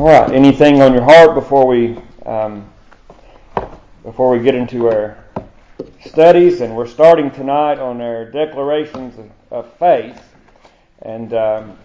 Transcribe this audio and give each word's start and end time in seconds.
All 0.00 0.06
right. 0.06 0.32
Anything 0.32 0.80
on 0.80 0.94
your 0.94 1.02
heart 1.02 1.34
before 1.34 1.66
we 1.66 1.98
um, 2.24 2.66
before 4.02 4.30
we 4.30 4.42
get 4.42 4.54
into 4.54 4.88
our 4.88 5.22
studies? 6.02 6.62
And 6.62 6.74
we're 6.74 6.86
starting 6.86 7.30
tonight 7.30 7.78
on 7.78 8.00
our 8.00 8.24
declarations 8.24 9.18
of, 9.18 9.30
of 9.50 9.72
faith. 9.74 10.18
And 11.02 11.34
um, 11.34 11.78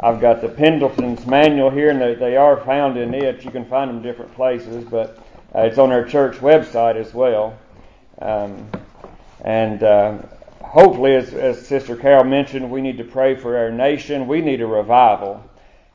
I've 0.00 0.20
got 0.20 0.40
the 0.40 0.48
Pendleton's 0.48 1.24
manual 1.24 1.70
here, 1.70 1.90
and 1.90 2.00
they, 2.00 2.16
they 2.16 2.36
are 2.36 2.56
found 2.64 2.96
in 2.96 3.14
it. 3.14 3.44
You 3.44 3.52
can 3.52 3.64
find 3.66 3.90
them 3.90 4.02
different 4.02 4.34
places, 4.34 4.84
but 4.84 5.16
uh, 5.54 5.60
it's 5.60 5.78
on 5.78 5.92
our 5.92 6.04
church 6.04 6.38
website 6.38 6.96
as 6.96 7.14
well. 7.14 7.56
Um, 8.20 8.68
and 9.42 9.84
uh, 9.84 10.18
hopefully, 10.62 11.14
as, 11.14 11.32
as 11.32 11.64
Sister 11.64 11.94
Carol 11.94 12.24
mentioned, 12.24 12.68
we 12.68 12.80
need 12.80 12.98
to 12.98 13.04
pray 13.04 13.36
for 13.36 13.56
our 13.56 13.70
nation. 13.70 14.26
We 14.26 14.40
need 14.40 14.60
a 14.62 14.66
revival. 14.66 15.48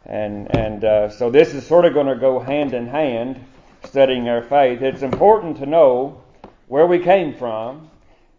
And, 0.06 0.54
and 0.56 0.84
uh, 0.84 1.10
so 1.10 1.30
this 1.30 1.54
is 1.54 1.66
sort 1.66 1.86
of 1.86 1.94
going 1.94 2.08
to 2.08 2.16
go 2.16 2.40
hand 2.40 2.74
in 2.74 2.88
hand, 2.88 3.44
studying 3.86 4.28
our 4.30 4.42
faith. 4.42 4.82
It's 4.82 5.04
important 5.04 5.58
to 5.58 5.66
know 5.66 6.22
where 6.68 6.88
we 6.88 7.00
came 7.00 7.36
from, 7.36 7.90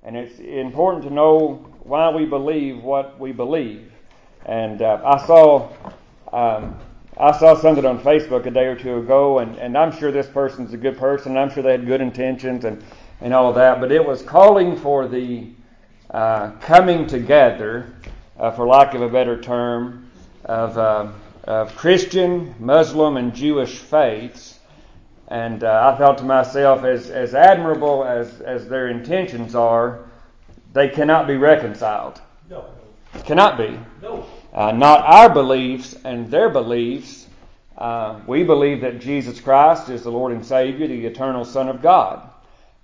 and 0.03 0.17
it's 0.17 0.39
important 0.39 1.05
to 1.05 1.11
know 1.11 1.67
why 1.83 2.11
we 2.11 2.25
believe 2.25 2.83
what 2.83 3.19
we 3.19 3.33
believe. 3.33 3.93
And 4.47 4.83
uh, 4.83 5.01
I 5.05 5.27
saw 5.27 5.71
um, 6.33 6.79
I 7.19 7.39
saw 7.39 7.55
something 7.55 7.85
on 7.85 8.01
Facebook 8.01 8.47
a 8.47 8.51
day 8.51 8.65
or 8.65 8.75
two 8.75 8.97
ago, 8.97 9.41
and, 9.41 9.57
and 9.59 9.77
I'm 9.77 9.93
sure 9.93 10.11
this 10.11 10.29
person's 10.29 10.73
a 10.73 10.79
good 10.79 10.97
person. 10.97 11.37
I'm 11.37 11.51
sure 11.51 11.63
they 11.63 11.73
had 11.73 11.87
good 11.87 12.01
intentions 12.01 12.65
and, 12.65 12.83
and 13.21 13.35
all 13.35 13.51
of 13.51 13.55
that, 13.57 13.81
but 13.81 13.93
it 13.93 14.05
was 14.05 14.23
calling 14.23 14.77
for 14.77 15.07
the 15.07 15.49
uh, 16.11 16.53
coming 16.53 17.07
together, 17.07 17.95
uh, 18.39 18.51
for 18.53 18.67
lack 18.67 18.95
of 18.95 19.03
a 19.03 19.11
better 19.11 19.39
term, 19.39 20.11
of 20.47 20.79
uh, 20.79 21.13
of 21.45 21.75
Christian, 21.77 22.55
Muslim, 22.59 23.17
and 23.17 23.35
Jewish 23.35 23.79
faiths. 23.79 24.59
And 25.29 25.65
uh, 25.65 25.93
I 25.93 25.99
thought 25.99 26.19
to 26.19 26.25
myself, 26.25 26.85
as, 26.85 27.11
as 27.11 27.35
admirable 27.35 28.05
as, 28.05 28.41
as 28.41 28.69
their 28.69 28.89
intentions 28.89 29.55
are, 29.55 30.07
they 30.73 30.89
cannot 30.89 31.27
be 31.27 31.37
reconciled. 31.37 32.21
No. 32.49 32.67
Cannot 33.25 33.59
be. 33.59 33.79
No. 34.01 34.27
Uh, 34.53 34.73
not 34.73 35.05
our 35.05 35.33
beliefs 35.33 35.97
and 36.05 36.31
their 36.31 36.49
beliefs. 36.49 37.27
Uh, 37.77 38.21
we 38.27 38.45
believe 38.45 38.81
that 38.83 39.01
Jesus 39.01 39.41
Christ 39.41 39.89
is 39.89 40.03
the 40.03 40.11
Lord 40.11 40.33
and 40.33 40.45
Savior, 40.45 40.87
the 40.87 41.07
eternal 41.07 41.45
Son 41.45 41.69
of 41.69 41.83
God. 41.83 42.29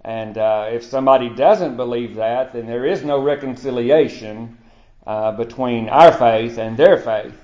And 0.03 0.39
uh, 0.39 0.69
if 0.71 0.85
somebody 0.85 1.29
doesn't 1.29 1.77
believe 1.77 2.15
that, 2.17 2.53
then 2.53 2.67
there 2.67 2.87
is 2.87 3.05
no 3.05 3.21
reconciliation 3.23 4.57
uh, 5.07 5.33
between 5.33 5.89
our 5.89 6.13
faith 6.13 6.59
and 6.59 6.77
their 6.77 6.97
faith. 6.97 7.39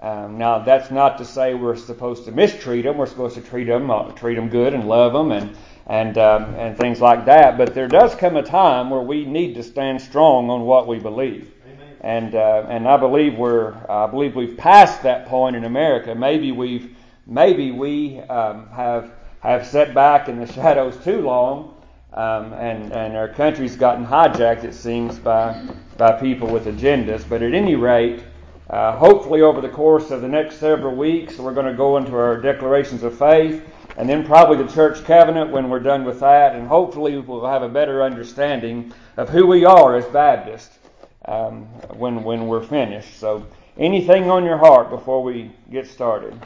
Um, 0.00 0.38
now, 0.38 0.60
that's 0.60 0.90
not 0.90 1.18
to 1.18 1.24
say 1.24 1.54
we're 1.54 1.74
supposed 1.74 2.24
to 2.26 2.32
mistreat 2.32 2.84
them. 2.84 2.98
We're 2.98 3.06
supposed 3.06 3.34
to 3.34 3.40
treat 3.40 3.64
them, 3.64 3.90
uh, 3.90 4.12
treat 4.12 4.36
them 4.36 4.48
good 4.48 4.72
and 4.74 4.88
love 4.88 5.12
them 5.12 5.32
and 5.32 5.56
and 5.86 6.18
um, 6.18 6.54
and 6.54 6.76
things 6.76 7.00
like 7.00 7.24
that. 7.24 7.58
But 7.58 7.74
there 7.74 7.88
does 7.88 8.14
come 8.14 8.36
a 8.36 8.42
time 8.42 8.90
where 8.90 9.00
we 9.00 9.24
need 9.24 9.54
to 9.54 9.62
stand 9.62 10.00
strong 10.00 10.50
on 10.50 10.62
what 10.62 10.86
we 10.86 10.98
believe. 10.98 11.50
Amen. 11.66 11.96
And 12.02 12.34
uh, 12.34 12.66
and 12.68 12.86
I 12.86 12.96
believe 12.96 13.36
we're 13.36 13.74
I 13.88 14.06
believe 14.06 14.36
we've 14.36 14.56
passed 14.56 15.02
that 15.02 15.26
point 15.26 15.56
in 15.56 15.64
America. 15.64 16.14
Maybe 16.14 16.52
we've 16.52 16.94
maybe 17.26 17.72
we 17.72 18.20
um, 18.20 18.68
have 18.68 19.12
have 19.40 19.66
set 19.66 19.94
back 19.94 20.28
in 20.28 20.38
the 20.38 20.46
shadows 20.46 20.96
too 21.02 21.22
long. 21.22 21.74
Um, 22.12 22.54
and, 22.54 22.90
and 22.92 23.16
our 23.16 23.28
country's 23.28 23.76
gotten 23.76 24.04
hijacked, 24.04 24.64
it 24.64 24.74
seems, 24.74 25.18
by, 25.18 25.62
by 25.98 26.12
people 26.12 26.48
with 26.48 26.64
agendas. 26.64 27.28
But 27.28 27.42
at 27.42 27.52
any 27.52 27.76
rate, 27.76 28.24
uh, 28.70 28.96
hopefully, 28.96 29.40
over 29.40 29.60
the 29.60 29.68
course 29.68 30.10
of 30.10 30.20
the 30.20 30.28
next 30.28 30.56
several 30.56 30.94
weeks, 30.94 31.38
we're 31.38 31.54
going 31.54 31.66
to 31.66 31.74
go 31.74 31.96
into 31.96 32.14
our 32.14 32.40
declarations 32.40 33.02
of 33.02 33.18
faith, 33.18 33.64
and 33.96 34.08
then 34.08 34.26
probably 34.26 34.62
the 34.62 34.72
church 34.72 35.02
covenant 35.04 35.50
when 35.50 35.70
we're 35.70 35.80
done 35.80 36.04
with 36.04 36.20
that, 36.20 36.54
and 36.54 36.68
hopefully 36.68 37.16
we'll 37.18 37.46
have 37.46 37.62
a 37.62 37.68
better 37.68 38.02
understanding 38.02 38.92
of 39.16 39.28
who 39.28 39.46
we 39.46 39.64
are 39.64 39.96
as 39.96 40.04
Baptists 40.06 40.78
um, 41.24 41.62
when 41.96 42.22
when 42.22 42.46
we're 42.46 42.62
finished. 42.62 43.18
So, 43.18 43.46
anything 43.78 44.30
on 44.30 44.44
your 44.44 44.58
heart 44.58 44.90
before 44.90 45.22
we 45.22 45.50
get 45.70 45.86
started? 45.86 46.38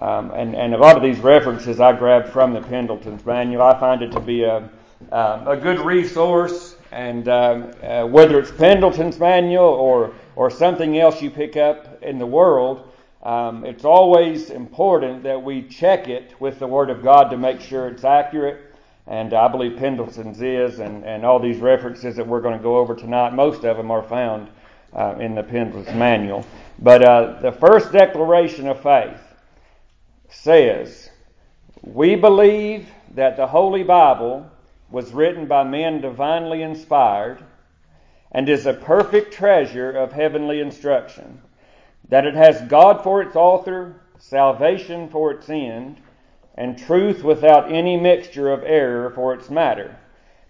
Um, 0.00 0.32
and, 0.32 0.54
and 0.54 0.74
a 0.74 0.76
lot 0.76 0.96
of 0.96 1.02
these 1.02 1.18
references 1.20 1.80
I 1.80 1.96
grabbed 1.96 2.28
from 2.28 2.52
the 2.52 2.60
Pendleton's 2.60 3.24
manual. 3.24 3.62
I 3.62 3.78
find 3.80 4.02
it 4.02 4.12
to 4.12 4.20
be 4.20 4.42
a, 4.42 4.58
um, 5.10 5.48
a 5.48 5.56
good 5.56 5.80
resource, 5.80 6.73
and 6.94 7.28
um, 7.28 7.72
uh, 7.82 8.06
whether 8.06 8.38
it's 8.38 8.52
Pendleton's 8.52 9.18
manual 9.18 9.64
or 9.64 10.14
or 10.36 10.48
something 10.50 10.98
else 10.98 11.20
you 11.20 11.30
pick 11.30 11.56
up 11.56 12.02
in 12.02 12.18
the 12.18 12.26
world, 12.26 12.88
um, 13.22 13.64
it's 13.64 13.84
always 13.84 14.50
important 14.50 15.22
that 15.24 15.42
we 15.42 15.62
check 15.62 16.08
it 16.08 16.34
with 16.40 16.58
the 16.58 16.66
Word 16.66 16.90
of 16.90 17.02
God 17.02 17.30
to 17.30 17.36
make 17.36 17.60
sure 17.60 17.88
it's 17.88 18.04
accurate. 18.04 18.74
And 19.06 19.34
I 19.34 19.48
believe 19.48 19.76
Pendleton's 19.76 20.40
is, 20.40 20.78
and, 20.78 21.04
and 21.04 21.24
all 21.24 21.38
these 21.38 21.58
references 21.58 22.16
that 22.16 22.26
we're 22.26 22.40
going 22.40 22.56
to 22.56 22.62
go 22.62 22.78
over 22.78 22.94
tonight, 22.94 23.34
most 23.34 23.64
of 23.64 23.76
them 23.76 23.90
are 23.90 24.02
found 24.02 24.48
uh, 24.92 25.16
in 25.20 25.34
the 25.34 25.42
Pendleton's 25.42 25.94
manual. 25.96 26.44
But 26.78 27.02
uh, 27.04 27.40
the 27.40 27.52
first 27.52 27.92
declaration 27.92 28.66
of 28.66 28.82
faith 28.82 29.20
says, 30.30 31.10
We 31.82 32.16
believe 32.16 32.88
that 33.14 33.36
the 33.36 33.46
Holy 33.46 33.82
Bible 33.84 34.50
was 34.90 35.12
written 35.12 35.46
by 35.46 35.64
men 35.64 36.00
divinely 36.00 36.62
inspired 36.62 37.42
and 38.32 38.48
is 38.48 38.66
a 38.66 38.74
perfect 38.74 39.32
treasure 39.32 39.92
of 39.92 40.12
heavenly 40.12 40.60
instruction, 40.60 41.40
that 42.08 42.26
it 42.26 42.34
has 42.34 42.60
God 42.62 43.02
for 43.02 43.22
its 43.22 43.36
author, 43.36 44.00
salvation 44.18 45.08
for 45.08 45.30
its 45.30 45.48
end, 45.48 45.98
and 46.56 46.76
truth 46.76 47.22
without 47.22 47.72
any 47.72 47.96
mixture 47.96 48.52
of 48.52 48.62
error 48.64 49.10
for 49.10 49.34
its 49.34 49.50
matter, 49.50 49.96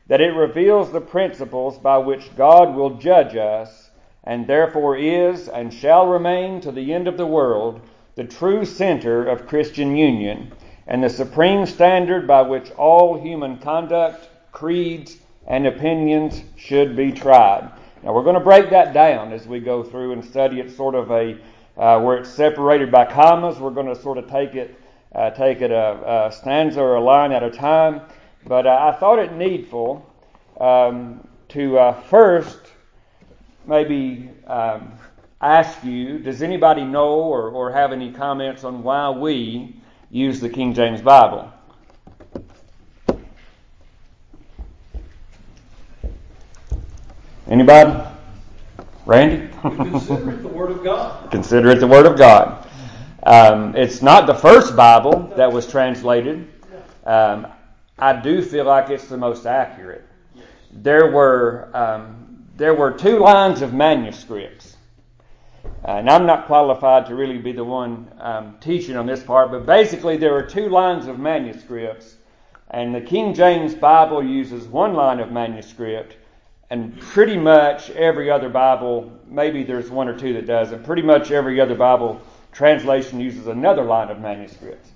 that 0.06 0.20
it 0.20 0.34
reveals 0.34 0.92
the 0.92 1.00
principles 1.00 1.78
by 1.78 1.98
which 1.98 2.34
God 2.36 2.74
will 2.74 2.96
judge 2.96 3.36
us, 3.36 3.90
and 4.24 4.46
therefore 4.46 4.96
is 4.96 5.48
and 5.48 5.72
shall 5.72 6.06
remain 6.06 6.60
to 6.62 6.72
the 6.72 6.92
end 6.92 7.06
of 7.08 7.16
the 7.16 7.26
world 7.26 7.80
the 8.14 8.24
true 8.24 8.64
center 8.64 9.26
of 9.26 9.46
Christian 9.46 9.96
union, 9.96 10.52
and 10.86 11.02
the 11.02 11.08
supreme 11.08 11.66
standard 11.66 12.26
by 12.26 12.42
which 12.42 12.70
all 12.72 13.20
human 13.20 13.58
conduct, 13.58 14.28
creeds, 14.52 15.16
and 15.46 15.66
opinions 15.66 16.42
should 16.56 16.96
be 16.96 17.12
tried. 17.12 17.70
Now 18.02 18.12
we're 18.12 18.22
going 18.22 18.34
to 18.34 18.40
break 18.40 18.70
that 18.70 18.92
down 18.92 19.32
as 19.32 19.46
we 19.46 19.60
go 19.60 19.82
through 19.82 20.12
and 20.12 20.24
study 20.24 20.60
it 20.60 20.70
sort 20.70 20.94
of 20.94 21.10
a 21.10 21.38
uh, 21.76 22.00
where 22.00 22.18
it's 22.18 22.30
separated 22.30 22.90
by 22.90 23.04
commas. 23.04 23.58
We're 23.58 23.70
going 23.70 23.92
to 23.92 24.00
sort 24.00 24.18
of 24.18 24.30
take 24.30 24.54
it 24.54 24.78
uh, 25.14 25.30
take 25.30 25.60
it 25.60 25.70
a, 25.70 26.26
a, 26.26 26.32
stanza 26.32 26.80
or 26.80 26.96
a 26.96 27.00
line 27.00 27.30
at 27.32 27.42
a 27.42 27.50
time. 27.50 28.00
But 28.46 28.66
uh, 28.66 28.92
I 28.92 28.98
thought 28.98 29.18
it 29.18 29.32
needful 29.32 30.04
um, 30.60 31.26
to 31.50 31.78
uh, 31.78 32.00
first 32.02 32.58
maybe 33.66 34.30
um, 34.46 34.92
ask 35.40 35.82
you: 35.84 36.18
Does 36.18 36.42
anybody 36.42 36.84
know 36.84 37.14
or, 37.14 37.50
or 37.50 37.72
have 37.72 37.92
any 37.92 38.12
comments 38.12 38.64
on 38.64 38.82
why 38.82 39.10
we 39.10 39.76
use 40.14 40.38
the 40.38 40.48
King 40.48 40.72
James 40.74 41.02
Bible? 41.02 41.52
Anybody? 47.48 48.08
Randy? 49.06 49.48
Consider 49.60 50.30
it 50.30 50.42
the 50.42 50.48
Word 50.48 50.70
of 50.70 50.84
God. 50.84 51.30
Consider 51.32 51.70
it 51.70 51.80
the 51.80 51.86
Word 51.88 52.06
of 52.06 52.16
God. 52.16 52.66
Um, 53.24 53.74
it's 53.74 54.02
not 54.02 54.26
the 54.26 54.34
first 54.34 54.76
Bible 54.76 55.32
that 55.36 55.52
was 55.52 55.66
translated. 55.66 56.48
Um, 57.04 57.48
I 57.98 58.12
do 58.12 58.40
feel 58.40 58.66
like 58.66 58.90
it's 58.90 59.08
the 59.08 59.16
most 59.16 59.46
accurate. 59.46 60.04
There 60.72 61.10
were 61.10 61.70
um, 61.74 62.46
there 62.56 62.74
were 62.74 62.92
two 62.92 63.18
lines 63.18 63.62
of 63.62 63.74
manuscripts, 63.74 64.73
and 65.84 66.08
I'm 66.08 66.26
not 66.26 66.46
qualified 66.46 67.06
to 67.06 67.14
really 67.14 67.38
be 67.38 67.52
the 67.52 67.64
one 67.64 68.10
um, 68.18 68.56
teaching 68.60 68.96
on 68.96 69.06
this 69.06 69.22
part, 69.22 69.50
but 69.50 69.66
basically 69.66 70.16
there 70.16 70.34
are 70.34 70.42
two 70.42 70.68
lines 70.68 71.06
of 71.06 71.18
manuscripts, 71.18 72.16
and 72.70 72.94
the 72.94 73.00
King 73.00 73.34
James 73.34 73.74
Bible 73.74 74.24
uses 74.24 74.66
one 74.66 74.94
line 74.94 75.20
of 75.20 75.30
manuscript, 75.30 76.16
and 76.70 76.98
pretty 76.98 77.36
much 77.36 77.90
every 77.90 78.30
other 78.30 78.48
Bible, 78.48 79.12
maybe 79.26 79.62
there's 79.62 79.90
one 79.90 80.08
or 80.08 80.18
two 80.18 80.32
that 80.32 80.46
doesn't, 80.46 80.84
pretty 80.84 81.02
much 81.02 81.30
every 81.30 81.60
other 81.60 81.74
Bible 81.74 82.20
translation 82.52 83.20
uses 83.20 83.46
another 83.46 83.82
line 83.84 84.08
of 84.08 84.20
manuscripts. 84.20 84.90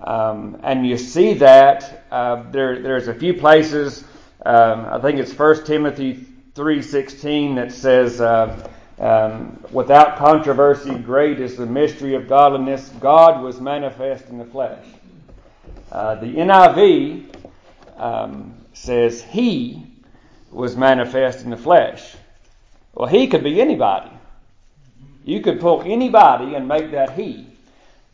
Um, 0.00 0.60
and 0.62 0.86
you 0.86 0.96
see 0.96 1.34
that 1.34 2.04
uh, 2.10 2.50
there, 2.50 2.80
there's 2.80 3.08
a 3.08 3.14
few 3.14 3.34
places. 3.34 4.04
Um, 4.46 4.86
I 4.86 4.98
think 5.00 5.18
it's 5.18 5.32
1 5.32 5.64
Timothy 5.64 6.26
3:16 6.54 7.56
that 7.56 7.72
says, 7.72 8.20
uh, 8.20 8.68
um, 9.00 9.62
"Without 9.72 10.16
controversy, 10.16 10.94
great 10.94 11.40
is 11.40 11.56
the 11.56 11.66
mystery 11.66 12.14
of 12.14 12.28
godliness. 12.28 12.90
God 13.00 13.42
was 13.42 13.60
manifest 13.60 14.28
in 14.28 14.38
the 14.38 14.44
flesh." 14.44 14.84
Uh, 15.90 16.14
the 16.16 16.26
NIV 16.26 17.34
um, 17.96 18.54
says, 18.72 19.22
"He 19.22 19.86
was 20.52 20.76
manifest 20.76 21.44
in 21.44 21.50
the 21.50 21.56
flesh." 21.56 22.14
Well, 22.94 23.08
he 23.08 23.26
could 23.26 23.42
be 23.42 23.60
anybody. 23.60 24.10
You 25.24 25.40
could 25.40 25.60
pull 25.60 25.82
anybody 25.82 26.54
and 26.54 26.66
make 26.66 26.90
that 26.92 27.12
he. 27.12 27.46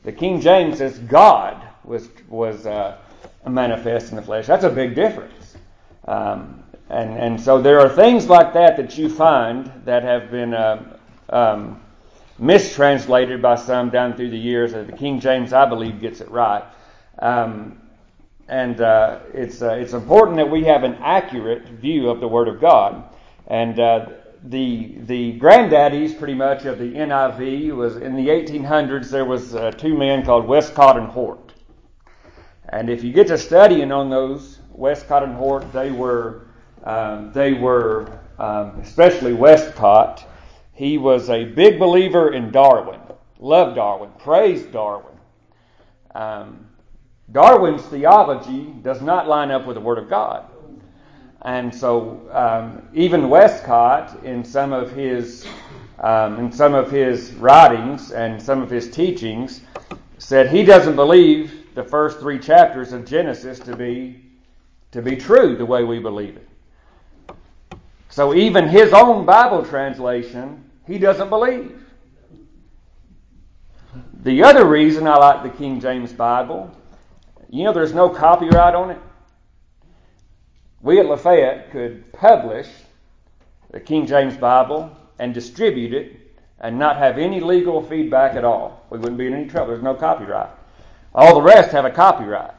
The 0.04 0.12
King 0.12 0.40
James 0.40 0.78
says 0.78 0.98
God 0.98 1.60
was 1.84 2.08
was 2.28 2.66
uh, 2.66 2.96
manifest 3.48 4.10
in 4.10 4.16
the 4.16 4.22
flesh. 4.22 4.46
That's 4.46 4.64
a 4.64 4.70
big 4.70 4.94
difference. 4.94 5.56
Um, 6.06 6.62
and 6.88 7.10
and 7.18 7.40
so 7.40 7.60
there 7.60 7.80
are 7.80 7.88
things 7.88 8.28
like 8.28 8.52
that 8.54 8.76
that 8.76 8.96
you 8.96 9.08
find 9.08 9.72
that 9.84 10.02
have 10.02 10.30
been 10.30 10.54
uh, 10.54 10.98
um, 11.30 11.80
mistranslated 12.38 13.42
by 13.42 13.56
some 13.56 13.90
down 13.90 14.16
through 14.16 14.30
the 14.30 14.38
years. 14.38 14.72
The 14.72 14.92
King 14.96 15.20
James, 15.20 15.52
I 15.52 15.66
believe, 15.66 16.00
gets 16.00 16.20
it 16.20 16.30
right. 16.30 16.64
Um, 17.18 17.80
and 18.48 18.80
uh, 18.80 19.20
it's 19.34 19.62
uh, 19.62 19.74
it's 19.74 19.92
important 19.92 20.36
that 20.36 20.50
we 20.50 20.64
have 20.64 20.84
an 20.84 20.94
accurate 21.00 21.68
view 21.68 22.08
of 22.08 22.20
the 22.20 22.28
Word 22.28 22.48
of 22.48 22.60
God. 22.60 23.02
And 23.48 23.78
uh, 23.80 24.06
the 24.44 24.96
the 25.00 25.38
granddaddies, 25.40 26.16
pretty 26.16 26.34
much, 26.34 26.64
of 26.64 26.78
the 26.78 26.92
NIV 26.92 27.74
was 27.74 27.96
in 27.96 28.14
the 28.14 28.28
1800s. 28.28 29.10
There 29.10 29.24
was 29.24 29.54
uh, 29.54 29.72
two 29.72 29.96
men 29.96 30.24
called 30.24 30.46
Westcott 30.46 30.96
and 30.96 31.08
Hort. 31.08 31.52
And 32.68 32.90
if 32.90 33.02
you 33.02 33.12
get 33.12 33.28
to 33.28 33.38
studying 33.38 33.92
on 33.92 34.10
those 34.10 34.60
Westcott 34.70 35.22
and 35.22 35.34
Hort, 35.34 35.72
they 35.72 35.90
were 35.90 36.45
um, 36.86 37.32
they 37.32 37.52
were 37.52 38.20
um, 38.38 38.78
especially 38.80 39.32
Westcott. 39.32 40.24
He 40.72 40.98
was 40.98 41.30
a 41.30 41.44
big 41.44 41.78
believer 41.78 42.32
in 42.32 42.50
Darwin, 42.50 43.00
loved 43.38 43.76
Darwin, 43.76 44.10
praised 44.18 44.72
Darwin. 44.72 45.14
Um, 46.14 46.66
Darwin's 47.32 47.82
theology 47.82 48.72
does 48.82 49.02
not 49.02 49.26
line 49.26 49.50
up 49.50 49.66
with 49.66 49.74
the 49.74 49.80
Word 49.80 49.98
of 49.98 50.08
God. 50.08 50.46
And 51.42 51.74
so, 51.74 52.20
um, 52.32 52.88
even 52.94 53.28
Westcott, 53.28 54.24
in 54.24 54.44
some 54.44 54.72
of 54.72 54.92
his 54.92 55.46
um, 56.00 56.38
in 56.38 56.52
some 56.52 56.74
of 56.74 56.90
his 56.90 57.32
writings 57.34 58.12
and 58.12 58.40
some 58.40 58.62
of 58.62 58.68
his 58.68 58.90
teachings, 58.90 59.62
said 60.18 60.50
he 60.50 60.62
doesn't 60.62 60.94
believe 60.94 61.74
the 61.74 61.82
first 61.84 62.20
three 62.20 62.38
chapters 62.38 62.92
of 62.92 63.06
Genesis 63.06 63.58
to 63.60 63.74
be 63.74 64.22
to 64.92 65.02
be 65.02 65.16
true 65.16 65.56
the 65.56 65.66
way 65.66 65.84
we 65.84 65.98
believe 65.98 66.36
it. 66.36 66.48
So 68.16 68.34
even 68.34 68.66
his 68.66 68.94
own 68.94 69.26
Bible 69.26 69.62
translation, 69.62 70.64
he 70.86 70.96
doesn't 70.96 71.28
believe. 71.28 71.78
The 74.22 74.42
other 74.42 74.64
reason 74.64 75.06
I 75.06 75.16
like 75.16 75.42
the 75.42 75.58
King 75.58 75.80
James 75.80 76.14
Bible 76.14 76.74
you 77.50 77.64
know 77.64 77.74
there's 77.74 77.92
no 77.92 78.08
copyright 78.08 78.74
on 78.74 78.90
it? 78.90 78.98
We 80.80 80.98
at 80.98 81.06
Lafayette 81.06 81.70
could 81.70 82.10
publish 82.14 82.68
the 83.70 83.80
King 83.80 84.06
James 84.06 84.36
Bible 84.38 84.96
and 85.18 85.34
distribute 85.34 85.92
it 85.92 86.40
and 86.58 86.78
not 86.78 86.96
have 86.96 87.18
any 87.18 87.40
legal 87.40 87.82
feedback 87.82 88.34
at 88.34 88.44
all. 88.44 88.86
We 88.88 88.98
wouldn't 88.98 89.18
be 89.18 89.26
in 89.26 89.34
any 89.34 89.46
trouble. 89.46 89.72
There's 89.72 89.82
no 89.82 89.94
copyright. 89.94 90.50
All 91.14 91.34
the 91.34 91.42
rest 91.42 91.70
have 91.72 91.84
a 91.84 91.90
copyright. 91.90 92.54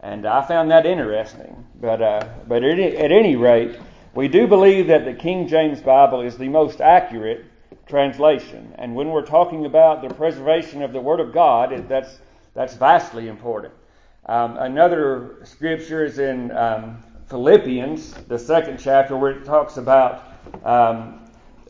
And 0.00 0.26
I 0.26 0.46
found 0.46 0.70
that 0.70 0.86
interesting. 0.86 1.66
But, 1.80 2.00
uh, 2.00 2.28
but 2.48 2.64
at, 2.64 2.78
at 2.78 3.12
any 3.12 3.36
rate, 3.36 3.78
we 4.16 4.28
do 4.28 4.46
believe 4.46 4.86
that 4.86 5.04
the 5.04 5.12
King 5.12 5.46
James 5.46 5.82
Bible 5.82 6.22
is 6.22 6.38
the 6.38 6.48
most 6.48 6.80
accurate 6.80 7.44
translation. 7.86 8.74
And 8.78 8.94
when 8.94 9.10
we're 9.10 9.26
talking 9.26 9.66
about 9.66 10.00
the 10.00 10.12
preservation 10.14 10.80
of 10.80 10.94
the 10.94 11.00
Word 11.00 11.20
of 11.20 11.34
God, 11.34 11.86
that's, 11.86 12.18
that's 12.54 12.74
vastly 12.74 13.28
important. 13.28 13.74
Um, 14.24 14.56
another 14.56 15.36
scripture 15.44 16.02
is 16.02 16.18
in 16.18 16.50
um, 16.52 17.02
Philippians, 17.26 18.14
the 18.26 18.38
second 18.38 18.78
chapter, 18.78 19.18
where 19.18 19.32
it 19.32 19.44
talks 19.44 19.76
about 19.76 20.24
um, 20.64 21.20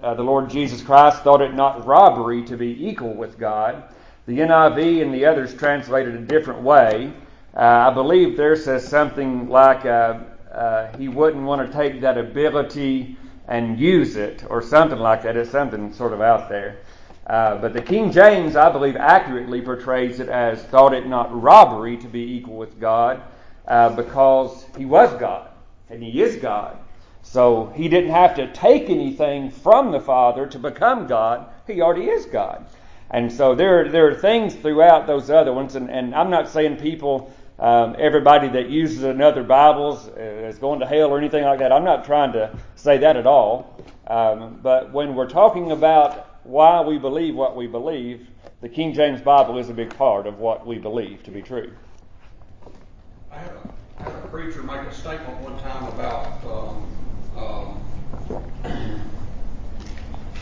uh, 0.00 0.14
the 0.14 0.22
Lord 0.22 0.48
Jesus 0.48 0.82
Christ 0.82 1.24
thought 1.24 1.42
it 1.42 1.52
not 1.52 1.84
robbery 1.84 2.44
to 2.44 2.56
be 2.56 2.88
equal 2.88 3.12
with 3.12 3.40
God. 3.40 3.92
The 4.26 4.38
NIV 4.38 5.02
and 5.02 5.12
the 5.12 5.26
others 5.26 5.52
translated 5.52 6.14
a 6.14 6.20
different 6.20 6.62
way. 6.62 7.12
Uh, 7.56 7.90
I 7.90 7.92
believe 7.92 8.36
there 8.36 8.54
says 8.54 8.86
something 8.86 9.48
like 9.48 9.84
uh, 9.84 10.20
uh 10.56 10.96
he 10.96 11.08
wouldn't 11.08 11.44
want 11.44 11.70
to 11.70 11.76
take 11.76 12.00
that 12.00 12.18
ability 12.18 13.16
and 13.48 13.78
use 13.78 14.16
it, 14.16 14.44
or 14.50 14.60
something 14.62 14.98
like 14.98 15.22
that. 15.22 15.36
It's 15.36 15.50
something 15.50 15.92
sort 15.92 16.12
of 16.12 16.20
out 16.20 16.48
there. 16.48 16.78
Uh, 17.26 17.56
but 17.58 17.72
the 17.72 17.82
King 17.82 18.12
James, 18.12 18.56
I 18.56 18.70
believe, 18.70 18.96
accurately 18.96 19.60
portrays 19.60 20.20
it 20.20 20.28
as 20.28 20.62
thought 20.64 20.94
it 20.94 21.06
not 21.06 21.28
robbery 21.40 21.96
to 21.98 22.06
be 22.08 22.36
equal 22.36 22.56
with 22.56 22.80
God 22.80 23.22
uh, 23.66 23.94
because 23.94 24.64
he 24.76 24.84
was 24.84 25.12
God 25.18 25.50
and 25.90 26.02
he 26.02 26.22
is 26.22 26.36
God. 26.36 26.78
So 27.22 27.72
he 27.74 27.88
didn't 27.88 28.10
have 28.10 28.36
to 28.36 28.52
take 28.52 28.88
anything 28.88 29.50
from 29.50 29.90
the 29.90 30.00
Father 30.00 30.46
to 30.46 30.58
become 30.58 31.08
God. 31.08 31.48
He 31.66 31.80
already 31.80 32.06
is 32.06 32.26
God. 32.26 32.64
And 33.10 33.32
so 33.32 33.54
there, 33.54 33.88
there 33.88 34.08
are 34.08 34.14
things 34.14 34.54
throughout 34.54 35.06
those 35.06 35.30
other 35.30 35.52
ones, 35.52 35.74
and, 35.76 35.90
and 35.90 36.14
I'm 36.14 36.30
not 36.30 36.48
saying 36.48 36.76
people, 36.76 37.32
um, 37.58 37.96
everybody 37.98 38.48
that 38.48 38.68
uses 38.68 39.02
another 39.02 39.42
Bibles 39.42 40.08
is 40.16 40.58
going 40.58 40.80
to 40.80 40.86
hell 40.86 41.10
or 41.10 41.18
anything 41.18 41.44
like 41.44 41.58
that. 41.60 41.72
I'm 41.72 41.84
not 41.84 42.04
trying 42.04 42.32
to 42.32 42.56
say 42.74 42.98
that 42.98 43.16
at 43.16 43.26
all. 43.26 43.82
Um, 44.06 44.60
but 44.62 44.92
when 44.92 45.14
we're 45.14 45.28
talking 45.28 45.72
about 45.72 46.40
why 46.44 46.80
we 46.82 46.98
believe 46.98 47.34
what 47.34 47.56
we 47.56 47.66
believe, 47.66 48.28
the 48.60 48.68
King 48.68 48.94
James 48.94 49.20
Bible 49.20 49.58
is 49.58 49.68
a 49.68 49.74
big 49.74 49.94
part 49.96 50.26
of 50.26 50.38
what 50.38 50.66
we 50.66 50.78
believe 50.78 51.22
to 51.24 51.30
be 51.30 51.42
true. 51.42 51.72
I 53.30 53.38
had 53.38 53.48
a, 53.48 53.74
I 53.98 54.02
had 54.04 54.14
a 54.24 54.28
preacher 54.28 54.62
make 54.62 54.80
a 54.80 54.94
statement 54.94 55.40
one 55.40 55.58
time 55.60 55.84
about. 55.88 56.44
Um, 56.44 56.86
um, 57.36 57.82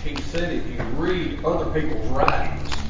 he 0.05 0.16
said 0.22 0.52
if 0.52 0.66
you 0.66 0.82
read 0.96 1.44
other 1.44 1.70
people's 1.81 2.06
writings, 2.08 2.83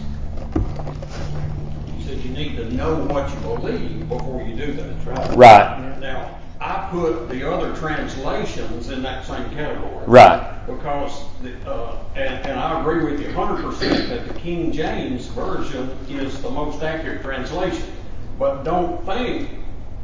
you 2.07 2.31
need 2.31 2.57
to 2.57 2.73
know 2.73 2.97
what 3.07 3.31
you 3.31 3.41
believe 3.41 4.09
before 4.09 4.43
you 4.43 4.55
do 4.55 4.73
that. 4.73 5.07
Right. 5.07 5.37
Right. 5.37 5.99
Now, 6.01 6.39
I 6.61 6.89
put 6.91 7.29
the 7.29 7.51
other 7.51 7.75
translations 7.77 8.89
in 8.89 9.03
that 9.03 9.27
same 9.27 9.51
category. 9.51 10.05
Right. 10.07 10.65
Because, 10.67 11.25
the, 11.43 11.55
uh, 11.71 12.03
and, 12.15 12.47
and 12.47 12.59
I 12.59 12.81
agree 12.81 13.05
with 13.05 13.21
you 13.21 13.29
100% 13.29 14.09
that 14.09 14.29
the 14.29 14.35
King 14.41 14.73
James 14.73 15.27
Version 15.29 15.91
is 16.09 16.41
the 16.41 16.51
most 16.51 16.83
accurate 16.83 17.23
translation. 17.23 17.93
But 18.39 18.63
don't 18.63 19.05
think 19.05 19.51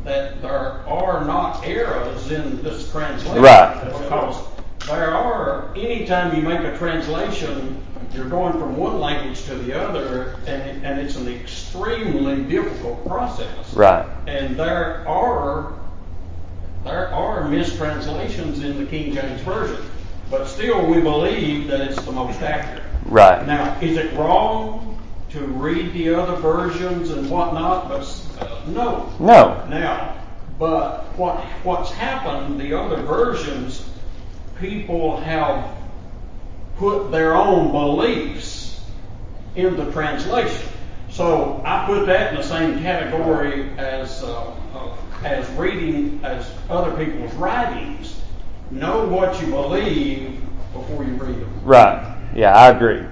that 0.04 0.40
there 0.42 0.86
are 0.86 1.24
not 1.24 1.66
errors 1.66 2.30
in 2.30 2.62
this 2.62 2.90
translation. 2.90 3.42
Right. 3.42 3.84
Because 3.84 4.44
there 4.86 5.14
are, 5.14 5.74
anytime 5.76 6.34
you 6.34 6.42
make 6.42 6.60
a 6.60 6.76
translation, 6.76 7.82
you're 8.12 8.28
going 8.28 8.52
from 8.54 8.76
one 8.76 8.98
language 8.98 9.44
to 9.44 9.54
the 9.54 9.72
other, 9.72 10.36
and, 10.46 10.84
and 10.84 11.00
it's 11.00 11.16
an 11.16 11.28
extremely 11.28 12.42
difficult 12.44 13.06
process. 13.06 13.72
Right. 13.74 14.06
And 14.26 14.56
there 14.56 15.06
are 15.06 15.72
there 16.84 17.08
are 17.08 17.46
mistranslations 17.46 18.64
in 18.64 18.78
the 18.78 18.86
King 18.86 19.12
James 19.12 19.40
Version, 19.42 19.84
but 20.30 20.46
still 20.46 20.86
we 20.86 21.00
believe 21.00 21.68
that 21.68 21.80
it's 21.82 22.02
the 22.02 22.12
most 22.12 22.40
accurate. 22.40 22.82
Right. 23.04 23.46
Now, 23.46 23.78
is 23.80 23.96
it 23.96 24.12
wrong 24.14 24.98
to 25.30 25.40
read 25.40 25.92
the 25.92 26.14
other 26.14 26.36
versions 26.36 27.10
and 27.10 27.30
whatnot? 27.30 27.88
But 27.88 28.26
uh, 28.40 28.62
no. 28.68 29.12
No. 29.20 29.66
Now, 29.68 30.16
but 30.58 31.04
what 31.16 31.40
what's 31.64 31.90
happened? 31.92 32.60
The 32.60 32.72
other 32.72 33.02
versions, 33.02 33.88
people 34.58 35.18
have 35.18 35.79
put 36.80 37.10
their 37.10 37.36
own 37.36 37.70
beliefs 37.70 38.80
in 39.54 39.76
the 39.76 39.92
translation. 39.92 40.66
So 41.10 41.60
I 41.62 41.84
put 41.84 42.06
that 42.06 42.32
in 42.32 42.36
the 42.36 42.42
same 42.42 42.80
category 42.80 43.68
as 43.76 44.22
uh, 44.22 44.56
as 45.22 45.46
reading 45.50 46.20
as 46.24 46.50
other 46.70 46.96
people's 46.96 47.34
writings. 47.34 48.18
Know 48.70 49.06
what 49.06 49.38
you 49.42 49.48
believe 49.48 50.40
before 50.72 51.04
you 51.04 51.12
read 51.12 51.34
them. 51.34 51.60
Right. 51.64 52.16
Yeah, 52.34 52.56
I 52.56 52.70
agree. 52.70 53.04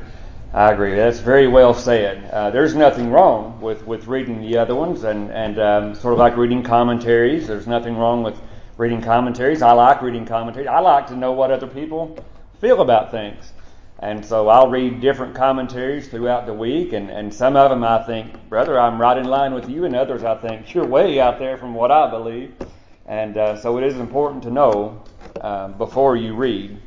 I 0.54 0.72
agree. 0.72 0.94
That's 0.94 1.18
very 1.18 1.46
well 1.46 1.74
said. 1.74 2.30
Uh, 2.30 2.50
there's 2.50 2.74
nothing 2.74 3.10
wrong 3.10 3.60
with, 3.60 3.86
with 3.86 4.06
reading 4.06 4.40
the 4.40 4.56
other 4.56 4.74
ones, 4.74 5.04
and 5.04 5.30
and 5.30 5.58
um, 5.58 5.94
sort 5.94 6.14
of 6.14 6.18
like 6.18 6.38
reading 6.38 6.62
commentaries. 6.62 7.46
There's 7.46 7.66
nothing 7.66 7.98
wrong 7.98 8.22
with 8.22 8.40
reading 8.78 9.02
commentaries. 9.02 9.60
I 9.60 9.72
like 9.72 10.00
reading 10.00 10.24
commentaries. 10.24 10.68
I 10.68 10.80
like 10.80 11.08
to 11.08 11.16
know 11.16 11.32
what 11.32 11.50
other 11.50 11.66
people 11.66 12.16
feel 12.62 12.80
about 12.80 13.10
things. 13.10 13.52
And 14.00 14.24
so 14.24 14.48
I'll 14.48 14.70
read 14.70 15.00
different 15.00 15.34
commentaries 15.34 16.08
throughout 16.08 16.46
the 16.46 16.54
week, 16.54 16.92
and, 16.92 17.10
and 17.10 17.34
some 17.34 17.56
of 17.56 17.70
them 17.70 17.82
I 17.82 18.02
think, 18.04 18.48
brother, 18.48 18.78
I'm 18.78 19.00
right 19.00 19.18
in 19.18 19.24
line 19.24 19.54
with 19.54 19.68
you, 19.68 19.84
and 19.86 19.96
others 19.96 20.22
I 20.22 20.36
think, 20.36 20.72
you're 20.72 20.86
way 20.86 21.18
out 21.18 21.40
there 21.40 21.56
from 21.56 21.74
what 21.74 21.90
I 21.90 22.08
believe. 22.08 22.54
And 23.06 23.36
uh, 23.36 23.56
so 23.60 23.76
it 23.78 23.84
is 23.84 23.96
important 23.96 24.42
to 24.44 24.50
know 24.50 25.02
um, 25.40 25.76
before 25.78 26.16
you 26.16 26.34
read. 26.36 26.80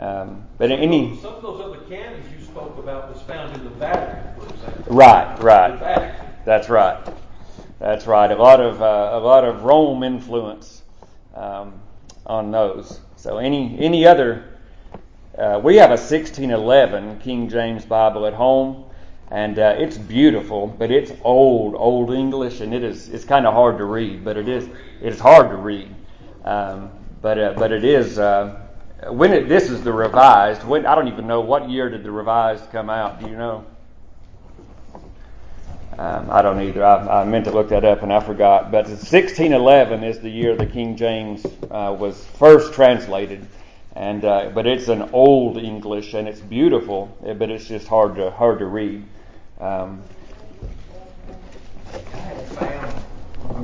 Um, 0.00 0.44
but 0.58 0.70
any 0.70 1.16
some 1.18 1.34
of 1.34 1.42
those 1.42 1.60
other 1.60 1.78
canons 1.84 2.26
you 2.36 2.44
spoke 2.44 2.76
about 2.78 3.12
was 3.12 3.22
found 3.22 3.54
in 3.54 3.64
the 3.64 3.70
Vatican, 3.70 4.40
for 4.40 4.52
example. 4.52 4.94
Right, 4.94 5.42
right. 5.42 6.14
That's 6.44 6.68
right. 6.68 7.06
That's 7.78 8.06
right. 8.06 8.30
A 8.30 8.36
lot 8.36 8.60
of 8.60 8.82
uh, 8.82 9.10
a 9.12 9.20
lot 9.20 9.44
of 9.44 9.62
Rome 9.62 10.02
influence 10.02 10.82
um, 11.34 11.80
on 12.26 12.50
those. 12.50 13.00
So 13.16 13.38
any 13.38 13.78
any 13.78 14.06
other 14.06 14.55
uh, 15.38 15.60
we 15.62 15.76
have 15.76 15.90
a 15.90 16.00
1611 16.00 17.20
King 17.20 17.48
James 17.48 17.84
Bible 17.84 18.26
at 18.26 18.34
home, 18.34 18.84
and 19.30 19.58
uh, 19.58 19.74
it's 19.78 19.98
beautiful, 19.98 20.66
but 20.66 20.90
it's 20.90 21.12
old, 21.22 21.74
old 21.76 22.12
English, 22.12 22.60
and 22.60 22.72
it 22.72 22.82
is 22.82 23.08
it's 23.08 23.24
kind 23.24 23.46
of 23.46 23.54
hard 23.54 23.78
to 23.78 23.84
read. 23.84 24.24
But 24.24 24.36
it 24.36 24.48
is 24.48 24.68
it's 25.00 25.20
hard 25.20 25.50
to 25.50 25.56
read, 25.56 25.94
um, 26.44 26.90
but 27.20 27.38
uh, 27.38 27.54
but 27.56 27.72
it 27.72 27.84
is. 27.84 28.18
Uh, 28.18 28.62
when 29.10 29.32
it, 29.32 29.48
this 29.48 29.70
is 29.70 29.82
the 29.82 29.92
revised. 29.92 30.64
When 30.64 30.86
I 30.86 30.94
don't 30.94 31.08
even 31.08 31.26
know 31.26 31.40
what 31.40 31.68
year 31.68 31.90
did 31.90 32.02
the 32.02 32.10
revised 32.10 32.70
come 32.72 32.88
out. 32.88 33.20
Do 33.20 33.28
you 33.28 33.36
know? 33.36 33.64
Um, 35.98 36.28
I 36.30 36.42
don't 36.42 36.60
either. 36.60 36.84
I, 36.84 37.22
I, 37.22 37.24
meant 37.24 37.46
to 37.46 37.50
look 37.50 37.70
that 37.70 37.84
up 37.84 38.02
and 38.02 38.12
I 38.12 38.20
forgot. 38.20 38.70
But 38.70 38.86
1611 38.86 40.04
is 40.04 40.20
the 40.20 40.28
year 40.28 40.54
the 40.54 40.66
King 40.66 40.96
James 40.96 41.44
uh, 41.70 41.96
was 41.98 42.22
first 42.38 42.74
translated, 42.74 43.46
and 43.96 44.26
uh, 44.26 44.50
but 44.54 44.66
it's 44.66 44.88
an 44.88 45.08
old 45.14 45.56
English 45.56 46.12
and 46.12 46.28
it's 46.28 46.40
beautiful, 46.40 47.16
but 47.22 47.50
it's 47.50 47.66
just 47.66 47.88
hard 47.88 48.16
to 48.16 48.30
hard 48.30 48.58
to 48.58 48.66
read. 48.66 49.02
Um, 49.58 50.02
I 51.92 52.16
had 52.16 52.46
found 52.48 52.92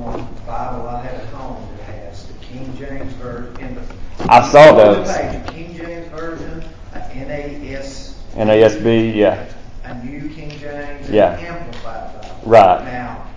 one 0.03 0.27
Bible 0.47 0.89
I 0.89 1.03
had 1.03 1.15
at 1.15 1.27
home 1.27 1.67
that 1.77 1.83
has 1.83 2.25
the 2.25 2.33
King 2.39 2.75
James 2.75 3.13
version 3.13 3.59
in 3.59 3.75
the. 3.75 3.81
I 4.27 4.49
saw 4.49 4.75
those. 4.75 5.07
Page, 5.15 5.47
King 5.49 5.77
James 5.77 6.07
version, 6.07 6.63
NAS. 6.93 8.19
NASB, 8.33 9.15
yeah. 9.15 9.53
A 9.83 10.03
New 10.03 10.29
King 10.29 10.49
James. 10.49 11.11
Yeah. 11.11 11.37
Amplified 11.37 12.21
Bible. 12.21 12.39
Right. 12.43 12.83
Now, 12.85 13.27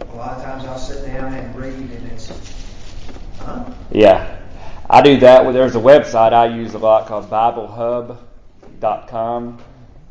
a 0.00 0.14
lot 0.14 0.36
of 0.36 0.44
times 0.44 0.66
I'll 0.66 0.78
sit 0.78 1.06
down 1.06 1.32
and 1.32 1.56
read, 1.56 1.72
and 1.72 2.12
it's. 2.12 2.30
Huh? 3.38 3.64
Yeah. 3.90 4.43
I 4.88 5.02
do 5.02 5.18
that. 5.20 5.52
There's 5.52 5.76
a 5.76 5.80
website 5.80 6.32
I 6.32 6.46
use 6.46 6.74
a 6.74 6.78
lot 6.78 7.06
called 7.06 7.30
BibleHub.com 7.30 9.58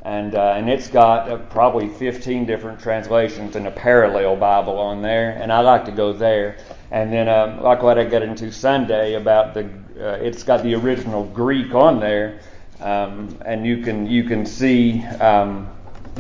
and 0.04 0.36
uh, 0.36 0.54
and 0.58 0.70
it's 0.70 0.90
got 0.90 1.30
uh, 1.30 1.38
probably 1.38 1.88
15 1.88 2.46
different 2.46 2.80
translations 2.80 3.56
and 3.56 3.68
a 3.68 3.72
parallel 3.72 4.36
Bible 4.36 4.78
on 4.78 5.02
there, 5.02 5.32
and 5.42 5.52
I 5.52 5.62
like 5.62 5.86
to 5.86 5.92
go 5.92 6.12
there. 6.12 6.58
And 6.92 7.12
then, 7.12 7.30
um, 7.30 7.62
like 7.62 7.82
what 7.82 7.98
I 7.98 8.04
got 8.04 8.22
into 8.22 8.52
Sunday 8.52 9.14
about 9.14 9.54
the, 9.54 9.64
uh, 9.98 10.18
it's 10.22 10.44
got 10.44 10.62
the 10.62 10.76
original 10.76 11.24
Greek 11.24 11.74
on 11.74 12.02
there, 12.02 12.42
um, 12.82 13.38
and 13.46 13.66
you 13.66 13.82
can 13.82 14.06
you 14.06 14.26
can 14.26 14.46
see 14.46 15.02
um, 15.22 15.70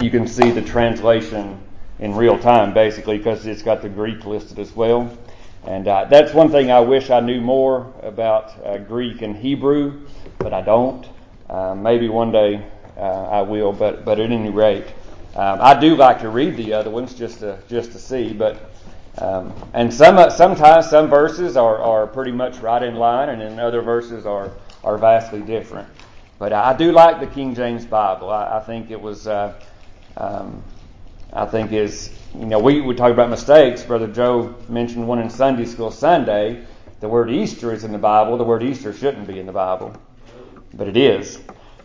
you 0.02 0.10
can 0.10 0.28
see 0.28 0.52
the 0.52 0.62
translation 0.62 1.60
in 2.00 2.16
real 2.16 2.40
time 2.40 2.74
basically 2.74 3.18
because 3.18 3.46
it's 3.46 3.62
got 3.62 3.82
the 3.82 3.90
Greek 3.90 4.26
listed 4.26 4.60
as 4.60 4.74
well. 4.74 5.12
And 5.66 5.88
uh, 5.88 6.06
that's 6.06 6.34
one 6.34 6.52
thing 6.52 6.72
I 6.72 6.82
wish 6.82 7.10
I 7.10 7.22
knew 7.22 7.40
more 7.40 7.94
about 8.02 8.54
uh, 8.66 8.80
Greek 8.80 9.22
and 9.22 9.36
Hebrew, 9.36 10.08
but 10.38 10.54
I 10.54 10.62
don't. 10.62 11.08
Uh, 11.50 11.74
maybe 11.74 12.10
one 12.10 12.32
day 12.32 12.66
uh, 12.98 13.00
I 13.00 13.42
will. 13.42 13.72
But 13.72 14.04
but 14.04 14.20
at 14.20 14.30
any 14.30 14.50
rate, 14.50 14.88
um, 15.36 15.60
I 15.62 15.80
do 15.80 15.96
like 15.96 16.20
to 16.20 16.30
read 16.30 16.58
the 16.58 16.74
other 16.74 16.90
ones 16.90 17.14
just 17.14 17.40
to 17.40 17.60
just 17.70 17.94
to 17.94 18.00
see. 18.00 18.34
But 18.34 18.74
um, 19.20 19.54
and 19.74 19.94
some 19.94 20.18
uh, 20.18 20.30
sometimes 20.30 20.90
some 20.90 21.10
verses 21.10 21.56
are, 21.56 21.82
are 21.82 22.08
pretty 22.08 22.32
much 22.32 22.58
right 22.58 22.84
in 22.84 22.96
line, 22.96 23.30
and 23.30 23.42
then 23.42 23.58
other 23.60 23.82
verses 23.82 24.26
are 24.26 24.52
are 24.84 24.98
vastly 24.98 25.42
different. 25.42 25.88
But 26.40 26.52
I 26.52 26.76
do 26.76 26.92
like 26.92 27.22
the 27.22 27.28
King 27.28 27.56
James 27.56 27.86
Bible. 27.86 28.30
I, 28.30 28.58
I 28.58 28.60
think 28.60 28.92
it 28.92 29.00
was. 29.00 29.28
Uh, 29.28 29.54
um, 30.18 30.62
I 31.36 31.46
think 31.46 31.72
is 31.72 32.12
you 32.36 32.46
know 32.46 32.60
we 32.60 32.80
would 32.80 32.96
talk 32.96 33.12
about 33.12 33.30
mistakes. 33.30 33.82
Brother 33.84 34.08
Joe 34.08 34.56
mentioned 34.70 35.08
one 35.08 35.20
in 35.20 35.30
Sunday 35.30 35.66
school 35.66 35.90
Sunday. 35.90 36.64
The 37.00 37.10
word 37.10 37.32
Easter 37.32 37.74
is 37.74 37.84
in 37.84 37.92
the 37.92 37.98
Bible. 37.98 38.38
The 38.38 38.44
word 38.44 38.62
Easter 38.62 38.94
shouldn't 38.94 39.28
be 39.28 39.40
in 39.40 39.48
the 39.48 39.52
Bible, 39.52 39.96
but 40.76 40.88
it 40.88 40.96
is. 40.96 41.40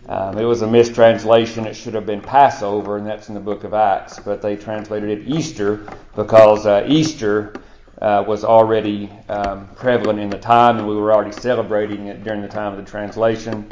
Um, 0.07 0.39
it 0.39 0.45
was 0.45 0.63
a 0.63 0.67
mistranslation. 0.67 1.67
It 1.67 1.75
should 1.75 1.95
have 1.95 2.07
been 2.07 2.21
Passover, 2.21 2.99
and 2.99 3.07
that's 3.07 3.29
in 3.29 3.35
the 3.35 3.41
book 3.41 3.65
of 3.65 3.73
Acts. 3.73 4.19
But 4.19 4.43
they 4.43 4.55
translated 4.55 5.11
it 5.11 5.27
Easter 5.27 5.87
because 6.15 6.67
uh, 6.67 6.85
Easter 6.87 7.55
uh, 8.03 8.25
was 8.27 8.45
already 8.45 9.11
um, 9.31 9.69
prevalent 9.77 10.19
in 10.21 10.29
the 10.29 10.39
time, 10.39 10.79
and 10.79 10.87
we 10.87 10.95
were 10.95 11.13
already 11.13 11.33
celebrating 11.33 12.07
it 12.07 12.23
during 12.23 12.43
the 12.43 12.49
time 12.49 12.73
of 12.73 12.85
the 12.85 12.91
translation. 12.91 13.67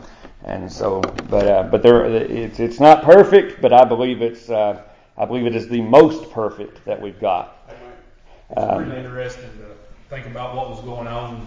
And 0.45 0.73
so, 0.73 1.01
but 1.29 1.47
uh, 1.47 1.63
but 1.65 1.83
there, 1.83 2.07
it's 2.07 2.61
it's 2.61 2.81
not 2.81 3.03
perfect, 3.03 3.61
but 3.61 3.75
I 3.75 3.85
believe 3.85 4.23
it's 4.23 4.49
uh, 4.49 4.83
I 5.19 5.25
believe 5.25 5.47
it 5.47 5.55
is 5.55 5.69
the 5.69 5.81
most 5.81 6.31
perfect 6.31 6.85
that 6.85 7.01
we've 7.01 7.19
got. 7.19 7.71
It's 8.51 8.63
um, 8.63 8.89
really 8.89 8.99
interesting 8.99 9.51
to 9.59 9.77
think 10.09 10.27
about 10.27 10.55
what 10.55 10.71
was 10.71 10.81
going 10.81 11.07
on 11.07 11.47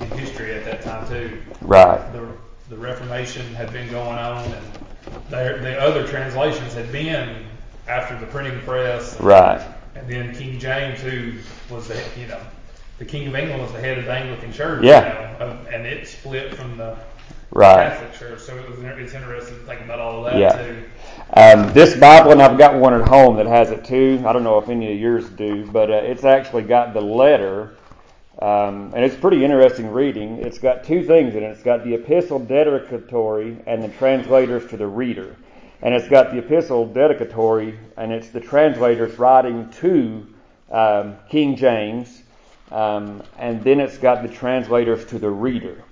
in 0.00 0.06
history 0.10 0.52
at 0.52 0.64
that 0.64 0.82
time 0.82 1.08
too. 1.08 1.42
Right. 1.60 2.12
The, 2.12 2.28
the 2.68 2.76
Reformation 2.76 3.46
had 3.54 3.72
been 3.72 3.90
going 3.90 4.16
on, 4.18 4.44
and 4.44 4.64
the 5.30 5.80
other 5.80 6.06
translations 6.06 6.72
had 6.74 6.92
been 6.92 7.44
after 7.88 8.18
the 8.18 8.26
printing 8.26 8.60
press. 8.60 9.18
Right. 9.20 9.60
And 9.94 10.08
then 10.08 10.34
King 10.34 10.58
James, 10.58 11.00
who 11.00 11.34
was 11.74 11.88
the 11.88 12.00
you 12.18 12.26
know 12.28 12.40
the 12.98 13.04
King 13.04 13.26
of 13.26 13.34
England 13.34 13.62
was 13.62 13.72
the 13.72 13.80
head 13.80 13.98
of 13.98 14.04
the 14.04 14.12
Anglican 14.12 14.52
Church. 14.52 14.84
Yeah. 14.84 15.32
You 15.32 15.38
know, 15.38 15.66
and 15.70 15.86
it 15.86 16.06
split 16.06 16.54
from 16.54 16.76
the 16.76 16.96
right. 17.50 17.88
Catholic 17.88 18.12
Church. 18.12 18.40
So 18.40 18.56
it 18.56 18.68
was 18.68 18.78
it's 18.78 19.14
interesting 19.14 19.58
to 19.58 19.64
think 19.64 19.80
about 19.80 19.98
all 19.98 20.24
of 20.24 20.32
that 20.32 20.38
yeah. 20.38 20.62
too. 20.62 20.84
Um, 21.34 21.72
this 21.72 21.96
Bible, 21.96 22.32
and 22.32 22.42
I've 22.42 22.58
got 22.58 22.74
one 22.74 22.92
at 22.92 23.06
home 23.06 23.36
that 23.36 23.46
has 23.46 23.70
it 23.70 23.84
too. 23.84 24.22
I 24.26 24.32
don't 24.32 24.44
know 24.44 24.58
if 24.58 24.68
any 24.68 24.92
of 24.92 24.98
yours 24.98 25.28
do, 25.30 25.64
but 25.70 25.90
uh, 25.90 25.94
it's 25.94 26.24
actually 26.24 26.64
got 26.64 26.92
the 26.92 27.00
letter 27.00 27.76
um, 28.40 28.92
and 28.94 29.04
it's 29.04 29.16
pretty 29.16 29.44
interesting 29.44 29.92
reading. 29.92 30.38
It's 30.38 30.58
got 30.58 30.82
two 30.82 31.04
things 31.04 31.34
in 31.34 31.42
it. 31.42 31.48
It's 31.48 31.62
got 31.62 31.84
the 31.84 31.94
epistle 31.94 32.38
dedicatory 32.38 33.58
and 33.66 33.82
the 33.82 33.88
translators 33.88 34.68
to 34.70 34.78
the 34.78 34.86
reader. 34.86 35.36
And 35.82 35.94
it's 35.94 36.08
got 36.08 36.30
the 36.30 36.38
epistle 36.38 36.86
dedicatory, 36.86 37.78
and 37.96 38.12
it's 38.12 38.28
the 38.28 38.40
translators 38.40 39.18
writing 39.18 39.68
to 39.80 40.26
um, 40.70 41.16
King 41.28 41.54
James. 41.54 42.22
Um, 42.70 43.22
and 43.38 43.62
then 43.62 43.78
it's 43.78 43.98
got 43.98 44.22
the 44.22 44.28
translators 44.28 45.04
to 45.06 45.18
the 45.18 45.30
reader. 45.30 45.82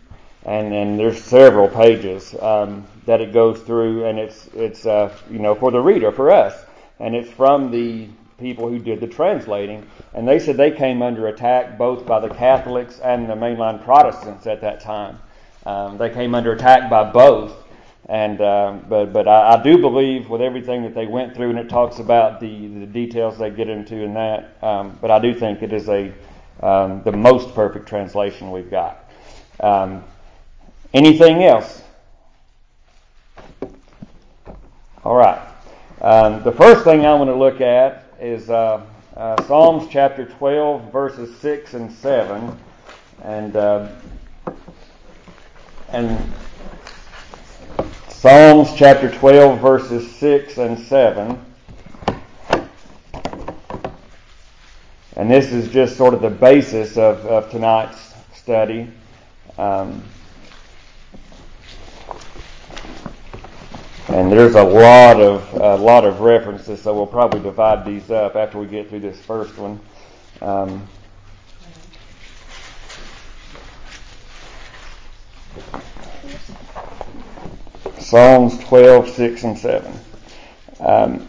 And 0.47 0.73
then 0.73 0.97
there's 0.97 1.23
several 1.23 1.69
pages 1.69 2.35
um, 2.41 2.87
that 3.09 3.23
it 3.23 3.33
goes 3.33 3.59
through, 3.63 4.05
and 4.05 4.19
it's 4.19 4.49
it's 4.55 4.85
uh, 4.85 5.11
you 5.31 5.39
know 5.39 5.55
for 5.55 5.71
the 5.71 5.81
reader, 5.81 6.13
for 6.13 6.31
us, 6.31 6.67
and 7.01 7.17
it's 7.17 7.31
from 7.31 7.71
the 7.71 8.07
people 8.39 8.69
who 8.69 8.79
did 8.79 9.01
the 9.01 9.07
translating, 9.07 9.85
and 10.13 10.29
they 10.29 10.39
said 10.39 10.59
they 10.59 10.71
came 10.71 11.01
under 11.01 11.27
attack 11.29 11.79
both 11.79 12.05
by 12.05 12.21
the 12.21 12.29
Catholics 12.29 13.01
and 13.01 13.29
the 13.29 13.35
mainline 13.35 13.83
Protestants 13.83 14.47
at 14.47 14.61
that 14.61 14.81
time. 14.81 15.19
Um, 15.65 15.97
they 15.97 16.11
came 16.11 16.35
under 16.35 16.53
attack 16.53 16.91
by 16.91 17.11
both, 17.11 17.57
and 18.11 18.43
um, 18.43 18.85
but 18.91 19.07
but 19.07 19.27
I, 19.27 19.55
I, 19.55 19.63
do 19.63 19.79
believe 19.79 20.29
with 20.29 20.43
everything 20.43 20.83
that 20.83 20.95
they 20.95 21.07
went 21.07 21.35
through, 21.35 21.49
and 21.49 21.59
it 21.59 21.71
talks 21.71 22.01
about 22.01 22.41
the 22.41 22.69
the 22.69 22.87
details 22.87 23.39
they 23.39 23.49
get 23.49 23.71
into 23.71 23.97
in 24.03 24.13
that. 24.15 24.63
Um, 24.63 24.99
but 25.01 25.11
I 25.11 25.19
do 25.19 25.33
think 25.33 25.63
it 25.63 25.73
is 25.73 25.89
a 25.89 26.13
um, 26.61 27.03
the 27.05 27.13
most 27.13 27.55
perfect 27.55 27.89
translation 27.89 28.51
we've 28.51 28.71
got. 28.71 29.11
Um, 29.61 30.05
anything 30.93 31.43
else? 31.43 31.85
All 35.09 35.17
right. 35.17 35.41
Um, 36.03 36.43
the 36.43 36.53
first 36.53 36.85
thing 36.85 37.07
I 37.07 37.15
want 37.15 37.31
to 37.31 37.35
look 37.35 37.63
at 37.63 38.13
is 38.21 38.51
uh, 38.51 38.85
uh, 39.17 39.43
Psalms 39.45 39.89
chapter 39.91 40.27
12, 40.27 40.93
verses 40.93 41.35
6 41.39 41.73
and 41.73 41.91
7. 41.91 42.59
And, 43.23 43.57
uh, 43.57 43.89
and 45.89 46.31
Psalms 48.11 48.69
chapter 48.77 49.11
12, 49.11 49.59
verses 49.63 50.15
6 50.17 50.59
and 50.59 50.79
7. 50.79 51.43
And 55.17 55.31
this 55.31 55.55
is 55.55 55.71
just 55.71 55.97
sort 55.97 56.13
of 56.13 56.21
the 56.21 56.29
basis 56.29 56.99
of, 56.99 57.25
of 57.25 57.51
tonight's 57.51 58.13
study. 58.35 58.91
Um, 59.57 60.03
And 64.09 64.33
there's 64.33 64.55
a 64.55 64.65
lot 64.65 65.21
of 65.21 65.53
a 65.53 65.77
lot 65.77 66.07
of 66.07 66.21
references, 66.21 66.81
so 66.81 66.95
we'll 66.95 67.07
probably 67.07 67.41
divide 67.41 67.85
these 67.85 68.11
up 68.11 68.37
after 68.37 68.59
we 68.59 68.67
get 68.67 68.89
through 68.89 69.01
this 69.01 69.21
first 69.21 69.59
one. 69.59 69.79
Um, 70.41 70.89
Psalms 77.99 78.59
12, 78.61 79.11
6, 79.11 79.45
and 79.45 79.59
7. 79.59 79.93
Um, 80.81 81.29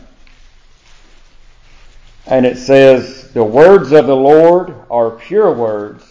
and 2.28 2.46
it 2.46 2.58
says, 2.58 3.34
The 3.34 3.44
words 3.44 3.92
of 3.92 4.08
the 4.08 4.16
Lord 4.16 4.74
are 4.90 5.12
pure 5.12 5.54
words, 5.54 6.06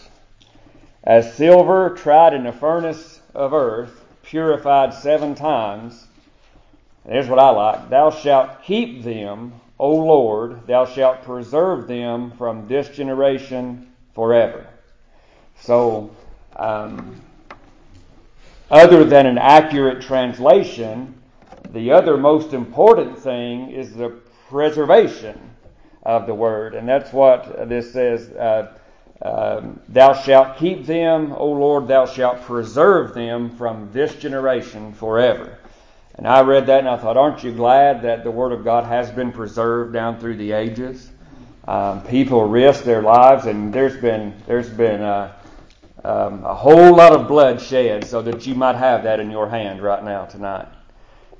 as 1.03 1.33
silver 1.33 1.95
tried 1.97 2.35
in 2.35 2.43
the 2.43 2.51
furnace 2.51 3.21
of 3.33 3.53
earth, 3.53 4.05
purified 4.21 4.93
seven 4.93 5.33
times 5.33 6.05
Here's 7.07 7.27
what 7.27 7.39
I 7.39 7.49
like. 7.49 7.89
Thou 7.89 8.11
shalt 8.11 8.63
keep 8.63 9.03
them, 9.03 9.53
O 9.79 9.95
Lord, 9.95 10.67
thou 10.67 10.85
shalt 10.85 11.23
preserve 11.23 11.87
them 11.87 12.31
from 12.31 12.67
this 12.67 12.89
generation 12.89 13.91
forever. 14.13 14.67
So, 15.61 16.11
um, 16.55 17.21
other 18.69 19.03
than 19.03 19.25
an 19.25 19.37
accurate 19.37 20.01
translation, 20.01 21.15
the 21.71 21.91
other 21.91 22.17
most 22.17 22.53
important 22.53 23.17
thing 23.17 23.71
is 23.71 23.93
the 23.93 24.09
preservation 24.49 25.39
of 26.03 26.25
the 26.25 26.33
word. 26.33 26.75
And 26.75 26.87
that's 26.87 27.13
what 27.13 27.69
this 27.69 27.93
says. 27.93 28.29
Uh, 28.31 28.73
um, 29.21 29.81
thou 29.89 30.13
shalt 30.13 30.57
keep 30.57 30.85
them, 30.85 31.33
O 31.33 31.51
Lord, 31.51 31.87
thou 31.87 32.05
shalt 32.05 32.41
preserve 32.41 33.13
them 33.13 33.49
from 33.57 33.89
this 33.91 34.15
generation 34.15 34.93
forever. 34.93 35.58
And 36.19 36.27
I 36.27 36.41
read 36.41 36.65
that 36.65 36.79
and 36.79 36.89
I 36.89 36.97
thought, 36.97 37.15
aren't 37.15 37.45
you 37.45 37.53
glad 37.53 38.01
that 38.01 38.25
the 38.25 38.29
Word 38.29 38.51
of 38.51 38.65
God 38.65 38.83
has 38.83 39.09
been 39.09 39.31
preserved 39.31 39.93
down 39.93 40.19
through 40.19 40.35
the 40.35 40.51
ages? 40.51 41.09
Um, 41.65 42.03
people 42.03 42.43
risk 42.43 42.83
their 42.83 43.01
lives, 43.01 43.45
and 43.45 43.73
there's 43.73 43.95
been 43.95 44.33
there's 44.45 44.69
been 44.69 44.99
uh, 44.99 45.33
um, 46.03 46.43
a 46.43 46.53
whole 46.53 46.93
lot 46.93 47.13
of 47.13 47.29
blood 47.29 47.61
shed 47.61 48.03
so 48.03 48.21
that 48.23 48.45
you 48.45 48.53
might 48.53 48.75
have 48.75 49.03
that 49.03 49.21
in 49.21 49.31
your 49.31 49.47
hand 49.47 49.81
right 49.81 50.03
now 50.03 50.25
tonight. 50.25 50.67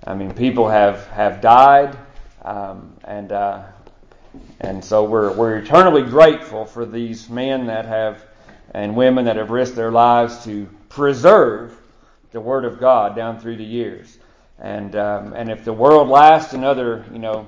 I 0.07 0.15
mean, 0.15 0.33
people 0.33 0.69
have 0.69 1.05
have 1.07 1.41
died, 1.41 1.97
um, 2.45 2.95
and 3.03 3.33
uh, 3.33 3.63
and 4.61 4.81
so 4.81 5.03
we're, 5.03 5.33
we're 5.33 5.57
eternally 5.57 6.03
grateful 6.03 6.63
for 6.63 6.85
these 6.85 7.29
men 7.29 7.65
that 7.65 7.83
have, 7.83 8.23
and 8.73 8.95
women 8.95 9.25
that 9.25 9.35
have 9.35 9.49
risked 9.49 9.75
their 9.75 9.91
lives 9.91 10.45
to 10.45 10.69
preserve 10.87 11.77
the 12.31 12.39
Word 12.39 12.63
of 12.63 12.79
God 12.79 13.13
down 13.13 13.41
through 13.41 13.57
the 13.57 13.65
years. 13.65 14.19
And, 14.61 14.95
um, 14.95 15.33
and 15.33 15.49
if 15.49 15.63
the 15.63 15.73
world 15.73 16.09
lasts 16.09 16.53
another, 16.53 17.05
you 17.11 17.19
know, 17.19 17.47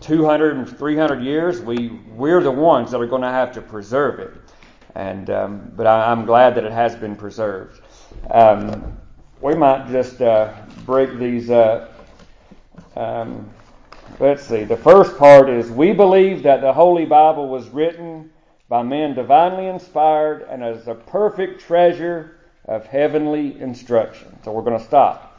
200 0.00 0.56
and 0.56 0.78
300 0.78 1.22
years, 1.22 1.60
we, 1.60 2.00
we're 2.14 2.42
the 2.42 2.50
ones 2.50 2.90
that 2.90 3.00
are 3.00 3.06
going 3.06 3.22
to 3.22 3.28
have 3.28 3.52
to 3.52 3.60
preserve 3.60 4.18
it. 4.20 4.32
And, 4.94 5.30
um, 5.30 5.72
but 5.76 5.86
I, 5.86 6.10
am 6.10 6.24
glad 6.24 6.54
that 6.56 6.64
it 6.64 6.72
has 6.72 6.96
been 6.96 7.14
preserved. 7.14 7.80
Um, 8.30 8.96
we 9.40 9.54
might 9.54 9.88
just 9.88 10.20
uh, 10.20 10.52
break 10.84 11.18
these 11.18 11.50
up. 11.50 11.94
Um, 12.96 13.48
Let's 14.18 14.46
see. 14.46 14.64
The 14.64 14.76
first 14.76 15.16
part 15.16 15.48
is 15.48 15.70
we 15.70 15.92
believe 15.92 16.42
that 16.42 16.60
the 16.60 16.72
Holy 16.72 17.04
Bible 17.04 17.48
was 17.48 17.68
written 17.68 18.30
by 18.68 18.82
men 18.82 19.14
divinely 19.14 19.66
inspired 19.66 20.42
and 20.42 20.62
as 20.62 20.88
a 20.88 20.94
perfect 20.94 21.60
treasure 21.60 22.36
of 22.66 22.86
heavenly 22.86 23.58
instruction. 23.60 24.36
So 24.44 24.52
we're 24.52 24.62
going 24.62 24.78
to 24.78 24.84
stop. 24.84 25.29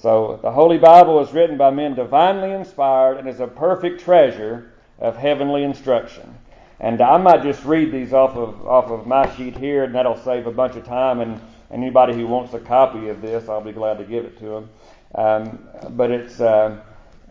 So 0.00 0.38
the 0.40 0.50
Holy 0.50 0.78
Bible 0.78 1.14
was 1.14 1.32
written 1.34 1.58
by 1.58 1.70
men 1.70 1.94
divinely 1.94 2.52
inspired 2.52 3.18
and 3.18 3.28
is 3.28 3.40
a 3.40 3.46
perfect 3.46 4.00
treasure 4.00 4.72
of 4.98 5.16
heavenly 5.16 5.62
instruction. 5.62 6.34
And 6.78 7.02
I 7.02 7.18
might 7.18 7.42
just 7.42 7.62
read 7.66 7.92
these 7.92 8.14
off 8.14 8.34
of 8.34 8.66
off 8.66 8.86
of 8.86 9.06
my 9.06 9.30
sheet 9.34 9.56
here, 9.58 9.84
and 9.84 9.94
that'll 9.94 10.16
save 10.16 10.46
a 10.46 10.50
bunch 10.50 10.76
of 10.76 10.84
time. 10.84 11.20
And 11.20 11.38
anybody 11.70 12.14
who 12.14 12.26
wants 12.26 12.54
a 12.54 12.60
copy 12.60 13.08
of 13.08 13.20
this, 13.20 13.50
I'll 13.50 13.60
be 13.60 13.72
glad 13.72 13.98
to 13.98 14.04
give 14.04 14.24
it 14.24 14.38
to 14.38 14.44
them. 14.46 14.70
Um, 15.14 15.68
but 15.90 16.10
it's 16.10 16.40
uh, 16.40 16.80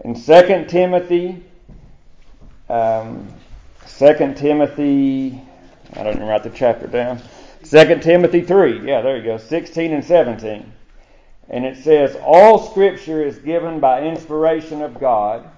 in 0.06 0.14
2 0.14 0.66
Timothy, 0.68 1.44
um, 2.70 3.28
2 3.98 4.36
Timothy, 4.36 5.42
I 5.94 6.04
don't 6.04 6.18
even 6.18 6.28
write 6.28 6.44
the 6.44 6.52
chapter 6.52 6.86
down. 6.86 7.20
2 7.64 8.00
Timothy 8.00 8.42
3, 8.42 8.88
yeah, 8.88 9.02
there 9.02 9.18
you 9.18 9.24
go, 9.24 9.38
16 9.38 9.92
and 9.92 10.06
17. 10.06 10.72
And 11.50 11.66
it 11.66 11.78
says, 11.78 12.16
All 12.24 12.70
scripture 12.70 13.24
is 13.24 13.40
given 13.40 13.80
by 13.80 14.04
inspiration 14.04 14.82
of 14.82 15.00
God 15.00 15.50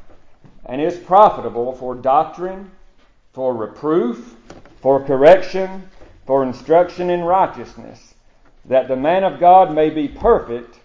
and 0.65 0.81
is 0.81 0.97
profitable 0.97 1.73
for 1.73 1.95
doctrine, 1.95 2.71
for 3.33 3.53
reproof, 3.55 4.35
for 4.81 5.03
correction, 5.03 5.89
for 6.25 6.43
instruction 6.43 7.09
in 7.09 7.21
righteousness, 7.21 8.13
that 8.65 8.87
the 8.87 8.95
man 8.95 9.23
of 9.23 9.39
God 9.39 9.73
may 9.73 9.89
be 9.89 10.07
perfect, 10.07 10.79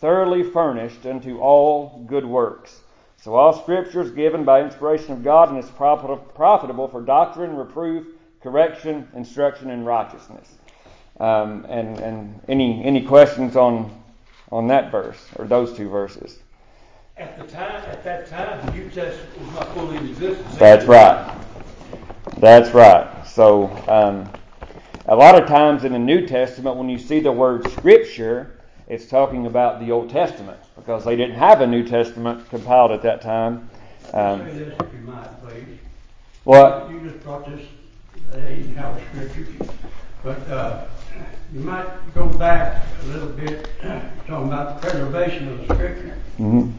thoroughly 0.00 0.42
furnished 0.42 1.06
unto 1.06 1.38
all 1.38 2.04
good 2.08 2.24
works. 2.24 2.80
So 3.22 3.34
all 3.34 3.52
Scripture 3.52 4.00
is 4.00 4.10
given 4.10 4.44
by 4.44 4.62
inspiration 4.62 5.12
of 5.12 5.22
God 5.22 5.50
and 5.50 5.58
is 5.58 5.70
profitable 5.70 6.88
for 6.88 7.02
doctrine, 7.02 7.54
reproof, 7.54 8.06
correction, 8.42 9.06
instruction 9.14 9.70
in 9.70 9.84
righteousness. 9.84 10.48
Um, 11.20 11.66
and 11.68 11.98
and 11.98 12.40
any 12.48 12.82
any 12.82 13.04
questions 13.04 13.54
on 13.54 13.99
on 14.52 14.66
that 14.68 14.90
verse 14.90 15.18
or 15.36 15.46
those 15.46 15.76
two 15.76 15.88
verses? 15.88 16.38
At 17.16 17.38
the 17.38 17.46
time, 17.46 17.82
at 17.90 18.02
that 18.04 18.28
time, 18.28 18.64
the 18.66 18.72
New 18.72 18.88
Testament 18.90 19.40
was 19.40 19.52
not 19.52 19.74
fully 19.74 19.96
in 19.98 20.08
existence. 20.08 20.56
That's 20.56 20.86
right. 20.86 21.36
That's 22.38 22.72
right. 22.72 23.26
So 23.26 23.66
um, 23.88 24.30
a 25.06 25.14
lot 25.14 25.40
of 25.40 25.46
times 25.46 25.84
in 25.84 25.92
the 25.92 25.98
New 25.98 26.26
Testament, 26.26 26.76
when 26.76 26.88
you 26.88 26.98
see 26.98 27.20
the 27.20 27.32
word 27.32 27.70
Scripture, 27.72 28.58
it's 28.88 29.06
talking 29.06 29.46
about 29.46 29.80
the 29.80 29.92
Old 29.92 30.10
Testament 30.10 30.58
because 30.76 31.04
they 31.04 31.14
didn't 31.14 31.36
have 31.36 31.60
a 31.60 31.66
New 31.66 31.84
Testament 31.86 32.48
compiled 32.48 32.90
at 32.90 33.02
that 33.02 33.20
time. 33.20 33.68
Um, 34.14 34.44
this 34.44 34.72
if 34.80 34.92
you 34.94 35.00
might, 35.00 35.28
please. 35.42 35.78
What? 36.44 36.90
You 36.90 37.00
just 37.00 37.22
brought 37.22 37.46
this 37.46 37.66
in 38.34 38.74
house 38.74 38.98
scripture, 39.12 39.46
but 40.22 40.38
uh, 40.48 40.86
you 41.52 41.60
might 41.60 42.14
go 42.14 42.26
back 42.26 42.84
a 43.02 43.06
little 43.06 43.28
bit 43.28 43.68
talking 43.80 44.46
about 44.46 44.80
the 44.80 44.88
preservation 44.88 45.48
of 45.48 45.58
the 45.58 45.74
scripture. 45.74 46.16
Mm-hmm. 46.38 46.70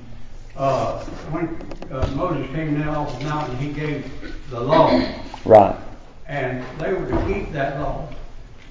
Uh, 0.56 1.00
when 1.32 1.48
uh, 1.92 2.08
Moses 2.16 2.50
came 2.54 2.78
down 2.78 2.96
off 2.96 3.18
the 3.20 3.26
mountain, 3.26 3.58
he 3.58 3.72
gave 3.74 4.10
the 4.50 4.60
law. 4.60 5.02
Right. 5.46 5.76
And 6.28 6.64
they 6.80 6.94
were 6.94 7.08
to 7.08 7.26
keep 7.26 7.52
that 7.54 7.80
law. 7.80 8.08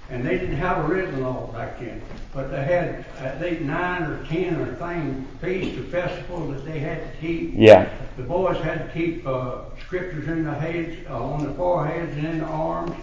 And 0.09 0.27
they 0.27 0.39
didn't 0.39 0.57
have 0.57 0.79
a 0.79 0.89
written 0.89 1.23
law 1.23 1.47
back 1.53 1.79
then, 1.79 2.03
but 2.35 2.51
they 2.51 2.65
had 2.65 3.05
at 3.19 3.41
least 3.41 3.61
nine 3.61 4.03
or 4.03 4.25
ten 4.27 4.57
or 4.57 4.75
things, 4.75 5.27
feasts 5.41 5.79
or 5.79 5.85
festivals 5.85 6.53
that 6.55 6.65
they 6.65 6.81
had 6.81 7.13
to 7.13 7.19
keep. 7.21 7.53
Yeah. 7.55 7.89
The 8.17 8.25
boys 8.25 8.57
had 8.61 8.87
to 8.87 8.93
keep 8.93 9.25
uh, 9.25 9.59
scriptures 9.79 10.27
in 10.27 10.43
the 10.43 10.55
heads, 10.55 10.97
uh, 11.09 11.23
on 11.23 11.45
the 11.45 11.55
foreheads 11.55 12.17
and 12.17 12.27
in 12.27 12.39
the 12.41 12.45
arms, 12.45 12.97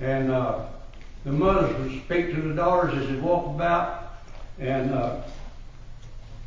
and 0.00 0.32
uh, 0.32 0.66
the 1.24 1.32
mothers 1.32 1.76
would 1.78 2.02
speak 2.04 2.34
to 2.34 2.40
the 2.40 2.54
daughters 2.54 2.94
as 2.94 3.08
they 3.08 3.16
walked 3.16 3.54
about, 3.54 4.14
and 4.58 4.92
uh, 4.92 5.22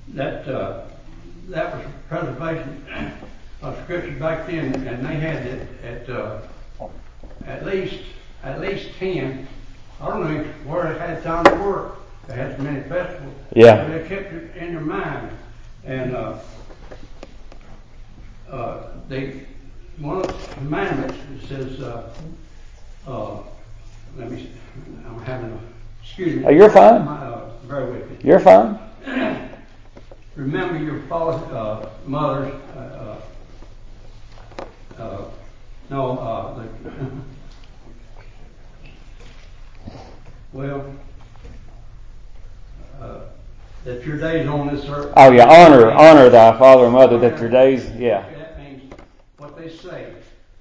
that 0.09 0.47
uh, 0.47 0.85
that 1.49 1.75
was 1.75 1.85
preservation 2.09 2.85
of 3.61 3.77
scripture 3.83 4.19
back 4.19 4.47
then, 4.47 4.73
and 4.87 5.05
they 5.05 5.15
had 5.15 5.45
it 5.45 5.67
at 5.83 6.09
uh, 6.09 6.39
at 7.45 7.65
least 7.65 8.03
at 8.43 8.59
least 8.59 8.89
ten 8.99 9.47
I 10.01 10.09
don't 10.09 10.23
know 10.23 10.43
where 10.65 10.93
they 10.93 10.99
had 10.99 11.23
time 11.23 11.43
to 11.45 11.55
work. 11.63 11.99
They 12.27 12.35
had 12.35 12.57
so 12.57 12.63
many 12.63 12.81
festivals. 12.81 13.33
Yeah. 13.55 13.77
But 13.77 14.03
they 14.03 14.07
kept 14.07 14.33
it 14.33 14.55
in 14.57 14.73
their 14.73 14.81
mind. 14.81 15.29
And 15.85 16.15
uh, 16.15 16.39
uh, 18.49 18.83
they, 19.07 19.45
one 19.99 20.21
of 20.21 20.27
the 20.27 20.53
commandments 20.55 21.47
says, 21.47 21.79
uh, 21.81 22.13
uh, 23.07 23.37
let 24.17 24.31
me, 24.31 24.49
I'm 25.07 25.19
having 25.23 25.51
a, 25.51 25.59
excuse 26.01 26.35
me. 26.37 26.45
Oh, 26.45 26.49
you're 26.49 26.69
fine. 26.69 27.05
My, 27.05 27.15
uh, 27.17 27.49
bear 27.67 27.85
with 27.87 28.09
me. 28.09 28.17
You're 28.23 28.39
fine. 28.39 28.79
Remember 30.35 30.77
your 30.77 31.01
father, 31.03 31.55
uh, 31.55 31.89
mothers, 32.05 32.53
uh, 32.75 33.19
uh, 34.97 35.01
uh 35.01 35.25
no, 35.89 36.17
uh, 36.17 36.63
the, 36.63 36.67
Well, 40.55 40.95
uh, 43.01 43.19
that 43.83 44.05
your 44.05 44.17
days 44.17 44.47
on 44.47 44.73
this 44.73 44.85
earth. 44.87 45.11
Oh 45.17 45.31
yeah, 45.31 45.47
honor 45.47 45.91
honor 45.91 46.29
thy 46.29 46.57
father 46.57 46.85
and 46.85 46.93
mother 46.93 47.17
that 47.19 47.39
your 47.39 47.49
days 47.49 47.91
yeah. 47.97 48.25
That 48.29 48.57
means 48.57 48.93
what 49.37 49.57
they 49.57 49.69
say. 49.69 50.13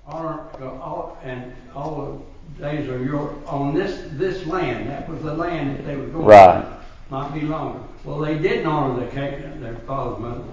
Honor 0.04 0.48
all 0.60 1.16
and 1.22 1.52
all 1.74 2.26
days 2.58 2.88
are 2.88 3.02
your 3.02 3.34
on 3.46 3.74
this 3.74 4.04
this 4.12 4.46
land. 4.46 4.88
That 4.88 5.08
was 5.08 5.22
the 5.22 5.34
land 5.34 5.78
that 5.78 5.86
they 5.86 5.96
were 5.96 6.06
going. 6.06 6.26
Right. 6.26 6.62
To. 6.62 6.74
Might 7.10 7.34
be 7.34 7.42
longer. 7.42 7.80
Well, 8.04 8.18
they 8.18 8.38
didn't 8.38 8.66
honor 8.66 9.06
their 9.06 9.56
their 9.60 9.76
father's 9.86 10.20
mother, 10.20 10.44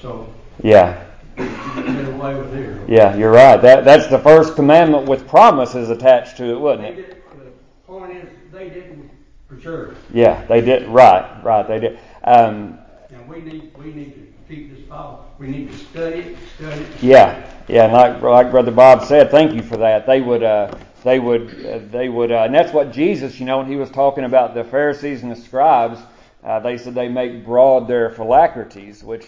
so. 0.00 0.32
Yeah. 0.62 1.06
Get 1.36 2.08
away 2.08 2.34
with 2.34 2.52
here. 2.54 2.84
Yeah, 2.88 3.16
you're 3.16 3.30
right. 3.30 3.56
That 3.56 3.84
that's 3.84 4.08
the 4.08 4.18
first 4.18 4.56
commandment 4.56 5.08
with 5.08 5.26
promises 5.26 5.88
attached 5.88 6.36
to 6.38 6.44
it, 6.52 6.60
wasn't 6.60 6.98
it? 6.98 7.22
The 7.38 7.46
point 7.86 8.16
is, 8.16 8.28
they 8.52 8.68
didn't 8.68 9.10
preserve. 9.48 9.96
Yeah, 10.12 10.44
they 10.46 10.60
did. 10.60 10.88
Right, 10.88 11.42
right. 11.42 11.66
They 11.66 11.80
did. 11.80 11.98
Um, 12.24 12.78
and 13.10 13.28
we 13.28 13.40
need 13.40 13.72
we 13.78 13.92
need 13.92 14.14
to 14.14 14.54
keep 14.54 14.74
this 14.74 14.84
Bible. 14.86 15.26
We 15.38 15.48
need 15.48 15.70
to 15.70 15.78
study 15.78 16.18
it, 16.18 16.38
study 16.56 16.82
it. 16.82 17.02
Yeah, 17.02 17.50
yeah. 17.68 17.84
And 17.84 17.92
like 17.94 18.20
like 18.20 18.50
Brother 18.50 18.72
Bob 18.72 19.04
said, 19.04 19.30
thank 19.30 19.54
you 19.54 19.62
for 19.62 19.76
that. 19.78 20.06
They 20.06 20.20
would. 20.20 20.42
Uh, 20.42 20.74
they 21.04 21.18
would, 21.18 21.66
uh, 21.66 21.80
they 21.90 22.08
would, 22.08 22.30
uh, 22.30 22.44
and 22.44 22.54
that's 22.54 22.72
what 22.72 22.92
Jesus, 22.92 23.40
you 23.40 23.46
know, 23.46 23.58
when 23.58 23.66
he 23.66 23.76
was 23.76 23.90
talking 23.90 24.24
about 24.24 24.54
the 24.54 24.64
Pharisees 24.64 25.22
and 25.22 25.32
the 25.32 25.36
scribes, 25.36 25.98
uh, 26.44 26.60
they 26.60 26.76
said 26.78 26.94
they 26.94 27.08
make 27.08 27.44
broad 27.44 27.86
their 27.88 28.10
phylacteries, 28.10 29.02
which 29.04 29.26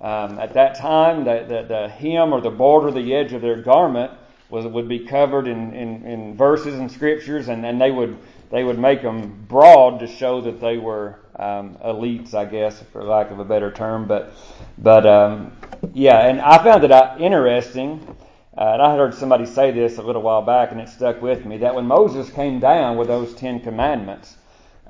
um, 0.00 0.38
at 0.38 0.54
that 0.54 0.76
time 0.76 1.24
the, 1.24 1.44
the, 1.48 1.62
the 1.68 1.88
hem 1.88 2.32
or 2.32 2.40
the 2.40 2.50
border, 2.50 2.90
the 2.90 3.14
edge 3.14 3.32
of 3.32 3.42
their 3.42 3.60
garment 3.60 4.12
was 4.50 4.66
would 4.66 4.88
be 4.88 4.98
covered 4.98 5.46
in, 5.46 5.72
in, 5.74 6.04
in 6.04 6.36
verses 6.36 6.74
and 6.74 6.90
scriptures, 6.90 7.48
and, 7.48 7.64
and 7.64 7.80
they 7.80 7.90
would 7.90 8.18
they 8.50 8.64
would 8.64 8.78
make 8.78 9.02
them 9.02 9.44
broad 9.48 10.00
to 10.00 10.08
show 10.08 10.40
that 10.40 10.60
they 10.60 10.76
were 10.76 11.20
um, 11.36 11.76
elites, 11.84 12.34
I 12.34 12.44
guess, 12.44 12.82
for 12.92 13.04
lack 13.04 13.30
of 13.30 13.38
a 13.38 13.44
better 13.44 13.70
term. 13.70 14.06
But, 14.06 14.32
but 14.78 15.06
um, 15.06 15.52
yeah, 15.94 16.26
and 16.26 16.40
I 16.40 16.62
found 16.62 16.82
it 16.82 16.90
uh, 16.90 17.16
interesting. 17.18 18.16
Uh, 18.56 18.72
and 18.72 18.82
I 18.82 18.96
heard 18.96 19.14
somebody 19.14 19.46
say 19.46 19.70
this 19.70 19.98
a 19.98 20.02
little 20.02 20.22
while 20.22 20.42
back, 20.42 20.72
and 20.72 20.80
it 20.80 20.88
stuck 20.88 21.22
with 21.22 21.44
me 21.44 21.58
that 21.58 21.74
when 21.74 21.86
Moses 21.86 22.30
came 22.30 22.58
down 22.58 22.96
with 22.96 23.08
those 23.08 23.34
Ten 23.34 23.60
Commandments, 23.60 24.36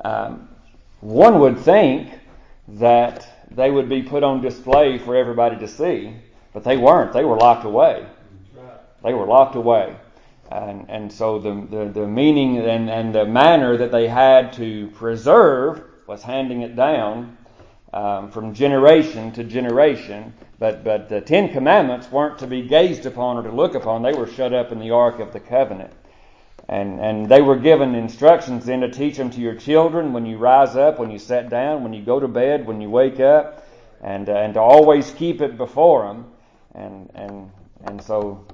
um, 0.03 0.49
one 1.01 1.41
would 1.41 1.59
think 1.59 2.19
that 2.69 3.29
they 3.51 3.71
would 3.71 3.89
be 3.89 4.03
put 4.03 4.23
on 4.23 4.41
display 4.41 4.97
for 4.99 5.15
everybody 5.15 5.57
to 5.59 5.69
see, 5.69 6.15
but 6.55 6.65
they 6.65 6.77
weren't. 6.77 7.13
They 7.13 7.25
were 7.25 7.37
locked 7.37 7.65
away. 7.65 8.07
They 9.03 9.15
were 9.15 9.27
locked 9.27 9.57
away. 9.57 9.97
And, 10.51 10.87
and 10.89 11.13
so 11.13 11.39
the, 11.39 11.67
the, 11.71 12.01
the 12.01 12.07
meaning 12.07 12.59
and, 12.59 12.91
and 12.91 13.15
the 13.15 13.25
manner 13.25 13.77
that 13.77 13.93
they 13.93 14.09
had 14.09 14.53
to 14.55 14.89
preserve 14.89 15.83
was 16.07 16.23
handing 16.23 16.63
it 16.63 16.77
down 16.77 17.37
um, 17.93 18.31
from 18.31 18.55
generation 18.55 19.33
to 19.33 19.45
generation. 19.45 20.33
But, 20.59 20.85
but 20.85 21.09
the 21.09 21.21
Ten 21.21 21.53
Commandments 21.53 22.11
weren't 22.13 22.39
to 22.39 22.47
be 22.47 22.63
gazed 22.63 23.07
upon 23.07 23.39
or 23.39 23.43
to 23.43 23.51
look 23.51 23.75
upon. 23.75 24.03
They 24.03 24.13
were 24.13 24.27
shut 24.27 24.53
up 24.53 24.73
in 24.73 24.79
the 24.79 24.91
Ark 24.91 25.19
of 25.19 25.33
the 25.33 25.41
Covenant. 25.41 25.93
And, 26.69 27.01
and 27.01 27.29
they 27.29 27.43
were 27.43 27.57
given 27.57 27.95
instructions 27.95 28.65
then 28.65 28.81
to 28.83 28.91
teach 28.91 29.17
them 29.17 29.31
to 29.31 29.41
your 29.41 29.57
children 29.57 30.13
when 30.13 30.25
you 30.25 30.39
rise 30.39 30.77
up, 30.77 31.01
when 31.01 31.11
you 31.11 31.19
sit 31.19 31.49
down, 31.49 31.83
when 31.83 31.93
you 31.93 32.03
go 32.03 32.21
to 32.21 32.29
bed, 32.29 32.67
when 32.67 32.81
you 32.81 32.89
wake 32.89 33.19
up, 33.19 33.67
and, 34.03 34.29
uh, 34.29 34.35
and 34.35 34.55
to 34.55 34.61
always 34.61 35.11
keep 35.11 35.41
it 35.41 35.57
before 35.57 36.07
them. 36.07 36.27
And, 36.75 37.11
and, 37.15 37.51
and 37.87 38.01
so 38.01 38.45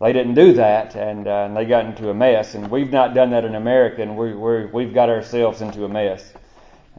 they 0.00 0.12
didn't 0.12 0.34
do 0.34 0.52
that, 0.52 0.94
and, 0.94 1.26
uh, 1.26 1.46
and 1.46 1.56
they 1.56 1.64
got 1.64 1.86
into 1.86 2.10
a 2.10 2.14
mess. 2.14 2.54
And 2.54 2.70
we've 2.70 2.92
not 2.92 3.14
done 3.14 3.30
that 3.30 3.44
in 3.44 3.56
America, 3.56 4.02
and 4.02 4.16
we, 4.16 4.34
we're, 4.34 4.68
we've 4.68 4.94
got 4.94 5.08
ourselves 5.08 5.60
into 5.60 5.84
a 5.84 5.88
mess. 5.88 6.32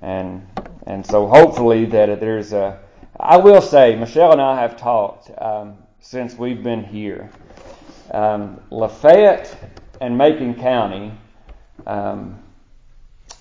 And 0.01 0.47
and 0.86 1.05
so 1.05 1.27
hopefully 1.27 1.86
that 1.86 2.19
there's 2.19 2.53
a. 2.53 2.79
I 3.19 3.38
will 3.38 3.62
say, 3.62 3.95
Michelle 3.95 4.31
and 4.31 4.41
I 4.41 4.62
have 4.62 4.77
talked 4.77 5.31
um, 5.38 5.77
since 5.99 6.36
we've 6.36 6.63
been 6.63 6.83
here. 6.83 7.31
Um, 8.12 8.62
Lafayette 8.69 9.55
and 9.99 10.17
Macon 10.17 10.53
County 10.55 11.12
um, 11.86 12.39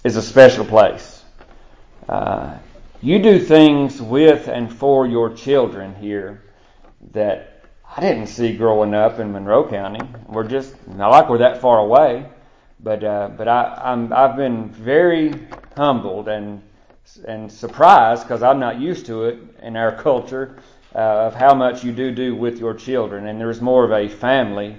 is 0.03 0.17
a 0.17 0.23
special 0.23 0.65
place. 0.65 1.23
Uh, 2.09 2.57
you 3.03 3.19
do 3.21 3.39
things 3.39 4.01
with 4.01 4.49
and 4.49 4.73
for 4.73 5.07
your 5.07 5.33
children 5.35 5.95
here 5.95 6.43
that 7.13 7.65
I 7.97 8.01
didn't 8.01 8.27
see 8.27 8.57
growing 8.57 8.95
up 8.95 9.21
in 9.21 9.33
Monroe 9.33 9.69
County. 9.69 10.01
We're 10.27 10.49
just 10.49 10.75
not 10.89 11.11
like 11.11 11.29
we're 11.29 11.39
that 11.39 11.61
far 11.61 11.79
away, 11.79 12.27
but 12.81 13.03
uh, 13.03 13.31
but 13.37 13.49
I, 13.49 13.81
I'm 13.85 14.13
I've 14.13 14.37
been 14.37 14.69
very 14.71 15.47
humbled 15.77 16.29
and 16.29 16.63
and 17.27 17.51
surprised 17.51 18.23
because 18.25 18.43
I'm 18.43 18.59
not 18.59 18.81
used 18.81 19.07
to 19.07 19.25
it 19.25 19.39
in 19.63 19.77
our 19.77 19.93
culture 20.03 20.57
uh, 20.95 21.27
of 21.27 21.35
how 21.35 21.55
much 21.55 21.85
you 21.85 21.93
do 21.93 22.11
do 22.11 22.35
with 22.35 22.59
your 22.59 22.75
children, 22.75 23.27
and 23.27 23.41
there's 23.41 23.61
more 23.61 23.85
of 23.85 23.93
a 23.93 24.09
family, 24.09 24.77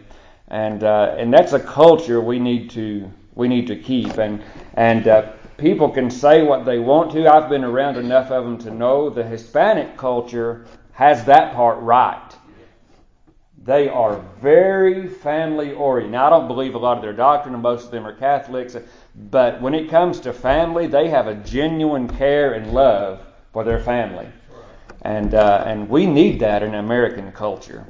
and 0.48 0.84
uh, 0.84 1.16
and 1.18 1.34
that's 1.34 1.54
a 1.54 1.60
culture 1.60 2.22
we 2.22 2.40
need 2.40 2.70
to 2.72 3.12
we 3.36 3.48
need 3.48 3.68
to 3.68 3.76
keep, 3.76 4.18
and 4.18 4.44
and 4.76 5.08
uh, 5.08 5.32
people 5.58 5.90
can 5.90 6.10
say 6.10 6.44
what 6.44 6.66
they 6.66 6.80
want 6.80 7.12
to. 7.12 7.28
I've 7.28 7.50
been 7.50 7.64
around 7.64 7.98
enough 7.98 8.32
of 8.32 8.44
them 8.44 8.58
to 8.60 8.72
know 8.72 9.10
the 9.10 9.24
Hispanic 9.24 9.98
culture 9.98 10.66
has 10.94 11.24
that 11.26 11.54
part 11.54 11.80
right. 11.80 12.36
They 13.68 13.90
are 13.90 14.24
very 14.42 15.10
family 15.10 15.74
oriented. 15.74 16.14
Now, 16.14 16.28
I 16.28 16.30
don't 16.30 16.48
believe 16.48 16.76
a 16.76 16.78
lot 16.78 16.96
of 16.96 17.04
their 17.04 17.12
doctrine, 17.12 17.54
and 17.54 17.62
most 17.62 17.84
of 17.84 17.92
them 17.92 18.08
are 18.08 18.16
Catholics, 18.16 18.78
but 19.14 19.62
when 19.62 19.74
it 19.74 19.90
comes 19.90 20.22
to 20.22 20.32
family, 20.32 20.88
they 20.88 21.10
have 21.10 21.28
a 21.28 21.36
genuine 21.36 22.08
care 22.08 22.54
and 22.54 22.72
love 22.72 23.28
for 23.52 23.66
their 23.66 23.82
family. 23.82 24.26
And, 25.02 25.34
uh, 25.34 25.66
and 25.68 25.90
we 25.90 26.06
need 26.06 26.40
that 26.40 26.64
in 26.64 26.76
American 26.76 27.30
culture. 27.34 27.86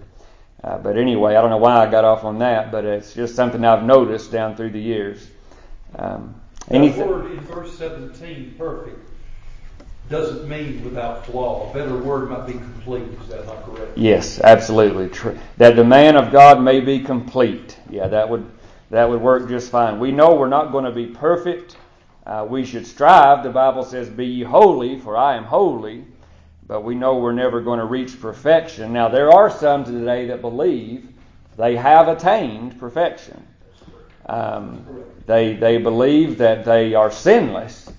Uh, 0.64 0.80
but 0.80 0.98
anyway, 0.98 1.36
I 1.36 1.42
don't 1.42 1.52
know 1.52 1.58
why 1.58 1.86
I 1.86 1.92
got 1.92 2.04
off 2.04 2.24
on 2.24 2.40
that, 2.40 2.72
but 2.72 2.84
it's 2.84 3.14
just 3.14 3.36
something 3.36 3.64
I've 3.64 3.84
noticed 3.84 4.32
down 4.32 4.56
through 4.56 4.72
the 4.72 4.82
years. 4.82 5.28
Um, 5.96 6.42
anything? 6.72 7.08
word 7.08 7.32
in 7.34 7.40
verse 7.42 7.78
17, 7.78 8.56
perfect 8.58 9.07
doesn't 10.10 10.48
mean 10.48 10.84
without 10.84 11.26
flaw. 11.26 11.70
A 11.70 11.74
better 11.74 11.98
word 11.98 12.30
might 12.30 12.46
be 12.48 12.54
complete. 12.54 13.04
Is 13.22 13.28
that 13.30 13.46
not 13.46 13.64
correct? 13.66 13.98
Yes, 13.98 14.40
absolutely. 14.40 15.10
True. 15.10 15.38
That 15.58 15.76
the 15.76 15.84
man 15.84 16.16
of 16.16 16.32
God 16.32 16.62
may 16.62 16.80
be 16.80 17.00
complete. 17.00 17.78
Yeah, 17.90 18.08
that 18.08 18.30
would 18.30 18.50
that 18.90 19.10
would 19.10 19.22
work 19.22 19.50
just 19.50 19.70
fine. 19.70 20.00
We 20.00 20.12
know 20.12 20.36
we're 20.36 20.48
not 20.48 20.72
going 20.72 20.86
to 20.86 20.92
be 20.92 21.08
perfect. 21.08 21.76
Uh, 22.26 22.46
we 22.50 22.66
should 22.66 22.88
strive. 22.88 23.44
The 23.44 23.50
Bible 23.50 23.84
says, 23.84 24.10
"Be 24.10 24.26
ye 24.26 24.44
holy, 24.44 25.00
for 25.00 25.18
I 25.18 25.36
am 25.36 25.44
holy." 25.44 26.06
But 26.68 26.82
we 26.82 26.96
know 26.96 27.18
we're 27.18 27.32
never 27.32 27.62
going 27.62 27.80
to 27.80 27.86
reach 27.86 28.20
perfection. 28.20 28.92
Now, 28.92 29.08
there 29.08 29.32
are 29.32 29.50
some 29.50 29.86
today 29.86 30.28
that 30.28 30.42
believe 30.42 31.08
they 31.58 31.78
have 31.78 32.10
attained 32.10 32.78
perfection. 32.80 33.48
Um, 34.26 34.86
they 35.26 35.54
they 35.56 35.78
believe 35.78 36.38
that 36.38 36.64
they 36.64 36.94
are 36.94 37.12
sinless, 37.12 37.90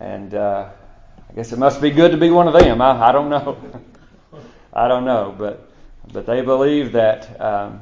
and 0.00 0.34
uh, 0.34 0.68
I 1.34 1.38
guess 1.38 1.52
it 1.52 1.58
must 1.58 1.82
be 1.82 1.90
good 1.90 2.12
to 2.12 2.16
be 2.16 2.30
one 2.30 2.46
of 2.46 2.54
them. 2.54 2.80
I, 2.80 3.08
I 3.08 3.10
don't 3.10 3.28
know. 3.28 3.58
I 4.72 4.86
don't 4.86 5.04
know, 5.04 5.34
but 5.36 5.68
but 6.12 6.26
they 6.26 6.42
believe 6.42 6.92
that 6.92 7.40
um, 7.40 7.80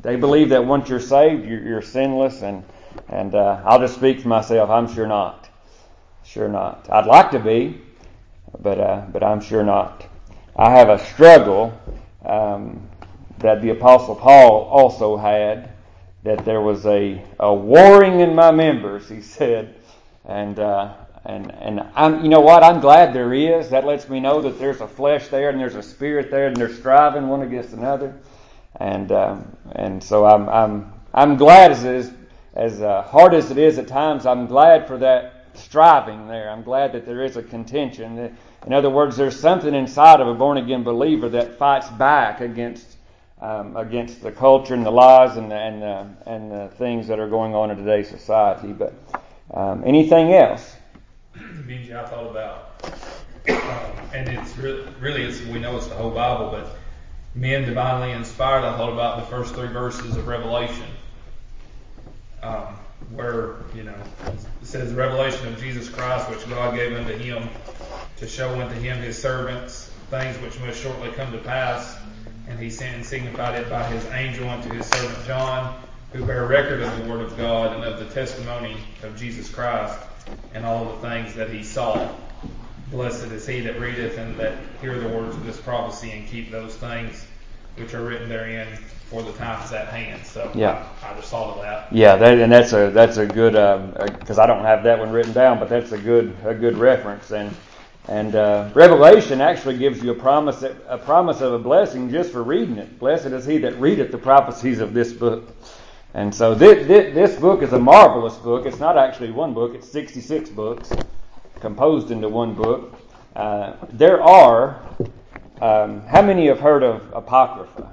they 0.00 0.16
believe 0.16 0.48
that 0.48 0.64
once 0.64 0.88
you're 0.88 1.00
saved, 1.00 1.44
you're, 1.44 1.62
you're 1.62 1.82
sinless, 1.82 2.40
and 2.40 2.64
and 3.10 3.34
uh, 3.34 3.60
I'll 3.66 3.78
just 3.78 3.96
speak 3.96 4.20
for 4.20 4.28
myself. 4.28 4.70
I'm 4.70 4.90
sure 4.92 5.06
not. 5.06 5.50
Sure 6.24 6.48
not. 6.48 6.88
I'd 6.90 7.04
like 7.04 7.30
to 7.32 7.38
be, 7.38 7.82
but 8.60 8.80
uh, 8.80 9.04
but 9.12 9.22
I'm 9.22 9.42
sure 9.42 9.62
not. 9.62 10.06
I 10.56 10.70
have 10.70 10.88
a 10.88 10.98
struggle 10.98 11.78
um, 12.24 12.88
that 13.40 13.60
the 13.60 13.68
Apostle 13.68 14.16
Paul 14.16 14.62
also 14.64 15.18
had. 15.18 15.72
That 16.22 16.46
there 16.46 16.62
was 16.62 16.86
a, 16.86 17.22
a 17.38 17.52
warring 17.52 18.20
in 18.20 18.34
my 18.34 18.50
members, 18.50 19.10
he 19.10 19.20
said, 19.20 19.74
and 20.24 20.58
uh, 20.58 20.94
and 21.24 21.52
and 21.52 21.80
I'm, 21.94 22.22
you 22.22 22.28
know 22.28 22.40
what? 22.40 22.62
I'm 22.62 22.80
glad 22.80 23.12
there 23.12 23.32
is. 23.32 23.70
That 23.70 23.84
lets 23.84 24.08
me 24.08 24.20
know 24.20 24.40
that 24.42 24.58
there's 24.58 24.80
a 24.80 24.88
flesh 24.88 25.28
there 25.28 25.50
and 25.50 25.58
there's 25.58 25.74
a 25.74 25.82
spirit 25.82 26.30
there 26.30 26.46
and 26.48 26.56
they're 26.56 26.72
striving 26.72 27.28
one 27.28 27.42
against 27.42 27.72
another. 27.72 28.14
And 28.76 29.10
um, 29.12 29.56
and 29.72 30.02
so 30.02 30.26
I'm 30.26 30.48
I'm 30.48 30.92
I'm 31.12 31.36
glad 31.36 31.72
as 31.72 31.84
it 31.84 31.94
is, 31.94 32.12
as 32.54 32.82
uh, 32.82 33.02
hard 33.02 33.34
as 33.34 33.50
it 33.50 33.58
is 33.58 33.78
at 33.78 33.88
times. 33.88 34.26
I'm 34.26 34.46
glad 34.46 34.86
for 34.86 34.98
that 34.98 35.46
striving 35.54 36.26
there. 36.26 36.50
I'm 36.50 36.62
glad 36.62 36.92
that 36.92 37.06
there 37.06 37.22
is 37.22 37.36
a 37.36 37.42
contention. 37.42 38.36
In 38.66 38.72
other 38.72 38.90
words, 38.90 39.16
there's 39.16 39.38
something 39.38 39.74
inside 39.74 40.20
of 40.20 40.28
a 40.28 40.34
born 40.34 40.58
again 40.58 40.82
believer 40.82 41.28
that 41.30 41.58
fights 41.58 41.88
back 41.90 42.40
against 42.40 42.96
um, 43.40 43.76
against 43.76 44.22
the 44.22 44.32
culture 44.32 44.74
and 44.74 44.86
the 44.86 44.90
lies 44.90 45.36
and 45.36 45.50
the, 45.50 45.56
and 45.56 45.82
the, 45.82 46.06
and 46.26 46.50
the 46.50 46.68
things 46.76 47.06
that 47.08 47.18
are 47.18 47.28
going 47.28 47.54
on 47.54 47.70
in 47.70 47.76
today's 47.76 48.08
society. 48.08 48.72
But 48.72 48.94
um, 49.52 49.82
anything 49.84 50.32
else? 50.32 50.73
Benji, 51.36 51.94
I 51.94 52.06
thought 52.06 52.30
about, 52.30 52.84
uh, 53.48 53.90
and 54.12 54.28
it's 54.28 54.56
really, 54.56 54.86
really, 55.00 55.22
it's, 55.22 55.40
we 55.42 55.58
know 55.58 55.76
it's 55.76 55.88
the 55.88 55.94
whole 55.94 56.12
Bible, 56.12 56.50
but 56.50 56.76
men 57.34 57.64
divinely 57.64 58.12
inspired. 58.12 58.64
I 58.64 58.76
thought 58.76 58.92
about 58.92 59.18
the 59.18 59.26
first 59.26 59.54
three 59.54 59.68
verses 59.68 60.16
of 60.16 60.28
Revelation, 60.28 60.86
um, 62.42 62.76
where 63.10 63.56
you 63.74 63.82
know 63.82 63.96
it 64.62 64.66
says 64.66 64.92
revelation 64.92 65.48
of 65.48 65.58
Jesus 65.58 65.88
Christ, 65.88 66.30
which 66.30 66.48
God 66.48 66.74
gave 66.76 66.96
unto 66.96 67.16
him 67.16 67.48
to 68.18 68.28
show 68.28 68.60
unto 68.60 68.74
him 68.74 68.98
his 68.98 69.20
servants 69.20 69.90
things 70.10 70.38
which 70.38 70.58
must 70.60 70.80
shortly 70.80 71.10
come 71.12 71.32
to 71.32 71.38
pass, 71.38 71.96
and 72.48 72.60
he 72.60 72.70
sent 72.70 72.94
and 72.94 73.04
signified 73.04 73.60
it 73.60 73.68
by 73.68 73.82
his 73.88 74.04
angel 74.06 74.48
unto 74.48 74.68
his 74.70 74.86
servant 74.86 75.26
John, 75.26 75.82
who 76.12 76.24
bear 76.24 76.46
record 76.46 76.80
of 76.80 76.96
the 76.96 77.10
word 77.10 77.22
of 77.22 77.36
God 77.36 77.74
and 77.74 77.82
of 77.82 77.98
the 77.98 78.14
testimony 78.14 78.76
of 79.02 79.16
Jesus 79.16 79.48
Christ 79.50 79.98
and 80.52 80.64
all 80.64 80.84
the 80.96 81.08
things 81.08 81.34
that 81.34 81.50
he 81.50 81.62
saw. 81.62 82.08
Blessed 82.90 83.26
is 83.32 83.46
he 83.46 83.60
that 83.60 83.80
readeth 83.80 84.18
and 84.18 84.36
that 84.38 84.56
hear 84.80 84.98
the 84.98 85.08
words 85.08 85.34
of 85.36 85.44
this 85.44 85.60
prophecy 85.60 86.12
and 86.12 86.28
keep 86.28 86.50
those 86.50 86.76
things 86.76 87.26
which 87.76 87.94
are 87.94 88.04
written 88.04 88.28
therein 88.28 88.68
for 89.10 89.22
the 89.22 89.32
times 89.32 89.72
at 89.72 89.88
hand. 89.88 90.24
So 90.24 90.50
yeah, 90.54 90.86
I, 91.02 91.12
I 91.12 91.16
just 91.16 91.30
thought 91.30 91.56
of 91.56 91.62
that. 91.62 91.92
Yeah, 91.92 92.16
that, 92.16 92.38
and 92.38 92.52
that's 92.52 92.72
a 92.72 92.90
that's 92.90 93.16
a 93.16 93.26
good 93.26 93.52
because 93.52 94.38
um, 94.38 94.44
I 94.44 94.46
don't 94.46 94.64
have 94.64 94.84
that 94.84 94.98
one 94.98 95.10
written 95.10 95.32
down, 95.32 95.58
but 95.58 95.68
that's 95.68 95.92
a 95.92 95.98
good 95.98 96.36
a 96.44 96.54
good 96.54 96.76
reference 96.76 97.30
and. 97.32 97.54
And 98.06 98.34
uh, 98.36 98.70
Revelation 98.74 99.40
actually 99.40 99.78
gives 99.78 100.02
you 100.02 100.10
a 100.10 100.14
promise 100.14 100.62
a 100.62 100.98
promise 100.98 101.40
of 101.40 101.54
a 101.54 101.58
blessing 101.58 102.10
just 102.10 102.32
for 102.32 102.42
reading 102.42 102.76
it. 102.76 102.98
Blessed 102.98 103.28
is 103.28 103.46
he 103.46 103.56
that 103.58 103.80
readeth 103.80 104.12
the 104.12 104.18
prophecies 104.18 104.80
of 104.80 104.92
this 104.92 105.10
book. 105.12 105.53
And 106.14 106.32
so 106.32 106.54
this, 106.54 106.86
this, 106.86 107.12
this, 107.12 107.40
book 107.40 107.60
is 107.60 107.72
a 107.72 107.78
marvelous 107.78 108.36
book. 108.36 108.66
It's 108.66 108.78
not 108.78 108.96
actually 108.96 109.32
one 109.32 109.52
book, 109.52 109.74
it's 109.74 109.90
66 109.90 110.48
books 110.50 110.92
composed 111.58 112.12
into 112.12 112.28
one 112.28 112.54
book. 112.54 112.96
Uh, 113.34 113.74
there 113.92 114.22
are, 114.22 114.80
um, 115.60 116.02
how 116.02 116.22
many 116.22 116.46
have 116.46 116.60
heard 116.60 116.84
of 116.84 117.12
Apocrypha? 117.12 117.92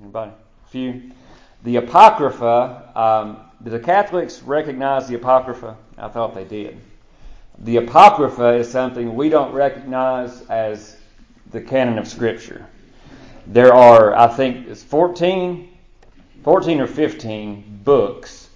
Anybody? 0.00 0.32
A 0.32 0.68
few? 0.68 1.12
The 1.62 1.76
Apocrypha, 1.76 2.90
um, 2.96 3.38
do 3.62 3.70
the 3.70 3.78
Catholics 3.78 4.42
recognize 4.42 5.06
the 5.06 5.14
Apocrypha? 5.14 5.76
I 5.96 6.08
thought 6.08 6.34
they 6.34 6.44
did. 6.44 6.80
the 7.60 7.76
Apocrypha 7.76 8.54
is 8.54 8.68
something 8.68 9.14
we 9.14 9.28
don't 9.28 9.52
recognize 9.52 10.42
as 10.48 10.96
the 11.52 11.60
canon 11.60 11.96
of 11.96 12.08
Scripture. 12.08 12.66
There 13.46 13.72
are, 13.72 14.16
I 14.16 14.26
think, 14.26 14.66
it's 14.66 14.82
14, 14.82 15.75
14 16.46 16.80
or 16.80 16.86
15 16.86 17.80
books 17.82 18.50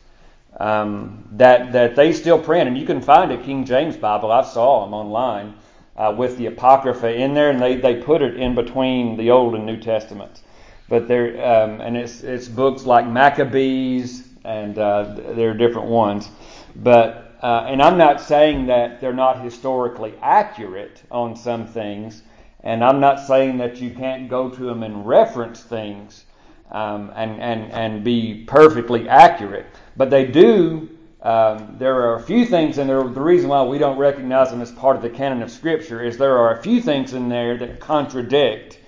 um, 0.61 1.26
that 1.33 1.72
that 1.72 1.96
they 1.96 2.12
still 2.12 2.40
print, 2.40 2.68
and 2.68 2.79
you 2.79 2.87
can 2.87 3.03
find 3.03 3.33
a 3.33 3.37
King 3.37 3.64
James 3.64 3.96
Bible. 3.96 4.31
I 4.31 4.42
saw 4.42 4.85
them 4.85 4.94
online 4.94 5.55
uh, 5.96 6.14
with 6.16 6.38
the 6.38 6.46
Apocrypha 6.46 7.12
in 7.12 7.35
there, 7.35 7.50
and 7.50 7.61
they, 7.61 7.74
they 7.79 7.96
put 7.96 8.22
it 8.22 8.37
in 8.37 8.55
between 8.55 9.16
the 9.16 9.33
Old 9.33 9.57
and 9.57 9.66
New 9.66 9.76
Testaments. 9.76 10.42
But 10.88 11.09
there, 11.09 11.31
um, 11.44 11.81
and 11.81 11.96
it's 11.96 12.22
it's 12.22 12.46
books 12.46 12.85
like 12.85 13.09
Maccabees, 13.09 14.29
and 14.44 14.79
uh, 14.79 15.12
there 15.35 15.50
are 15.50 15.55
different 15.55 15.88
ones. 15.88 16.29
But 16.76 17.38
uh, 17.42 17.64
and 17.66 17.83
I'm 17.83 17.98
not 17.98 18.20
saying 18.20 18.66
that 18.66 19.00
they're 19.00 19.12
not 19.12 19.42
historically 19.42 20.14
accurate 20.22 21.03
on 21.11 21.35
some 21.35 21.66
things, 21.66 22.22
and 22.62 22.85
I'm 22.85 23.00
not 23.00 23.18
saying 23.18 23.59
that 23.59 23.81
you 23.81 23.90
can't 23.90 24.29
go 24.29 24.48
to 24.48 24.62
them 24.62 24.85
and 24.85 25.05
reference 25.05 25.61
things 25.61 26.26
um, 26.70 27.12
and 27.14 27.40
and 27.40 27.72
and 27.72 28.04
be 28.04 28.44
perfectly 28.46 29.09
accurate. 29.09 29.66
But 29.96 30.11
they 30.11 30.26
do 30.26 30.88
um, 31.22 31.76
there 31.78 31.96
are 31.96 32.14
a 32.14 32.22
few 32.22 32.46
things 32.46 32.78
in 32.78 32.87
there. 32.87 33.02
The 33.02 33.20
reason 33.20 33.50
why 33.50 33.62
we 33.62 33.78
don't 33.78 33.98
recognize 33.98 34.50
them 34.50 34.62
as 34.62 34.72
part 34.72 34.96
of 34.96 35.02
the 35.02 35.11
canon 35.11 35.42
of 35.42 35.50
Scripture 35.50 36.02
is 36.02 36.16
there 36.16 36.38
are 36.38 36.59
a 36.59 36.62
few 36.62 36.80
things 36.80 37.12
in 37.12 37.28
there 37.28 37.59
that 37.59 37.78
contradict 37.78 38.78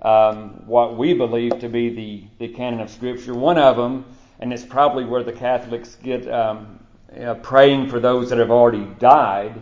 um, 0.00 0.66
what 0.66 0.96
we 0.96 1.12
believe 1.12 1.58
to 1.60 1.68
be 1.68 1.90
the, 1.90 2.24
the 2.38 2.48
canon 2.54 2.80
of 2.80 2.90
Scripture. 2.90 3.34
One 3.34 3.58
of 3.58 3.76
them, 3.76 4.06
and 4.40 4.52
it's 4.52 4.64
probably 4.64 5.04
where 5.04 5.22
the 5.22 5.32
Catholics 5.32 5.96
get 6.02 6.26
um, 6.32 6.80
praying 7.42 7.90
for 7.90 8.00
those 8.00 8.30
that 8.30 8.38
have 8.38 8.50
already 8.50 8.86
died 8.98 9.60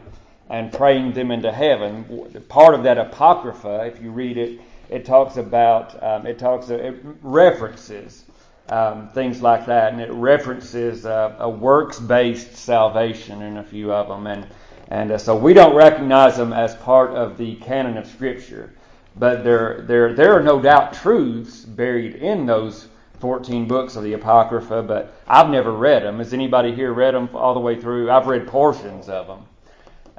and 0.49 0.73
praying 0.73 1.13
them 1.13 1.33
into 1.33 1.51
heaven. 1.51 2.45
Part 2.49 2.75
of 2.75 2.85
that 2.85 2.97
apocrypha, 2.97 3.87
if 3.87 4.01
you 4.01 4.13
read 4.13 4.39
it, 4.39 4.61
it 4.91 5.05
talks 5.05 5.37
about 5.37 6.03
um, 6.03 6.27
it 6.27 6.39
talks 6.39 6.69
it 6.69 6.97
references 7.23 8.25
um, 8.71 9.09
things 9.09 9.43
like 9.43 9.67
that, 9.67 9.93
and 9.93 10.01
it 10.01 10.13
references 10.13 11.05
a 11.05 11.49
works-based 11.49 12.57
salvation 12.57 13.43
in 13.43 13.57
a 13.57 13.65
few 13.65 13.93
of 13.93 14.09
them, 14.09 14.27
and 14.27 14.47
and 14.89 15.13
uh, 15.13 15.19
so 15.19 15.37
we 15.37 15.55
don't 15.55 15.75
recognize 15.75 16.37
them 16.37 16.53
as 16.53 16.75
part 16.77 17.11
of 17.11 17.39
the 17.39 17.57
canon 17.57 17.97
of 17.97 18.07
Scripture, 18.07 18.73
but 19.17 19.45
there 19.45 19.83
there 19.87 20.15
there 20.15 20.35
are 20.35 20.43
no 20.43 20.61
doubt 20.61 20.95
truths 20.95 21.65
buried 21.65 22.17
in 22.17 22.47
those 22.47 22.89
14 23.21 23.67
books 23.67 23.97
of 23.97 24.03
the 24.03 24.15
Apocrypha, 24.15 24.83
but 24.83 25.15
I've 25.29 25.51
never 25.51 25.73
read 25.73 26.03
them. 26.03 26.19
Has 26.19 26.33
anybody 26.33 26.75
here 26.75 26.93
read 26.93 27.15
them 27.15 27.29
all 27.35 27.55
the 27.55 27.61
way 27.61 27.81
through? 27.81 28.11
I've 28.11 28.27
read 28.27 28.47
portions 28.47 29.09
of 29.09 29.27
them, 29.27 29.41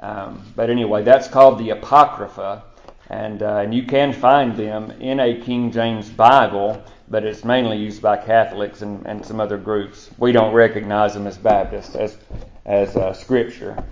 um, 0.00 0.52
but 0.56 0.70
anyway, 0.70 1.02
that's 1.02 1.28
called 1.28 1.58
the 1.58 1.70
Apocrypha, 1.70 2.64
and 3.10 3.42
uh, 3.42 3.58
and 3.58 3.74
you 3.74 3.84
can 3.84 4.12
find 4.12 4.56
them 4.56 4.90
in 5.00 5.20
a 5.20 5.40
King 5.40 5.70
James 5.70 6.08
Bible 6.08 6.82
but 7.12 7.24
it's 7.24 7.44
mainly 7.44 7.76
used 7.76 8.00
by 8.00 8.16
Catholics 8.16 8.80
and, 8.80 9.06
and 9.06 9.24
some 9.24 9.38
other 9.38 9.58
groups. 9.58 10.10
We 10.16 10.32
don't 10.32 10.54
recognize 10.54 11.12
them 11.12 11.26
as 11.26 11.36
Baptists, 11.36 11.94
as, 11.94 12.16
as 12.64 12.96
uh, 12.96 13.12
Scripture. 13.12 13.84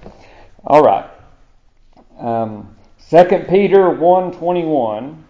All 0.65 0.83
right. 0.83 1.09
Um, 2.19 2.75
2 3.11 3.45
Peter 3.47 3.81
1.21 3.91 5.23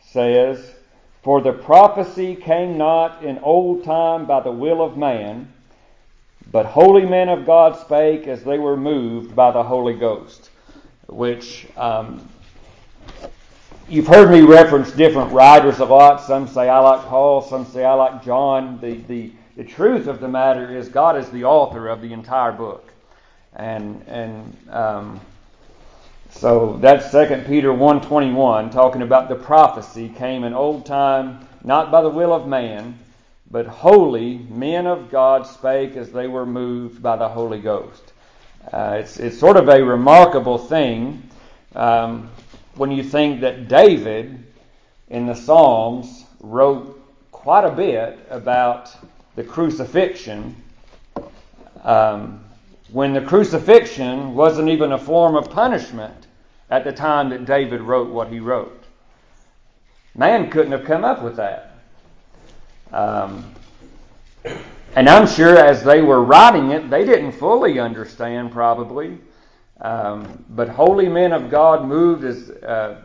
says, 0.00 0.76
For 1.24 1.40
the 1.40 1.52
prophecy 1.52 2.36
came 2.36 2.78
not 2.78 3.24
in 3.24 3.38
old 3.40 3.82
time 3.82 4.26
by 4.26 4.40
the 4.40 4.52
will 4.52 4.80
of 4.80 4.96
man, 4.96 5.52
but 6.52 6.64
holy 6.64 7.06
men 7.06 7.28
of 7.28 7.44
God 7.44 7.76
spake 7.80 8.28
as 8.28 8.44
they 8.44 8.58
were 8.58 8.76
moved 8.76 9.34
by 9.34 9.50
the 9.50 9.64
Holy 9.64 9.94
Ghost. 9.94 10.50
Which 11.08 11.66
um, 11.76 12.28
You've 13.88 14.08
heard 14.08 14.30
me 14.30 14.40
reference 14.40 14.90
different 14.90 15.32
writers 15.32 15.78
a 15.78 15.84
lot. 15.84 16.20
Some 16.20 16.48
say 16.48 16.68
I 16.68 16.78
like 16.80 17.06
Paul, 17.06 17.40
some 17.40 17.64
say 17.64 17.84
I 17.84 17.94
like 17.94 18.24
John. 18.24 18.80
The, 18.80 18.94
the, 18.94 19.32
the 19.56 19.64
truth 19.64 20.08
of 20.08 20.20
the 20.20 20.26
matter 20.26 20.76
is 20.76 20.88
God 20.88 21.16
is 21.16 21.30
the 21.30 21.44
author 21.44 21.88
of 21.88 22.02
the 22.02 22.12
entire 22.12 22.50
book. 22.50 22.92
And, 23.54 24.02
and 24.08 24.56
um, 24.70 25.20
so 26.30 26.76
that's 26.80 27.10
2 27.12 27.44
Peter 27.46 27.70
1.21, 27.70 28.72
talking 28.72 29.02
about 29.02 29.28
the 29.28 29.36
prophecy 29.36 30.08
came 30.08 30.44
in 30.44 30.52
old 30.52 30.84
time, 30.84 31.46
not 31.64 31.90
by 31.90 32.02
the 32.02 32.10
will 32.10 32.32
of 32.32 32.46
man, 32.46 32.98
but 33.50 33.66
holy 33.66 34.38
men 34.50 34.86
of 34.86 35.10
God 35.10 35.46
spake 35.46 35.96
as 35.96 36.10
they 36.10 36.26
were 36.26 36.44
moved 36.44 37.02
by 37.02 37.16
the 37.16 37.28
Holy 37.28 37.60
Ghost. 37.60 38.12
Uh, 38.72 38.98
it's, 39.00 39.18
it's 39.18 39.38
sort 39.38 39.56
of 39.56 39.68
a 39.68 39.82
remarkable 39.82 40.58
thing. 40.58 41.22
Um, 41.74 42.30
when 42.76 42.90
you 42.90 43.02
think 43.02 43.40
that 43.40 43.68
David 43.68 44.42
in 45.08 45.26
the 45.26 45.34
Psalms 45.34 46.24
wrote 46.40 47.02
quite 47.32 47.64
a 47.64 47.70
bit 47.70 48.18
about 48.30 48.90
the 49.34 49.42
crucifixion, 49.42 50.54
um, 51.84 52.44
when 52.92 53.12
the 53.12 53.20
crucifixion 53.20 54.34
wasn't 54.34 54.68
even 54.68 54.92
a 54.92 54.98
form 54.98 55.36
of 55.36 55.50
punishment 55.50 56.26
at 56.70 56.84
the 56.84 56.92
time 56.92 57.30
that 57.30 57.44
David 57.44 57.80
wrote 57.80 58.08
what 58.08 58.28
he 58.28 58.40
wrote. 58.40 58.84
Man 60.14 60.50
couldn't 60.50 60.72
have 60.72 60.84
come 60.84 61.04
up 61.04 61.22
with 61.22 61.36
that. 61.36 61.78
Um, 62.92 63.54
and 64.94 65.08
I'm 65.08 65.26
sure 65.26 65.58
as 65.58 65.82
they 65.82 66.00
were 66.00 66.22
writing 66.22 66.70
it, 66.70 66.88
they 66.88 67.04
didn't 67.04 67.32
fully 67.32 67.78
understand 67.78 68.52
probably 68.52 69.18
um, 69.80 70.44
but 70.50 70.68
holy 70.68 71.08
men 71.08 71.32
of 71.32 71.50
God 71.50 71.86
moved 71.86 72.24
as 72.24 72.50
uh, 72.50 73.02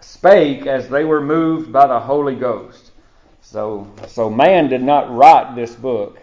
spake 0.00 0.66
as 0.66 0.88
they 0.88 1.04
were 1.04 1.20
moved 1.20 1.72
by 1.72 1.86
the 1.86 2.00
Holy 2.00 2.34
Ghost. 2.34 2.92
So, 3.40 3.90
so 4.08 4.28
man 4.28 4.68
did 4.68 4.82
not 4.82 5.14
write 5.14 5.54
this 5.54 5.74
book. 5.74 6.18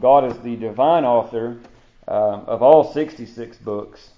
God 0.00 0.30
is 0.30 0.38
the 0.40 0.56
divine 0.56 1.04
author 1.04 1.58
uh, 2.06 2.10
of 2.46 2.62
all 2.62 2.92
66 2.92 3.56
books. 3.58 4.10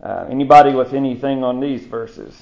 Uh, 0.00 0.26
anybody 0.30 0.72
with 0.74 0.94
anything 0.94 1.42
on 1.42 1.58
these 1.58 1.84
verses? 1.84 2.40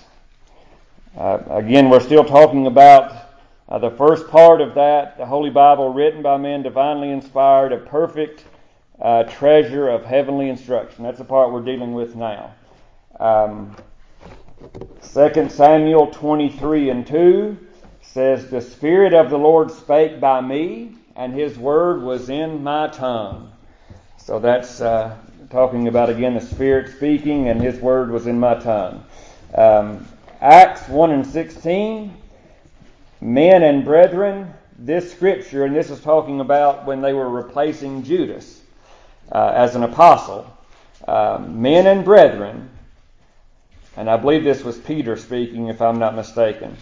Uh, 1.17 1.39
again, 1.49 1.89
we're 1.89 2.01
still 2.01 2.25
talking 2.25 2.67
about 2.67 3.31
uh, 3.69 3.79
the 3.79 3.91
first 3.93 4.29
part 4.29 4.61
of 4.61 4.75
that, 4.75 5.17
the 5.17 5.25
Holy 5.25 5.49
Bible 5.49 5.93
written 5.93 6.23
by 6.23 6.37
men, 6.37 6.63
divinely 6.63 7.11
inspired, 7.11 7.73
a 7.73 7.79
perfect 7.79 8.45
uh, 9.01 9.25
treasure 9.25 9.89
of 9.89 10.05
heavenly 10.05 10.49
instruction. 10.49 11.05
That's 11.05 11.19
the 11.19 11.25
part 11.25 11.53
we're 11.53 11.65
dealing 11.65 11.93
with 11.93 12.17
now. 12.17 12.55
Um, 13.21 13.77
2 15.13 15.49
Samuel 15.49 16.09
23 16.09 16.91
and 16.91 17.07
2 17.07 17.59
says, 18.03 18.49
The 18.49 18.61
Spirit 18.61 19.13
of 19.13 19.31
the 19.31 19.39
Lord 19.39 19.71
spake 19.71 20.21
by 20.21 20.41
me, 20.41 20.97
and 21.15 21.35
His 21.35 21.59
word 21.59 22.03
was 22.03 22.31
in 22.31 22.63
my 22.63 22.89
tongue. 22.89 23.53
So 24.19 24.39
that's 24.39 24.81
uh, 24.81 25.17
talking 25.51 25.89
about, 25.89 26.11
again, 26.11 26.35
the 26.35 26.41
Spirit 26.41 26.97
speaking, 26.97 27.49
and 27.49 27.61
His 27.61 27.79
word 27.79 28.11
was 28.11 28.27
in 28.27 28.41
my 28.41 28.55
tongue. 28.55 29.05
Um, 29.55 30.09
Acts 30.41 30.89
1 30.89 31.11
and 31.11 31.27
16, 31.27 32.15
men 33.21 33.63
and 33.63 33.85
brethren, 33.85 34.53
this 34.79 35.11
scripture, 35.13 35.65
and 35.65 35.75
this 35.75 35.91
is 35.91 36.01
talking 36.01 36.41
about 36.41 36.87
when 36.87 37.01
they 37.01 37.13
were 37.13 37.29
replacing 37.29 38.03
Judas 38.03 38.56
uh, 39.33 39.53
as 39.55 39.75
an 39.75 39.83
apostle, 39.83 40.51
uh, 41.07 41.45
men 41.47 41.87
and 41.87 42.05
brethren, 42.05 42.71
and 43.97 44.11
I 44.11 44.17
believe 44.17 44.45
this 44.45 44.65
was 44.65 44.79
Peter 44.79 45.17
speaking, 45.17 45.69
if 45.69 45.81
I'm 45.81 45.99
not 45.99 46.15
mistaken. 46.15 46.77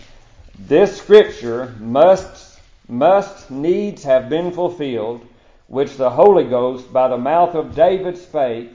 This 0.58 0.96
scripture 0.96 1.74
must 1.78 2.54
must 2.88 3.50
needs 3.50 4.04
have 4.04 4.28
been 4.28 4.52
fulfilled, 4.52 5.26
which 5.68 5.96
the 5.96 6.10
Holy 6.10 6.44
Ghost 6.44 6.92
by 6.92 7.08
the 7.08 7.16
mouth 7.16 7.54
of 7.54 7.74
David 7.74 8.18
spake 8.18 8.72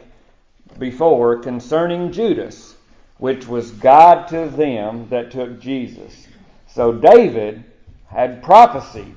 before 0.79 1.37
concerning 1.37 2.11
Judas, 2.11 2.75
which 3.17 3.47
was 3.47 3.71
God 3.71 4.27
to 4.29 4.49
them 4.49 5.07
that 5.09 5.31
took 5.31 5.59
Jesus. 5.59 6.27
So 6.67 6.91
David 6.91 7.63
had 8.07 8.41
prophesied 8.41 9.15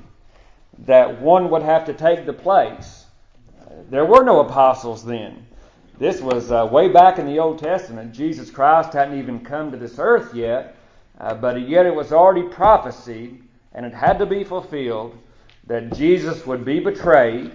that 0.81 1.21
one 1.21 1.49
would 1.51 1.63
have 1.63 1.87
to 1.87 1.95
take 1.95 2.27
the 2.27 2.33
place 2.33 3.02
there 3.93 4.07
were 4.07 4.25
no 4.25 4.41
apostles 4.41 5.05
then. 5.05 5.47
This 5.99 6.23
was 6.23 6.51
uh, 6.51 6.67
way 6.73 6.89
back 6.89 7.19
in 7.19 7.27
the 7.27 7.39
Old 7.39 7.59
Testament. 7.59 8.15
Jesus 8.15 8.51
Christ 8.51 8.95
hadn't 8.95 9.19
even 9.19 9.45
come 9.45 9.71
to 9.71 9.77
this 9.77 9.99
earth 9.99 10.35
yet, 10.35 10.77
uh, 11.21 11.35
but 11.35 11.69
yet 11.69 11.85
it 11.85 11.95
was 11.95 12.11
already 12.11 12.49
prophesied, 12.49 13.39
and 13.75 13.85
it 13.85 13.93
had 13.93 14.19
to 14.19 14.25
be 14.25 14.45
fulfilled 14.45 15.19
that 15.67 15.93
Jesus 15.93 16.47
would 16.47 16.65
be 16.65 16.81
betrayed. 16.81 17.53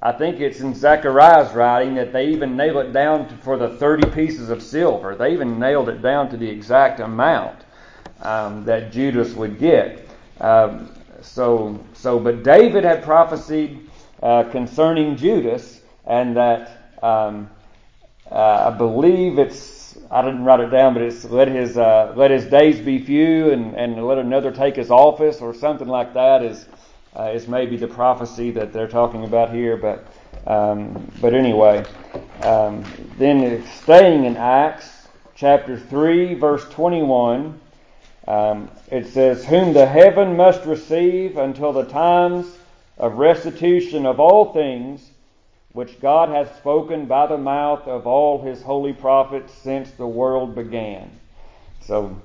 I 0.00 0.12
think 0.12 0.38
it's 0.38 0.60
in 0.60 0.74
Zechariah's 0.76 1.52
writing 1.54 1.96
that 1.96 2.12
they 2.12 2.28
even 2.28 2.56
nail 2.56 2.78
it 2.78 2.92
down 2.92 3.28
to, 3.28 3.36
for 3.38 3.58
the 3.58 3.76
30 3.76 4.10
pieces 4.10 4.48
of 4.48 4.62
silver. 4.62 5.16
They 5.16 5.32
even 5.32 5.58
nailed 5.58 5.88
it 5.88 6.00
down 6.02 6.30
to 6.30 6.36
the 6.36 6.48
exact 6.48 7.00
amount 7.00 7.64
um, 8.22 8.64
that 8.64 8.92
Judas 8.92 9.34
would 9.34 9.58
get. 9.58 10.08
Um, 10.40 10.94
so, 11.20 11.84
so, 11.94 12.20
but 12.20 12.44
David 12.44 12.84
had 12.84 13.02
prophesied 13.02 13.80
uh, 14.22 14.44
concerning 14.44 15.16
Judas, 15.16 15.79
and 16.06 16.36
that 16.36 16.96
um, 17.02 17.50
uh, 18.30 18.70
I 18.72 18.76
believe 18.76 19.38
it's 19.38 19.96
I 20.10 20.22
didn't 20.22 20.44
write 20.44 20.60
it 20.60 20.70
down, 20.70 20.94
but 20.94 21.02
it's 21.02 21.24
let 21.24 21.48
his 21.48 21.76
uh, 21.76 22.12
let 22.16 22.30
his 22.30 22.46
days 22.46 22.80
be 22.80 22.98
few 22.98 23.50
and, 23.50 23.74
and 23.74 24.06
let 24.06 24.18
another 24.18 24.52
take 24.52 24.76
his 24.76 24.90
office 24.90 25.40
or 25.40 25.54
something 25.54 25.88
like 25.88 26.14
that 26.14 26.42
is 26.42 26.66
uh, 27.16 27.30
is 27.34 27.48
maybe 27.48 27.76
the 27.76 27.88
prophecy 27.88 28.50
that 28.52 28.72
they're 28.72 28.88
talking 28.88 29.24
about 29.24 29.52
here. 29.52 29.76
But 29.76 30.06
um, 30.46 31.10
but 31.20 31.34
anyway, 31.34 31.84
um, 32.42 32.84
then 33.18 33.64
staying 33.66 34.24
in 34.24 34.36
Acts 34.36 35.08
chapter 35.34 35.78
three, 35.78 36.34
verse 36.34 36.68
twenty-one. 36.70 37.60
Um, 38.28 38.70
it 38.92 39.08
says, 39.08 39.44
Whom 39.44 39.72
the 39.72 39.86
heaven 39.86 40.36
must 40.36 40.64
receive 40.64 41.36
until 41.36 41.72
the 41.72 41.84
times 41.84 42.46
of 42.96 43.14
restitution 43.14 44.06
of 44.06 44.20
all 44.20 44.52
things, 44.52 45.10
which 45.72 46.00
God 46.00 46.28
hath 46.28 46.56
spoken 46.56 47.06
by 47.06 47.26
the 47.26 47.38
mouth 47.38 47.86
of 47.86 48.06
all 48.06 48.42
his 48.42 48.60
holy 48.62 48.92
prophets 48.92 49.52
since 49.54 49.90
the 49.92 50.06
world 50.06 50.54
began. 50.54 51.10
So, 51.82 52.20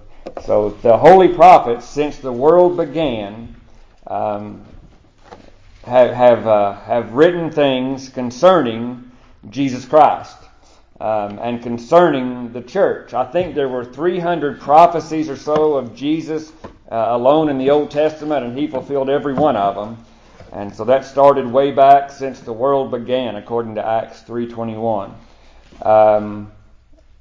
so 0.45 0.69
the 0.81 0.97
holy 0.97 1.29
prophets, 1.29 1.87
since 1.87 2.17
the 2.17 2.31
world 2.31 2.77
began, 2.77 3.55
um, 4.07 4.65
have 5.85 6.11
have, 6.11 6.47
uh, 6.47 6.73
have 6.81 7.13
written 7.13 7.51
things 7.51 8.09
concerning 8.09 9.11
Jesus 9.49 9.85
Christ 9.85 10.37
um, 10.99 11.37
and 11.39 11.61
concerning 11.61 12.51
the 12.51 12.61
church. 12.61 13.13
I 13.13 13.25
think 13.25 13.53
there 13.53 13.69
were 13.69 13.85
300 13.85 14.59
prophecies 14.59 15.29
or 15.29 15.35
so 15.35 15.75
of 15.75 15.95
Jesus 15.95 16.51
uh, 16.91 16.95
alone 17.09 17.49
in 17.49 17.59
the 17.59 17.69
Old 17.69 17.91
Testament, 17.91 18.45
and 18.45 18.57
he 18.57 18.67
fulfilled 18.67 19.09
every 19.09 19.33
one 19.33 19.55
of 19.55 19.75
them. 19.75 20.03
And 20.55 20.73
so 20.73 20.85
that 20.85 21.03
started 21.03 21.51
way 21.51 21.71
back 21.71 22.09
since 22.09 22.39
the 22.39 22.53
world 22.53 22.89
began, 22.89 23.35
according 23.35 23.75
to 23.75 23.85
Acts 23.85 24.21
3:21. 24.21 25.13
Um, 25.81 26.49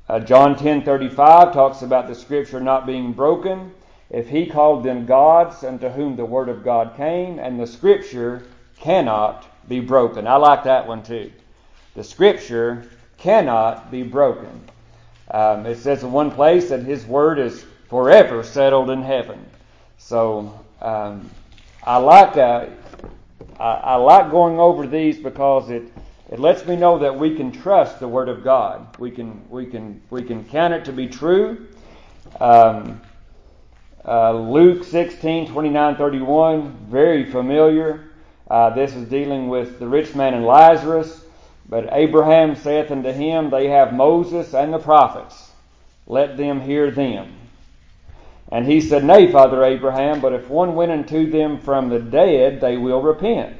uh, 0.08 0.20
John 0.20 0.54
10:35 0.54 1.52
talks 1.52 1.82
about 1.82 2.06
the 2.06 2.14
Scripture 2.14 2.60
not 2.60 2.86
being 2.86 3.12
broken. 3.12 3.72
If 4.08 4.28
he 4.28 4.46
called 4.46 4.84
them 4.84 5.04
gods 5.04 5.64
unto 5.64 5.88
whom 5.88 6.14
the 6.14 6.24
word 6.24 6.48
of 6.48 6.62
God 6.62 6.92
came, 6.96 7.40
and 7.40 7.58
the 7.58 7.66
Scripture 7.66 8.44
cannot 8.78 9.44
be 9.66 9.80
broken. 9.80 10.28
I 10.28 10.36
like 10.36 10.62
that 10.62 10.86
one 10.86 11.02
too. 11.02 11.32
The 11.96 12.04
Scripture 12.04 12.84
cannot 13.18 13.90
be 13.90 14.04
broken. 14.04 14.60
Um, 15.32 15.66
it 15.66 15.78
says 15.78 16.04
in 16.04 16.12
one 16.12 16.30
place 16.30 16.68
that 16.68 16.84
His 16.84 17.04
word 17.04 17.40
is 17.40 17.66
forever 17.88 18.44
settled 18.44 18.90
in 18.90 19.02
heaven. 19.02 19.44
So 19.98 20.56
um, 20.80 21.28
I 21.82 21.96
like 21.96 22.36
uh, 22.36 22.66
I, 23.58 23.72
I 23.74 23.94
like 23.96 24.30
going 24.30 24.58
over 24.58 24.86
these 24.86 25.18
because 25.18 25.70
it 25.70 25.92
it 26.30 26.40
lets 26.40 26.66
me 26.66 26.74
know 26.74 26.98
that 26.98 27.18
we 27.18 27.36
can 27.36 27.52
trust 27.52 28.00
the 28.00 28.08
Word 28.08 28.28
of 28.28 28.42
God. 28.42 28.98
We 28.98 29.10
can 29.10 29.48
we 29.50 29.66
can 29.66 30.00
we 30.10 30.22
can 30.22 30.44
count 30.44 30.74
it 30.74 30.84
to 30.86 30.92
be 30.92 31.06
true. 31.06 31.66
Um, 32.40 33.00
uh, 34.06 34.32
Luke 34.32 34.84
16, 34.84 35.48
29, 35.48 35.96
31, 35.96 36.86
very 36.90 37.30
familiar. 37.30 38.10
Uh, 38.50 38.70
this 38.70 38.94
is 38.94 39.08
dealing 39.08 39.48
with 39.48 39.78
the 39.78 39.88
rich 39.88 40.14
man 40.14 40.34
and 40.34 40.44
Lazarus. 40.44 41.24
But 41.68 41.88
Abraham 41.92 42.54
saith 42.54 42.90
unto 42.90 43.10
him, 43.10 43.48
They 43.48 43.68
have 43.68 43.94
Moses 43.94 44.54
and 44.54 44.74
the 44.74 44.78
prophets. 44.78 45.52
Let 46.06 46.36
them 46.36 46.60
hear 46.60 46.90
them. 46.90 47.32
And 48.52 48.66
he 48.66 48.80
said, 48.80 49.04
Nay, 49.04 49.30
Father 49.32 49.64
Abraham, 49.64 50.20
but 50.20 50.32
if 50.32 50.48
one 50.48 50.74
went 50.74 50.92
unto 50.92 51.30
them 51.30 51.58
from 51.58 51.88
the 51.88 51.98
dead, 51.98 52.60
they 52.60 52.76
will 52.76 53.02
repent. 53.02 53.56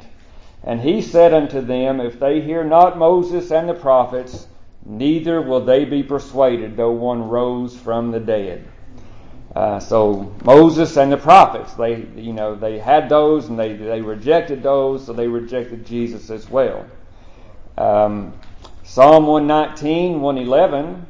And 0.63 0.81
he 0.81 1.03
said 1.03 1.35
unto 1.35 1.61
them, 1.61 2.01
If 2.01 2.19
they 2.19 2.41
hear 2.41 2.65
not 2.65 2.99
Moses 2.99 3.51
and 3.51 3.69
the 3.69 3.75
prophets, 3.75 4.47
neither 4.85 5.43
will 5.43 5.65
they 5.65 5.85
be 5.85 6.03
persuaded, 6.03 6.77
though 6.77 6.93
one 6.93 7.29
rose 7.29 7.77
from 7.77 8.11
the 8.11 8.21
dead. 8.21 8.67
Uh, 9.55 9.79
so 9.79 10.33
Moses 10.43 10.97
and 10.97 11.13
the 11.13 11.17
prophets, 11.17 11.75
they 11.75 12.07
you 12.17 12.33
know 12.33 12.57
they 12.57 12.77
had 12.77 13.09
those 13.09 13.49
and 13.49 13.57
they 13.57 13.75
they 13.75 14.01
rejected 14.01 14.65
those, 14.65 15.07
so 15.07 15.13
they 15.13 15.29
rejected 15.29 15.87
Jesus 15.87 16.29
as 16.29 16.51
well. 16.51 16.85
Um, 17.79 18.33
Psalm 18.83 19.27
119, 19.27 20.21
111 20.21 21.07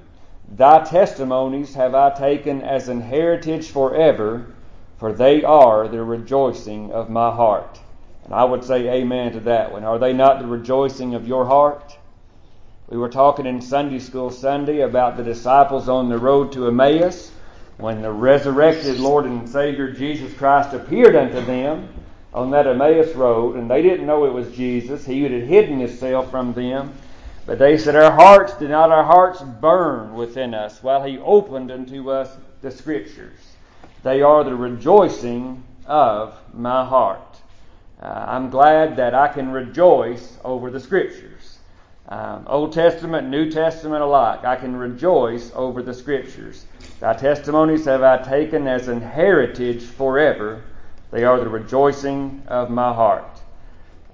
Thy 0.56 0.84
testimonies 0.84 1.74
have 1.74 1.96
I 1.96 2.10
taken 2.10 2.62
as 2.62 2.88
an 2.88 3.00
heritage 3.00 3.70
forever, 3.70 4.46
for 4.98 5.12
they 5.12 5.42
are 5.42 5.88
the 5.88 6.04
rejoicing 6.04 6.92
of 6.92 7.10
my 7.10 7.34
heart. 7.34 7.80
And 8.24 8.32
I 8.32 8.44
would 8.44 8.62
say 8.62 8.88
amen 8.88 9.32
to 9.32 9.40
that 9.40 9.72
one. 9.72 9.82
Are 9.82 9.98
they 9.98 10.12
not 10.12 10.38
the 10.38 10.46
rejoicing 10.46 11.16
of 11.16 11.26
your 11.26 11.44
heart? 11.44 11.98
We 12.88 12.96
were 12.96 13.08
talking 13.08 13.46
in 13.46 13.60
Sunday 13.60 13.98
school 13.98 14.30
Sunday 14.30 14.82
about 14.82 15.16
the 15.16 15.24
disciples 15.24 15.88
on 15.88 16.08
the 16.08 16.18
road 16.18 16.52
to 16.52 16.68
Emmaus 16.68 17.32
when 17.78 18.00
the 18.00 18.12
resurrected 18.12 19.00
Lord 19.00 19.24
and 19.24 19.48
Savior 19.48 19.90
Jesus 19.90 20.32
Christ 20.34 20.72
appeared 20.72 21.16
unto 21.16 21.44
them 21.44 21.88
on 22.32 22.52
that 22.52 22.68
Emmaus 22.68 23.12
road, 23.16 23.56
and 23.56 23.68
they 23.68 23.82
didn't 23.82 24.06
know 24.06 24.24
it 24.24 24.32
was 24.32 24.52
Jesus. 24.52 25.04
He 25.04 25.24
had 25.24 25.32
hidden 25.32 25.80
himself 25.80 26.30
from 26.30 26.52
them. 26.52 26.92
But 27.46 27.58
they 27.58 27.76
said, 27.76 27.94
Our 27.94 28.12
hearts, 28.12 28.54
did 28.54 28.70
not 28.70 28.90
our 28.90 29.04
hearts 29.04 29.42
burn 29.42 30.14
within 30.14 30.54
us 30.54 30.82
while 30.82 31.02
he 31.02 31.18
opened 31.18 31.70
unto 31.70 32.10
us 32.10 32.36
the 32.62 32.70
Scriptures? 32.70 33.38
They 34.02 34.22
are 34.22 34.44
the 34.44 34.54
rejoicing 34.54 35.62
of 35.86 36.34
my 36.54 36.84
heart. 36.84 37.20
Uh, 38.00 38.24
I'm 38.28 38.50
glad 38.50 38.96
that 38.96 39.14
I 39.14 39.28
can 39.28 39.50
rejoice 39.50 40.38
over 40.44 40.70
the 40.70 40.80
Scriptures. 40.80 41.58
Um, 42.08 42.44
Old 42.46 42.72
Testament, 42.72 43.28
New 43.28 43.50
Testament 43.50 44.02
alike. 44.02 44.44
I 44.44 44.56
can 44.56 44.76
rejoice 44.76 45.52
over 45.54 45.82
the 45.82 45.94
Scriptures. 45.94 46.66
Thy 47.00 47.14
testimonies 47.14 47.84
have 47.84 48.02
I 48.02 48.18
taken 48.18 48.66
as 48.66 48.88
an 48.88 49.00
heritage 49.00 49.82
forever. 49.82 50.62
They 51.10 51.24
are 51.24 51.40
the 51.40 51.48
rejoicing 51.48 52.42
of 52.46 52.70
my 52.70 52.92
heart. 52.92 53.40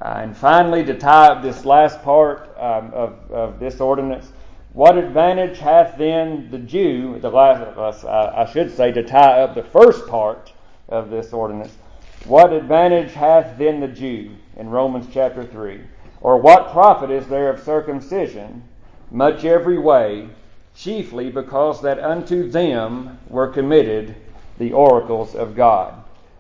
Uh, 0.00 0.20
and 0.22 0.36
finally, 0.36 0.82
to 0.84 0.98
tie 0.98 1.26
up 1.28 1.42
this 1.42 1.64
last 1.64 2.02
part 2.02 2.56
um, 2.58 2.92
of, 2.94 3.30
of 3.30 3.60
this 3.60 3.80
ordinance, 3.80 4.32
what 4.72 4.96
advantage 4.96 5.58
hath 5.58 5.98
then 5.98 6.48
the 6.50 6.58
Jew, 6.58 7.18
the 7.20 7.28
last, 7.28 8.04
uh, 8.04 8.32
I 8.36 8.50
should 8.50 8.74
say, 8.74 8.92
to 8.92 9.02
tie 9.02 9.42
up 9.42 9.54
the 9.54 9.64
first 9.64 10.06
part 10.06 10.52
of 10.88 11.10
this 11.10 11.32
ordinance, 11.32 11.76
what 12.24 12.52
advantage 12.52 13.12
hath 13.12 13.58
then 13.58 13.80
the 13.80 13.88
Jew 13.88 14.30
in 14.56 14.70
Romans 14.70 15.06
chapter 15.12 15.44
3? 15.44 15.80
Or 16.20 16.38
what 16.38 16.70
profit 16.70 17.10
is 17.10 17.26
there 17.26 17.50
of 17.50 17.62
circumcision? 17.62 18.62
Much 19.10 19.44
every 19.44 19.78
way, 19.78 20.28
chiefly 20.74 21.30
because 21.30 21.82
that 21.82 21.98
unto 21.98 22.48
them 22.48 23.18
were 23.28 23.48
committed 23.48 24.14
the 24.58 24.72
oracles 24.72 25.34
of 25.34 25.56
God. 25.56 25.94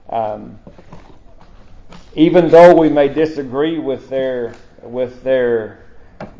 Um, 0.08 0.58
even 2.14 2.48
though 2.48 2.74
we 2.74 2.88
may 2.88 3.08
disagree 3.08 3.78
with 3.78 4.08
their 4.08 4.54
with 4.82 5.22
their 5.22 5.84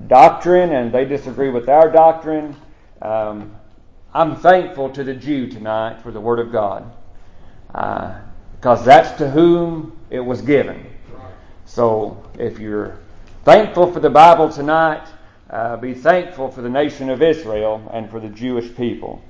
doctrine 0.07 0.73
and 0.73 0.93
they 0.93 1.05
disagree 1.05 1.51
with 1.51 1.69
our 1.69 1.91
doctrine, 1.91 2.57
um, 3.03 3.55
I'm 4.13 4.37
thankful 4.37 4.91
to 4.91 5.05
the 5.05 5.15
Jew 5.15 5.49
tonight 5.49 6.01
for 6.03 6.11
the 6.11 6.21
Word 6.21 6.39
of 6.39 6.51
God 6.51 6.93
because 7.69 8.81
uh, 8.81 8.85
that's 8.85 9.17
to 9.19 9.31
whom 9.31 9.97
it 10.11 10.21
was 10.21 10.43
given. 10.43 10.87
So 11.67 12.21
if 12.39 12.59
you're 12.59 12.99
thankful 13.45 13.93
for 13.93 14.01
the 14.01 14.11
Bible 14.11 14.51
tonight, 14.51 15.07
uh, 15.51 15.77
be 15.77 15.95
thankful 15.95 16.51
for 16.51 16.63
the 16.63 16.69
nation 16.69 17.11
of 17.11 17.23
Israel 17.23 17.89
and 17.93 18.11
for 18.11 18.19
the 18.19 18.29
Jewish 18.29 18.75
people. 18.75 19.23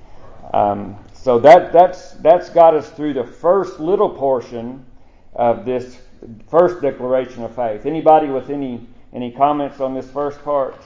Um, 0.55 0.97
so 1.13 1.39
that 1.41 1.73
that's 1.73 2.13
that's 2.15 2.49
got 2.49 2.75
us 2.75 2.89
through 2.91 3.13
the 3.13 3.25
first 3.25 3.79
little 3.79 4.09
portion 4.09 4.85
of 5.35 5.65
this 5.65 5.99
first 6.49 6.81
declaration 6.81 7.43
of 7.43 7.55
faith. 7.55 7.87
Anybody 7.87 8.29
with 8.29 8.51
any 8.51 8.87
any 9.13 9.33
comments 9.33 9.81
on 9.81 9.95
this 9.95 10.09
first 10.11 10.43
part? 10.45 10.77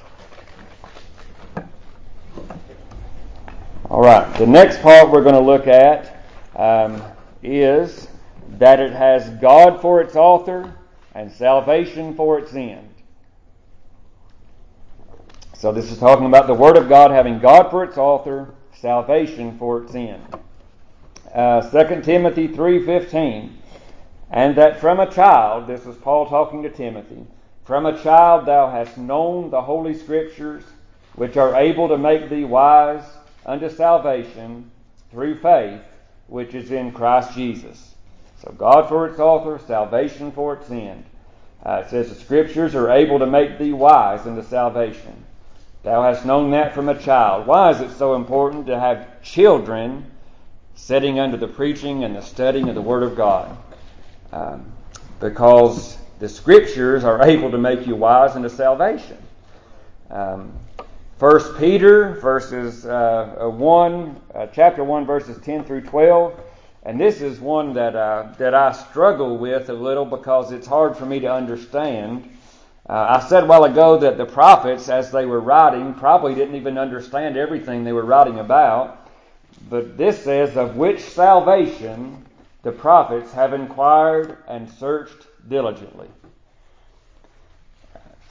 All 3.91 4.01
right. 4.01 4.37
The 4.39 4.47
next 4.47 4.81
part 4.81 5.11
we're 5.11 5.23
going 5.23 5.35
to 5.35 5.41
look 5.41 5.67
at 5.67 6.25
um, 6.57 7.03
is 7.43 8.09
that 8.59 8.81
it 8.81 8.93
has 8.93 9.29
God 9.41 9.81
for 9.83 10.01
its 10.01 10.17
author 10.17 10.75
and 11.15 11.31
salvation 11.31 12.15
for 12.15 12.39
its 12.39 12.55
end. 12.55 12.89
So 15.53 15.71
this 15.73 15.91
is 15.91 15.99
talking 15.99 16.27
about 16.27 16.47
the 16.47 16.55
Word 16.55 16.77
of 16.77 16.89
God 16.89 17.11
having 17.11 17.39
God 17.39 17.71
for 17.71 17.85
its 17.85 17.97
author, 17.97 18.55
salvation 18.73 19.59
for 19.59 19.83
its 19.83 19.95
end. 19.95 20.23
Uh, 21.35 21.61
2 21.71 22.03
Timothy 22.03 22.49
3.15 22.49 23.51
and 24.35 24.57
that 24.57 24.81
from 24.81 24.99
a 24.99 25.09
child, 25.09 25.69
this 25.69 25.87
is 25.87 25.95
Paul 25.99 26.27
talking 26.27 26.65
to 26.65 26.69
Timothy, 26.69 27.25
from 27.65 27.87
a 27.87 28.03
child 28.03 28.47
thou 28.47 28.69
hast 28.69 28.99
known 28.99 29.49
the 29.49 29.63
Holy 29.63 29.95
Scriptures, 29.95 30.65
which 31.15 31.37
are 31.37 31.55
able 31.55 31.87
to 31.87 31.97
make 31.97 32.29
thee 32.29 32.45
wise 32.45 33.05
unto 33.47 33.71
salvation 33.71 34.73
through 35.13 35.39
faith, 35.39 35.81
which 36.27 36.53
is 36.53 36.73
in 36.73 36.91
Christ 36.91 37.33
Jesus. 37.33 37.95
So 38.43 38.53
God 38.59 38.89
for 38.89 39.07
its 39.07 39.21
author, 39.21 39.61
salvation 39.65 40.33
for 40.33 40.55
its 40.55 40.69
end. 40.69 41.05
Uh, 41.65 41.85
it 41.85 41.91
says 41.91 42.09
the 42.09 42.17
Scriptures 42.17 42.75
are 42.75 42.91
able 42.91 43.21
to 43.21 43.27
make 43.27 43.57
thee 43.61 43.73
wise 43.73 44.27
unto 44.27 44.43
salvation. 44.43 45.25
Thou 45.85 46.03
hast 46.03 46.27
known 46.27 46.51
that 46.51 46.75
from 46.75 46.89
a 46.89 47.01
child. 47.01 47.47
Why 47.47 47.71
is 47.71 47.81
it 47.81 47.93
so 47.93 48.17
important 48.17 48.67
to 48.67 48.81
have 48.81 49.23
children 49.23 50.11
sitting 50.75 51.21
under 51.21 51.37
the 51.37 51.47
preaching 51.47 52.03
and 52.03 52.17
the 52.17 52.21
studying 52.21 52.69
of 52.69 52.75
the 52.75 52.83
Word 52.83 53.05
of 53.05 53.15
God? 53.15 53.57
Um, 54.35 54.73
because 55.21 55.97
the 56.19 56.29
Scriptures 56.29 57.05
are 57.05 57.23
able 57.29 57.53
to 57.53 57.59
make 57.59 57.87
you 57.87 57.95
wise 57.95 58.35
unto 58.35 58.49
salvation. 58.49 59.17
Um, 60.11 60.53
First 61.19 61.57
Peter 61.57 62.15
verses 62.15 62.85
uh, 62.85 63.37
uh, 63.41 63.49
one, 63.49 64.21
uh, 64.35 64.49
chapter 64.49 64.83
one, 64.83 65.07
verses 65.07 65.39
ten 65.45 65.63
through 65.63 65.83
twelve, 65.83 66.39
and 66.83 67.01
this 67.01 67.21
is 67.21 67.39
one 67.39 67.73
that 67.75 67.95
uh, 67.95 68.35
that 68.39 68.53
I 68.53 68.73
struggle 68.73 69.39
with 69.39 69.71
a 69.71 69.73
little 69.73 70.05
because 70.05 70.51
it's 70.51 70.67
hard 70.67 70.97
for 70.97 71.07
me 71.07 71.21
to 71.21 71.33
understand. 71.33 72.29
Uh, 72.89 73.21
I 73.21 73.29
said 73.29 73.45
a 73.45 73.47
while 73.47 73.65
ago 73.65 73.97
that 73.99 74.19
the 74.19 74.27
prophets, 74.27 74.89
as 74.89 75.13
they 75.13 75.27
were 75.27 75.41
writing, 75.41 75.95
probably 75.95 76.35
didn't 76.35 76.57
even 76.57 76.77
understand 76.77 77.37
everything 77.37 77.85
they 77.85 77.93
were 77.93 78.05
writing 78.05 78.41
about. 78.41 79.09
But 79.71 79.97
this 79.97 80.25
says, 80.25 80.57
of 80.57 80.77
which 80.77 81.01
salvation 81.01 82.25
the 82.65 82.73
prophets 82.73 83.31
have 83.33 83.53
inquired 83.53 84.39
and 84.49 84.69
searched 84.69 85.27
diligently. 85.49 86.09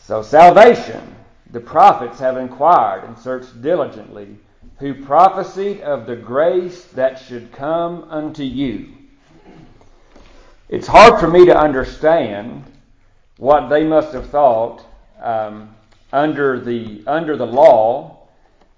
So, 0.01 0.21
salvation, 0.21 1.15
the 1.51 1.59
prophets 1.61 2.19
have 2.19 2.35
inquired 2.35 3.03
and 3.05 3.17
searched 3.17 3.61
diligently, 3.61 4.37
who 4.79 5.05
prophesied 5.05 5.81
of 5.81 6.07
the 6.07 6.15
grace 6.15 6.85
that 6.87 7.19
should 7.19 7.51
come 7.51 8.05
unto 8.09 8.43
you. 8.43 8.89
It's 10.67 10.87
hard 10.87 11.19
for 11.19 11.27
me 11.27 11.45
to 11.45 11.55
understand 11.55 12.63
what 13.37 13.69
they 13.69 13.83
must 13.83 14.13
have 14.13 14.29
thought 14.29 14.83
um, 15.21 15.75
under 16.11 16.59
the 16.59 17.03
under 17.05 17.37
the 17.37 17.45
law, 17.45 18.27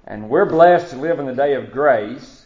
and 0.06 0.30
we're 0.30 0.46
blessed 0.46 0.92
to 0.92 0.98
live 0.98 1.20
in 1.20 1.26
the 1.26 1.34
day 1.34 1.54
of 1.54 1.72
grace. 1.72 2.45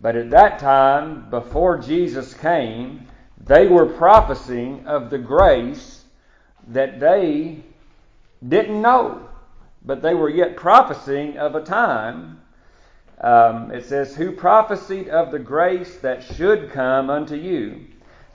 But 0.00 0.16
at 0.16 0.30
that 0.30 0.58
time, 0.58 1.28
before 1.30 1.78
Jesus 1.78 2.34
came, 2.34 3.06
they 3.36 3.66
were 3.66 3.86
prophesying 3.86 4.86
of 4.86 5.10
the 5.10 5.18
grace 5.18 6.04
that 6.68 7.00
they 7.00 7.62
didn't 8.46 8.80
know, 8.80 9.28
but 9.84 10.02
they 10.02 10.14
were 10.14 10.28
yet 10.28 10.56
prophesying 10.56 11.38
of 11.38 11.54
a 11.54 11.62
time. 11.62 12.40
Um, 13.20 13.72
it 13.72 13.84
says, 13.84 14.14
"Who 14.14 14.30
prophesied 14.32 15.08
of 15.08 15.32
the 15.32 15.38
grace 15.38 15.98
that 15.98 16.22
should 16.22 16.70
come 16.70 17.10
unto 17.10 17.34
you." 17.34 17.86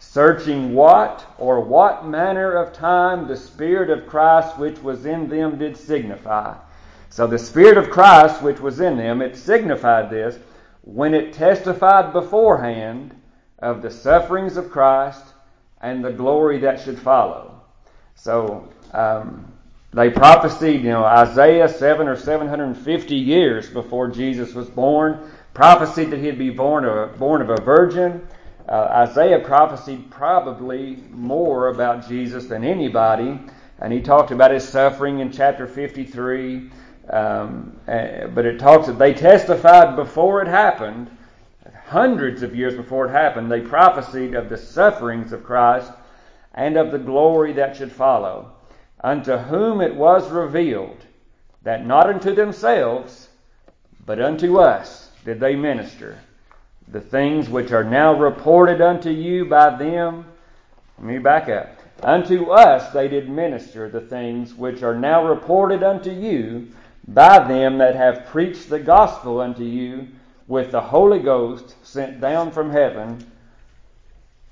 searching 0.03 0.73
what 0.73 1.25
or 1.37 1.61
what 1.61 2.05
manner 2.05 2.51
of 2.51 2.73
time 2.73 3.27
the 3.27 3.37
Spirit 3.37 3.89
of 3.89 4.05
Christ 4.05 4.57
which 4.57 4.77
was 4.83 5.05
in 5.05 5.29
them 5.29 5.57
did 5.57 5.77
signify. 5.77 6.55
So 7.09 7.25
the 7.25 7.39
Spirit 7.39 7.77
of 7.77 7.89
Christ 7.89 8.41
which 8.41 8.59
was 8.59 8.79
in 8.81 8.97
them, 8.97 9.21
it 9.21 9.37
signified 9.37 10.09
this 10.09 10.37
when 10.83 11.13
it 11.13 11.33
testified 11.33 12.13
beforehand 12.13 13.19
of 13.59 13.81
the 13.81 13.89
sufferings 13.89 14.57
of 14.57 14.69
Christ 14.69 15.23
and 15.81 16.03
the 16.03 16.11
glory 16.11 16.59
that 16.59 16.79
should 16.79 16.99
follow. 16.99 17.61
So 18.15 18.69
um, 18.93 19.51
they 19.91 20.09
prophesied, 20.09 20.83
you 20.83 20.91
know, 20.91 21.03
Isaiah 21.03 21.67
seven 21.67 22.07
or 22.07 22.15
seven 22.15 22.47
hundred 22.47 22.65
and 22.65 22.77
fifty 22.77 23.15
years 23.15 23.69
before 23.69 24.09
Jesus 24.09 24.53
was 24.53 24.69
born, 24.69 25.31
prophesied 25.53 26.11
that 26.11 26.19
he'd 26.19 26.37
be 26.37 26.49
born 26.49 26.85
of, 26.85 27.17
born 27.17 27.41
of 27.41 27.49
a 27.49 27.61
virgin 27.61 28.27
uh, 28.67 29.07
Isaiah 29.07 29.39
prophesied 29.39 30.09
probably 30.09 30.97
more 31.11 31.67
about 31.67 32.07
Jesus 32.07 32.45
than 32.45 32.63
anybody, 32.63 33.39
and 33.79 33.91
he 33.91 34.01
talked 34.01 34.31
about 34.31 34.51
his 34.51 34.67
suffering 34.67 35.19
in 35.19 35.31
chapter 35.31 35.67
53. 35.67 36.69
Um, 37.09 37.77
uh, 37.87 38.27
but 38.27 38.45
it 38.45 38.59
talks 38.59 38.87
that 38.87 38.97
they 38.97 39.13
testified 39.13 39.95
before 39.95 40.41
it 40.41 40.47
happened, 40.47 41.09
hundreds 41.85 42.43
of 42.43 42.55
years 42.55 42.75
before 42.75 43.07
it 43.07 43.11
happened, 43.11 43.51
they 43.51 43.61
prophesied 43.61 44.35
of 44.35 44.49
the 44.49 44.57
sufferings 44.57 45.33
of 45.33 45.43
Christ 45.43 45.91
and 46.53 46.77
of 46.77 46.91
the 46.91 46.99
glory 46.99 47.53
that 47.53 47.75
should 47.75 47.91
follow, 47.91 48.51
unto 49.01 49.35
whom 49.35 49.81
it 49.81 49.95
was 49.95 50.29
revealed 50.31 51.05
that 51.63 51.85
not 51.85 52.09
unto 52.09 52.33
themselves, 52.33 53.29
but 54.05 54.19
unto 54.19 54.59
us 54.59 55.09
did 55.25 55.39
they 55.39 55.55
minister 55.55 56.17
the 56.89 57.01
things 57.01 57.49
which 57.49 57.71
are 57.71 57.83
now 57.83 58.13
reported 58.13 58.81
unto 58.81 59.09
you 59.09 59.45
by 59.45 59.75
them. 59.77 60.25
Let 60.97 61.07
me 61.07 61.19
back 61.19 61.49
up. 61.49 61.79
Unto 62.01 62.51
us 62.51 62.91
they 62.91 63.07
did 63.07 63.29
minister 63.29 63.89
the 63.89 64.01
things 64.01 64.53
which 64.53 64.83
are 64.83 64.95
now 64.95 65.25
reported 65.25 65.83
unto 65.83 66.11
you 66.11 66.67
by 67.07 67.47
them 67.47 67.77
that 67.79 67.95
have 67.95 68.27
preached 68.27 68.69
the 68.69 68.79
gospel 68.79 69.41
unto 69.41 69.63
you 69.63 70.07
with 70.47 70.71
the 70.71 70.81
Holy 70.81 71.19
Ghost 71.19 71.75
sent 71.85 72.21
down 72.21 72.51
from 72.51 72.69
heaven, 72.69 73.25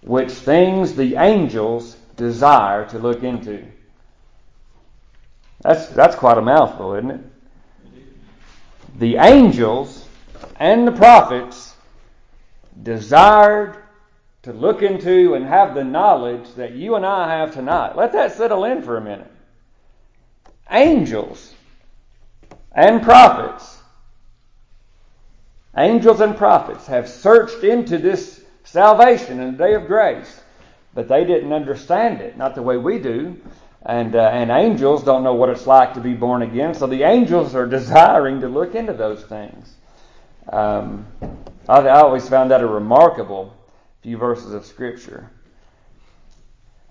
which 0.01 0.31
things 0.31 0.95
the 0.95 1.15
angels 1.15 1.95
desire 2.15 2.85
to 2.89 2.99
look 2.99 3.23
into. 3.23 3.65
That's, 5.61 5.87
that's 5.89 6.15
quite 6.15 6.37
a 6.37 6.41
mouthful, 6.41 6.95
isn't 6.95 7.11
it? 7.11 7.21
The 8.97 9.17
angels 9.17 10.07
and 10.59 10.87
the 10.87 10.91
prophets 10.91 11.75
desired 12.83 13.77
to 14.43 14.53
look 14.53 14.81
into 14.81 15.35
and 15.35 15.45
have 15.45 15.75
the 15.75 15.83
knowledge 15.83 16.53
that 16.55 16.73
you 16.73 16.95
and 16.95 17.05
I 17.05 17.37
have 17.37 17.53
tonight. 17.53 17.95
Let 17.95 18.13
that 18.13 18.33
settle 18.33 18.65
in 18.65 18.81
for 18.81 18.97
a 18.97 19.01
minute. 19.01 19.31
Angels 20.69 21.53
and 22.73 23.01
prophets, 23.01 23.79
angels 25.77 26.21
and 26.21 26.37
prophets 26.37 26.87
have 26.87 27.09
searched 27.09 27.63
into 27.63 27.97
this 27.97 28.43
salvation 28.63 29.39
in 29.39 29.51
the 29.51 29.57
day 29.57 29.73
of 29.73 29.87
grace, 29.87 30.41
but 30.93 31.07
they 31.07 31.25
didn't 31.25 31.53
understand 31.53 32.21
it, 32.21 32.37
not 32.37 32.55
the 32.55 32.61
way 32.61 32.77
we 32.77 32.99
do. 32.99 33.39
And, 33.83 34.15
uh, 34.15 34.29
and 34.31 34.51
angels 34.51 35.03
don't 35.03 35.23
know 35.23 35.33
what 35.33 35.49
it's 35.49 35.65
like 35.65 35.95
to 35.95 35.99
be 36.01 36.13
born 36.13 36.43
again, 36.43 36.75
so 36.75 36.85
the 36.85 37.03
angels 37.03 37.55
are 37.55 37.65
desiring 37.79 38.41
to 38.41 38.47
look 38.47 38.75
into 38.75 38.93
those 38.93 39.23
things. 39.23 39.75
Um, 40.49 41.07
I, 41.67 41.79
I 41.79 42.01
always 42.01 42.27
found 42.29 42.51
that 42.51 42.61
a 42.61 42.67
remarkable 42.67 43.55
few 44.01 44.17
verses 44.17 44.53
of 44.53 44.65
Scripture. 44.65 45.29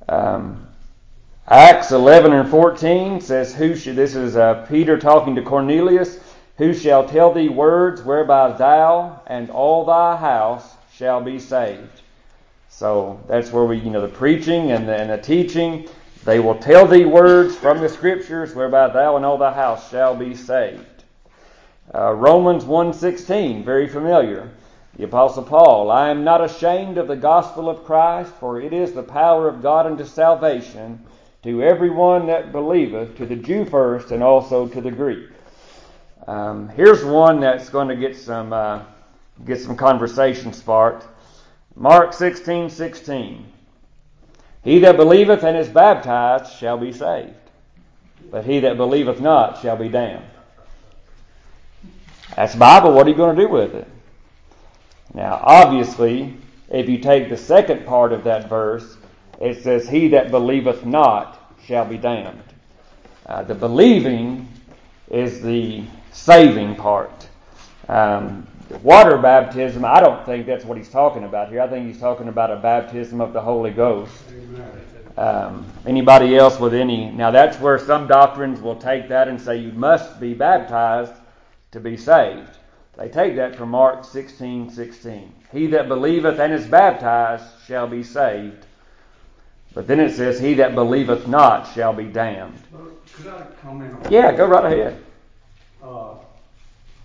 Um, 0.08 0.66
Acts 1.50 1.90
11 1.90 2.32
and 2.32 2.48
14 2.48 3.20
says, 3.20 3.52
"Who 3.52 3.74
should?" 3.74 3.96
This 3.96 4.14
is 4.14 4.36
uh, 4.36 4.64
Peter 4.68 4.96
talking 4.96 5.34
to 5.34 5.42
Cornelius. 5.42 6.20
Who 6.58 6.72
shall 6.72 7.08
tell 7.08 7.32
thee 7.32 7.48
words 7.48 8.04
whereby 8.04 8.52
thou 8.52 9.20
and 9.26 9.50
all 9.50 9.84
thy 9.84 10.14
house 10.14 10.76
shall 10.92 11.20
be 11.20 11.40
saved? 11.40 12.02
So 12.68 13.18
that's 13.26 13.52
where 13.52 13.64
we, 13.64 13.78
you 13.78 13.90
know, 13.90 14.00
the 14.00 14.06
preaching 14.06 14.70
and 14.70 14.86
the, 14.86 14.94
and 14.94 15.10
the 15.10 15.18
teaching. 15.18 15.88
They 16.24 16.38
will 16.38 16.54
tell 16.54 16.86
thee 16.86 17.04
words 17.04 17.56
from 17.56 17.80
the 17.80 17.88
Scriptures 17.88 18.54
whereby 18.54 18.86
thou 18.86 19.16
and 19.16 19.26
all 19.26 19.36
thy 19.36 19.52
house 19.52 19.90
shall 19.90 20.14
be 20.14 20.36
saved. 20.36 21.02
Uh, 21.92 22.12
Romans 22.12 22.62
1.16, 22.62 23.64
very 23.64 23.88
familiar. 23.88 24.48
The 24.94 25.04
Apostle 25.06 25.42
Paul, 25.42 25.90
I 25.90 26.10
am 26.10 26.22
not 26.22 26.44
ashamed 26.44 26.96
of 26.96 27.08
the 27.08 27.16
gospel 27.16 27.68
of 27.68 27.84
Christ, 27.84 28.30
for 28.38 28.60
it 28.60 28.72
is 28.72 28.92
the 28.92 29.02
power 29.02 29.48
of 29.48 29.62
God 29.62 29.86
unto 29.86 30.04
salvation 30.04 31.04
to 31.42 31.62
everyone 31.62 32.26
that 32.26 32.52
believeth, 32.52 33.16
to 33.16 33.26
the 33.26 33.36
Jew 33.36 33.64
first, 33.64 34.10
and 34.10 34.22
also 34.22 34.68
to 34.68 34.80
the 34.80 34.90
Greek. 34.90 35.28
Um, 36.26 36.68
here's 36.68 37.04
one 37.04 37.40
that's 37.40 37.70
going 37.70 37.88
to 37.88 37.96
get 37.96 38.16
some 38.16 38.52
uh, 38.52 38.82
get 39.46 39.60
some 39.60 39.76
conversation 39.76 40.52
sparked. 40.52 41.06
Mark 41.74 42.12
16, 42.12 42.68
16. 42.68 43.46
He 44.62 44.78
that 44.80 44.96
believeth 44.96 45.42
and 45.42 45.56
is 45.56 45.68
baptized 45.68 46.52
shall 46.56 46.76
be 46.76 46.92
saved, 46.92 47.32
but 48.30 48.44
he 48.44 48.60
that 48.60 48.76
believeth 48.76 49.20
not 49.20 49.62
shall 49.62 49.76
be 49.76 49.88
damned. 49.88 50.26
That's 52.36 52.54
Bible. 52.54 52.92
What 52.92 53.06
are 53.06 53.10
you 53.10 53.16
going 53.16 53.36
to 53.36 53.42
do 53.42 53.48
with 53.48 53.74
it? 53.74 53.88
Now, 55.14 55.40
obviously, 55.42 56.36
if 56.68 56.88
you 56.88 56.98
take 56.98 57.28
the 57.28 57.36
second 57.36 57.86
part 57.86 58.12
of 58.12 58.24
that 58.24 58.48
verse, 58.48 58.96
it 59.40 59.62
says, 59.62 59.88
He 59.88 60.08
that 60.08 60.30
believeth 60.30 60.84
not 60.84 61.56
shall 61.64 61.84
be 61.84 61.96
damned. 61.96 62.42
Uh, 63.26 63.42
the 63.42 63.54
believing 63.54 64.48
is 65.10 65.40
the 65.40 65.84
saving 66.12 66.76
part. 66.76 67.28
Um, 67.88 68.46
water 68.82 69.18
baptism, 69.18 69.84
I 69.84 70.00
don't 70.00 70.24
think 70.24 70.46
that's 70.46 70.64
what 70.64 70.76
he's 70.76 70.88
talking 70.88 71.24
about 71.24 71.48
here. 71.48 71.60
I 71.60 71.68
think 71.68 71.86
he's 71.86 72.00
talking 72.00 72.28
about 72.28 72.50
a 72.50 72.56
baptism 72.56 73.20
of 73.20 73.32
the 73.32 73.40
Holy 73.40 73.70
Ghost. 73.70 74.12
Um, 75.16 75.66
anybody 75.86 76.36
else 76.36 76.58
with 76.60 76.72
any? 76.72 77.10
Now, 77.10 77.30
that's 77.30 77.58
where 77.58 77.78
some 77.78 78.06
doctrines 78.06 78.60
will 78.60 78.76
take 78.76 79.08
that 79.08 79.28
and 79.28 79.40
say 79.40 79.56
you 79.56 79.72
must 79.72 80.20
be 80.20 80.34
baptized 80.34 81.12
to 81.72 81.80
be 81.80 81.96
saved. 81.96 82.58
They 82.96 83.08
take 83.08 83.36
that 83.36 83.56
from 83.56 83.70
Mark 83.70 84.04
16, 84.04 84.70
16. 84.70 85.34
He 85.52 85.66
that 85.68 85.88
believeth 85.88 86.38
and 86.38 86.52
is 86.52 86.66
baptized 86.66 87.44
shall 87.66 87.86
be 87.86 88.02
saved. 88.02 88.66
But 89.74 89.86
then 89.86 90.00
it 90.00 90.14
says, 90.16 90.40
He 90.40 90.54
that 90.54 90.74
believeth 90.74 91.26
not 91.28 91.72
shall 91.74 91.92
be 91.92 92.04
damned. 92.04 92.58
Could 93.14 93.28
I 93.28 93.42
comment 93.62 93.94
on 94.04 94.10
Yeah, 94.12 94.32
go 94.32 94.46
right 94.46 94.64
ahead. 94.72 95.02
uh, 95.82 96.14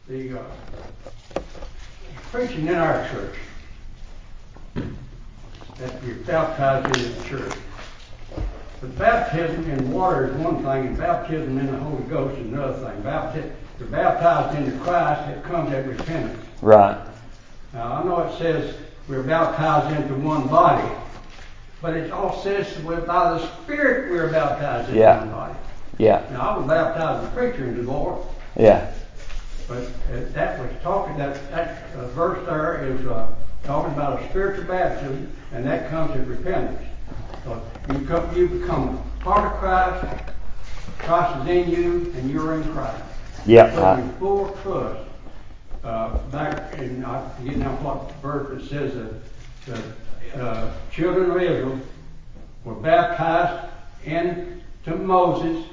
the 0.07 0.39
uh, 0.39 0.43
preaching 2.31 2.67
in 2.67 2.75
our 2.75 3.07
church 3.09 3.35
that 5.77 6.03
you're 6.03 6.15
baptized 6.15 6.95
in 6.97 7.17
the 7.17 7.23
church. 7.25 7.53
But 8.81 8.97
baptism 8.97 9.69
in 9.69 9.91
water 9.91 10.27
is 10.29 10.35
one 10.35 10.57
thing, 10.57 10.87
and 10.87 10.97
baptism 10.97 11.57
in 11.57 11.67
the 11.71 11.77
Holy 11.77 12.03
Ghost 12.03 12.37
is 12.39 12.45
another 12.47 12.73
thing. 12.91 13.01
Bapti- 13.03 13.51
you're 13.79 13.89
baptized 13.89 14.57
into 14.57 14.77
Christ, 14.79 15.29
it 15.29 15.43
comes 15.43 15.71
at 15.73 15.85
repentance. 15.87 16.45
Right. 16.61 16.97
Now, 17.73 17.93
I 17.93 18.03
know 18.03 18.19
it 18.21 18.37
says 18.37 18.75
we're 19.09 19.23
baptized 19.23 19.95
into 20.01 20.15
one 20.15 20.47
body, 20.47 20.87
but 21.85 21.95
it 21.95 22.09
all 22.09 22.41
says 22.41 22.65
we're 22.79 22.99
by 23.01 23.37
the 23.37 23.47
Spirit 23.61 24.09
we're 24.09 24.31
baptized 24.31 24.87
into 24.89 25.01
Yeah. 25.01 25.23
body. 25.25 25.53
Yeah. 25.99 26.23
Now, 26.31 26.49
I 26.49 26.57
was 26.57 26.67
baptized 26.67 27.27
as 27.27 27.31
a 27.31 27.35
preacher 27.35 27.63
into 27.67 27.83
the 27.83 27.91
Lord, 27.91 28.25
Yeah. 28.57 28.89
but 29.67 29.83
uh, 29.83 30.21
that 30.33 30.59
was 30.59 30.71
talking, 30.81 31.15
that, 31.19 31.35
that 31.51 31.83
uh, 31.95 32.07
verse 32.07 32.43
there 32.47 32.83
is 32.87 33.05
uh, 33.05 33.27
talking 33.65 33.93
about 33.93 34.19
a 34.19 34.29
spiritual 34.29 34.63
baptism, 34.63 35.31
and 35.53 35.63
that 35.63 35.91
comes 35.91 36.09
at 36.19 36.25
repentance. 36.25 36.81
So 37.43 37.61
you, 37.91 38.03
come, 38.07 38.35
you 38.35 38.47
become 38.47 38.99
part 39.19 39.53
of 39.53 39.59
Christ, 39.59 40.23
Christ 40.97 41.43
is 41.43 41.49
in 41.49 41.69
you, 41.69 42.13
and 42.17 42.31
you're 42.31 42.55
in 42.55 42.63
Christ. 42.73 43.03
Yeah. 43.45 43.65
I- 43.79 43.99
your 43.99 44.09
full 44.13 44.57
trust 44.63 45.07
uh, 45.83 46.17
back 46.29 46.79
in, 46.79 47.05
I 47.05 47.29
forget 47.37 47.57
now 47.57 47.75
what 47.75 48.11
verse 48.23 48.59
it 48.59 48.69
says 48.69 48.95
that 48.95 49.13
the 49.67 49.83
uh, 50.35 50.71
children 50.91 51.31
of 51.31 51.41
Israel 51.41 51.79
were 52.63 52.75
baptized 52.75 53.71
into 54.03 54.95
Moses, 54.97 55.65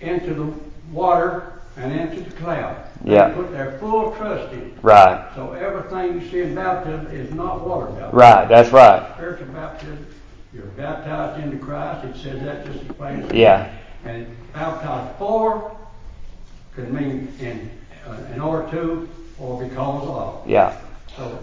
into 0.00 0.34
the 0.34 0.54
water, 0.92 1.52
and 1.76 1.92
into 1.92 2.20
the 2.28 2.36
cloud. 2.36 2.76
Yeah. 3.04 3.28
They 3.28 3.34
put 3.34 3.50
their 3.52 3.78
full 3.78 4.12
trust 4.16 4.52
in. 4.52 4.76
Right. 4.82 5.30
So 5.34 5.52
everything 5.52 6.20
you 6.20 6.30
see 6.30 6.40
in 6.40 6.54
baptism 6.54 7.06
is 7.08 7.32
not 7.34 7.66
water 7.66 7.86
baptism. 7.86 8.18
Right. 8.18 8.48
That's 8.48 8.70
right. 8.70 9.12
Spiritual 9.14 9.48
baptism, 9.48 10.06
you're 10.54 10.64
baptized 10.64 11.42
into 11.44 11.58
Christ. 11.58 12.06
It 12.06 12.16
says 12.22 12.42
that 12.44 12.64
just 12.64 12.84
as 12.84 12.96
plain 12.96 13.22
as 13.24 13.32
Yeah. 13.32 13.70
and 14.04 14.26
baptized 14.54 15.16
for 15.18 15.76
could 16.74 16.92
mean 16.92 17.32
in, 17.40 17.70
uh, 18.08 18.16
in 18.34 18.40
order 18.40 18.70
to 18.70 19.08
or 19.38 19.62
because 19.62 20.08
of. 20.08 20.48
Yeah. 20.48 20.76
So, 21.16 21.38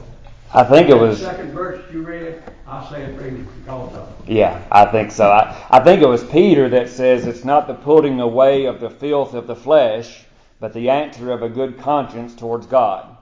I 0.54 0.64
think 0.64 0.89
it 0.89 0.95
was. 0.95 1.20
the 1.20 1.26
second 1.26 1.51
verse 1.51 1.84
you 1.91 2.04
read, 2.04 2.43
I 2.68 2.89
say 2.89 3.04
it 3.04 3.20
means 3.20 3.47
because 3.60 3.93
of. 3.95 4.30
Yeah, 4.30 4.64
I 4.72 4.86
think 4.86 5.12
so. 5.12 5.30
I, 5.32 5.66
I 5.70 5.80
think 5.84 6.01
it 6.01 6.08
was 6.08 6.24
Peter 6.26 6.70
that 6.70 6.89
says 6.89 7.26
it's 7.26 7.43
not 7.43 7.68
the 7.68 7.74
putting 7.74 8.20
away 8.20 8.66
of 8.66 8.80
the 8.80 8.89
filth 8.89 9.34
of 9.34 9.47
the 9.47 9.56
flesh, 9.56 10.26
but 10.60 10.74
the 10.74 10.89
answer 10.89 11.32
of 11.32 11.41
a 11.43 11.49
good 11.49 11.80
conscience 11.80 12.36
towards 12.36 12.68
God. 12.68 13.18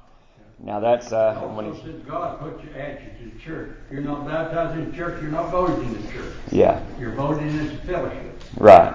Now 0.64 0.80
that's 0.80 1.12
uh, 1.12 1.34
when 1.56 1.74
he, 1.74 1.82
says 1.82 1.96
God 2.08 2.40
put 2.40 2.64
you, 2.64 2.70
add 2.80 3.02
you 3.02 3.26
to 3.30 3.34
the 3.36 3.40
church. 3.42 3.78
You're 3.90 4.02
not 4.02 4.28
baptized 4.28 4.78
in 4.78 4.92
the 4.92 4.96
church, 4.96 5.20
you're 5.22 5.32
not 5.32 5.50
voted 5.50 5.80
in 5.80 5.94
the 6.06 6.12
church. 6.12 6.34
yeah, 6.52 6.84
You're 7.00 7.14
voted 7.14 7.48
in 7.48 7.60
as 7.60 7.72
a 7.72 7.78
fellowship. 7.78 8.44
right, 8.58 8.94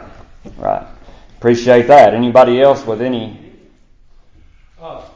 right. 0.59 0.87
Appreciate 1.39 1.89
that. 1.89 2.15
Anybody 2.15 2.61
else 2.61 2.87
with 2.87 3.03
any? 3.03 3.53
Uh, 4.81 4.99
s- 4.99 5.11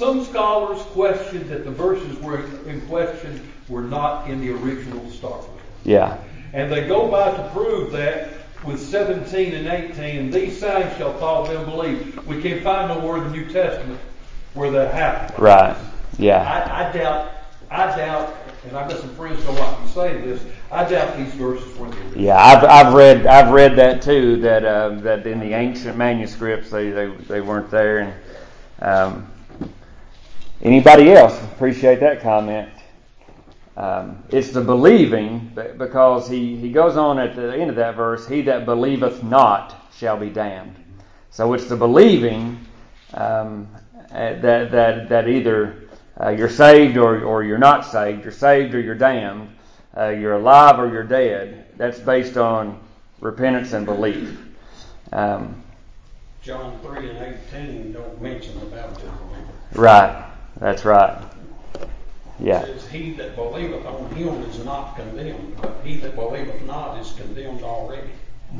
Some 0.00 0.24
scholars 0.24 0.80
question 0.94 1.46
that 1.50 1.66
the 1.66 1.70
verses 1.70 2.18
were 2.20 2.42
in 2.66 2.80
question 2.88 3.46
were 3.68 3.82
not 3.82 4.30
in 4.30 4.40
the 4.40 4.50
original 4.50 5.10
start. 5.10 5.44
Yeah, 5.84 6.16
And 6.54 6.72
they 6.72 6.88
go 6.88 7.10
by 7.10 7.30
to 7.36 7.50
prove 7.50 7.92
that 7.92 8.30
with 8.64 8.80
17 8.80 9.52
and 9.52 9.66
18, 9.66 10.30
these 10.30 10.58
signs 10.58 10.96
shall 10.96 11.12
follow 11.18 11.52
them 11.52 11.66
believe. 11.66 12.26
We 12.26 12.40
can't 12.40 12.62
find 12.62 12.88
nowhere 12.88 13.18
in 13.18 13.24
the 13.24 13.30
New 13.30 13.52
Testament 13.52 14.00
where 14.54 14.70
that 14.70 14.94
happened. 14.94 15.38
right. 15.38 15.76
Yeah, 16.18 16.44
I, 16.44 16.88
I 16.88 16.92
doubt, 16.94 17.32
I 17.70 17.94
doubt, 17.94 18.34
and 18.66 18.78
I've 18.78 18.88
got 18.88 19.00
some 19.00 19.14
friends 19.16 19.44
who 19.44 19.52
like 19.52 19.82
me 19.82 19.88
saying 19.88 20.22
this, 20.22 20.42
I 20.72 20.88
doubt 20.88 21.18
these 21.18 21.34
verses 21.34 21.76
were 21.76 21.88
in 21.88 21.90
the 21.90 21.98
original. 21.98 22.24
yeah. 22.24 22.42
I've 22.42 22.64
I've 22.64 22.94
read 22.94 23.26
I've 23.26 23.52
read 23.52 23.76
that 23.76 24.00
too. 24.00 24.40
That 24.40 24.64
uh, 24.64 24.88
that 25.00 25.26
in 25.26 25.40
the 25.40 25.52
ancient 25.52 25.98
manuscripts 25.98 26.70
they 26.70 26.88
they, 26.88 27.08
they 27.28 27.42
weren't 27.42 27.70
there. 27.70 27.98
And 27.98 28.14
um, 28.80 29.30
anybody 30.62 31.12
else 31.12 31.40
appreciate 31.44 32.00
that 32.00 32.20
comment? 32.20 32.70
Um, 33.76 34.22
it's 34.28 34.50
the 34.50 34.60
believing 34.60 35.52
because 35.78 36.28
he, 36.28 36.56
he 36.56 36.70
goes 36.70 36.96
on 36.96 37.18
at 37.18 37.34
the 37.34 37.54
end 37.54 37.70
of 37.70 37.76
that 37.76 37.96
verse, 37.96 38.26
he 38.26 38.42
that 38.42 38.66
believeth 38.66 39.22
not 39.22 39.88
shall 39.96 40.18
be 40.18 40.28
damned. 40.28 40.76
So 41.30 41.54
it's 41.54 41.66
the 41.66 41.76
believing 41.76 42.58
um, 43.14 43.68
uh, 44.10 44.34
that, 44.40 44.70
that, 44.70 45.08
that 45.08 45.28
either 45.28 45.88
uh, 46.20 46.30
you're 46.30 46.50
saved 46.50 46.96
or, 46.96 47.22
or 47.22 47.44
you're 47.44 47.58
not 47.58 47.86
saved, 47.86 48.24
you're 48.24 48.32
saved 48.32 48.74
or 48.74 48.80
you're 48.80 48.94
damned, 48.94 49.48
uh, 49.96 50.08
you're 50.08 50.34
alive 50.34 50.78
or 50.78 50.90
you're 50.90 51.04
dead. 51.04 51.66
That's 51.76 51.98
based 51.98 52.36
on 52.36 52.80
repentance 53.20 53.72
and 53.72 53.86
belief. 53.86 54.38
Um, 55.12 55.62
John 56.42 56.78
3 56.80 57.10
and 57.10 57.36
18 57.52 57.92
don't 57.92 58.20
mention 58.20 58.58
the 58.60 58.66
baptism 58.66 59.10
right, 59.74 60.29
that's 60.60 60.84
right. 60.84 61.22
Yeah, 62.38 62.62
It 62.62 62.80
says, 62.80 62.88
He 62.90 63.12
that 63.14 63.36
believeth 63.36 63.84
on 63.84 64.10
him 64.14 64.42
is 64.44 64.64
not 64.64 64.96
condemned, 64.96 65.56
but 65.60 65.76
he 65.84 65.96
that 65.98 66.14
believeth 66.14 66.64
not 66.64 66.98
is 66.98 67.12
condemned 67.12 67.62
already, 67.62 68.08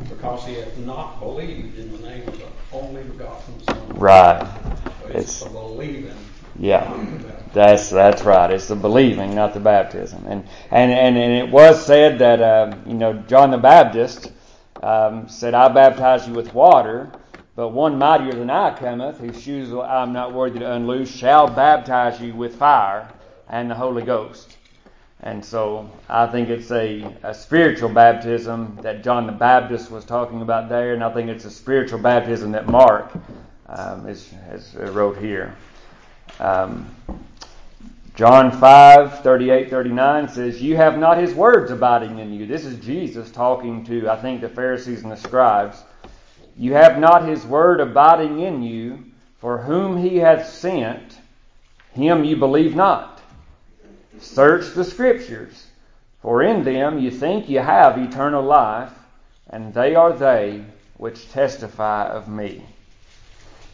because 0.09 0.45
he 0.45 0.55
hath 0.55 0.77
not 0.79 1.19
believed 1.19 1.79
in 1.79 1.91
the 1.93 2.07
name 2.09 2.29
of 2.29 2.39
the 2.39 2.45
only 2.77 3.03
begotten 3.05 3.55
Son. 3.65 3.89
right. 3.95 4.47
So 5.01 5.07
It's 5.09 5.15
It's- 5.15 5.43
the 5.45 5.49
believing. 5.51 6.13
Yeah. 6.59 6.81
not 6.85 6.97
the 6.99 7.03
baptism. 7.27 7.37
That's 7.55 7.89
that's 7.91 8.23
right. 8.23 8.51
It's 8.51 8.69
the 8.69 8.77
believing, 8.77 9.35
not 9.35 9.55
the 9.55 9.61
baptism. 9.61 10.25
And 10.29 10.45
and 10.71 10.93
and, 10.93 11.17
and 11.17 11.33
it 11.33 11.51
was 11.51 11.85
said 11.85 12.19
that 12.19 12.43
uh, 12.43 12.75
you 12.87 12.95
know 12.95 13.15
John 13.29 13.51
the 13.51 13.57
Baptist 13.59 14.31
um, 14.83 15.27
said, 15.29 15.55
"I 15.55 15.69
baptize 15.69 16.29
you 16.29 16.35
with 16.35 16.53
water, 16.55 17.11
but 17.61 17.75
one 17.75 17.99
mightier 17.99 18.33
than 18.33 18.49
I 18.49 18.75
cometh, 18.75 19.19
whose 19.19 19.39
shoes 19.39 19.71
I 19.71 20.03
am 20.03 20.15
not 20.15 20.33
worthy 20.33 20.61
to 20.61 20.73
unloose, 20.73 21.15
shall 21.15 21.47
baptize 21.47 22.19
you 22.19 22.33
with 22.33 22.57
fire 22.57 23.07
and 23.51 23.71
the 23.71 23.75
Holy 23.75 24.03
Ghost." 24.03 24.57
And 25.23 25.45
so 25.45 25.91
I 26.09 26.27
think 26.27 26.49
it's 26.49 26.71
a, 26.71 27.03
a 27.23 27.35
spiritual 27.35 27.91
baptism 27.91 28.79
that 28.81 29.05
John 29.05 29.27
the 29.27 29.33
Baptist 29.33 29.91
was 29.91 30.07
talking 30.07 30.41
about 30.41 30.71
there, 30.71 30.95
and 30.95 31.05
I 31.05 31.13
think 31.13 31.29
it's 31.29 31.45
a 31.45 31.51
spiritual 31.51 31.99
baptism 31.99 32.51
that 32.53 32.67
Mark 32.67 33.13
um, 33.67 34.09
is, 34.09 34.31
has 34.49 34.75
wrote 34.75 35.19
here. 35.19 35.55
Um, 36.39 36.89
John 38.15 38.51
5, 38.53 39.21
38, 39.21 39.69
39 39.69 40.29
says, 40.29 40.63
You 40.63 40.77
have 40.77 40.97
not 40.97 41.19
his 41.19 41.35
words 41.35 41.71
abiding 41.71 42.21
in 42.21 42.33
you. 42.33 42.47
This 42.47 42.65
is 42.65 42.83
Jesus 42.83 43.31
talking 43.31 43.85
to, 43.85 44.09
I 44.09 44.17
think, 44.17 44.41
the 44.41 44.49
Pharisees 44.49 45.03
and 45.03 45.13
the 45.13 45.17
scribes. 45.17 45.83
You 46.57 46.75
have 46.75 46.99
not 46.99 47.29
his 47.29 47.45
word 47.47 47.81
abiding 47.81 48.41
in 48.41 48.63
you, 48.63 49.05
for 49.39 49.59
whom 49.59 49.97
he 49.97 50.19
hath 50.19 50.49
sent, 50.49 51.19
him 51.93 52.25
you 52.25 52.37
believe 52.37 52.75
not. 52.75 53.21
Search 54.19 54.75
the 54.75 54.85
scriptures, 54.85 55.67
for 56.21 56.43
in 56.43 56.63
them 56.65 56.99
you 56.99 57.11
think 57.11 57.49
you 57.49 57.61
have 57.61 57.99
eternal 57.99 58.43
life, 58.43 58.93
and 59.49 59.73
they 59.73 59.95
are 59.95 60.13
they 60.13 60.65
which 60.99 61.31
testify 61.31 62.07
of 62.07 62.29
me. 62.29 62.63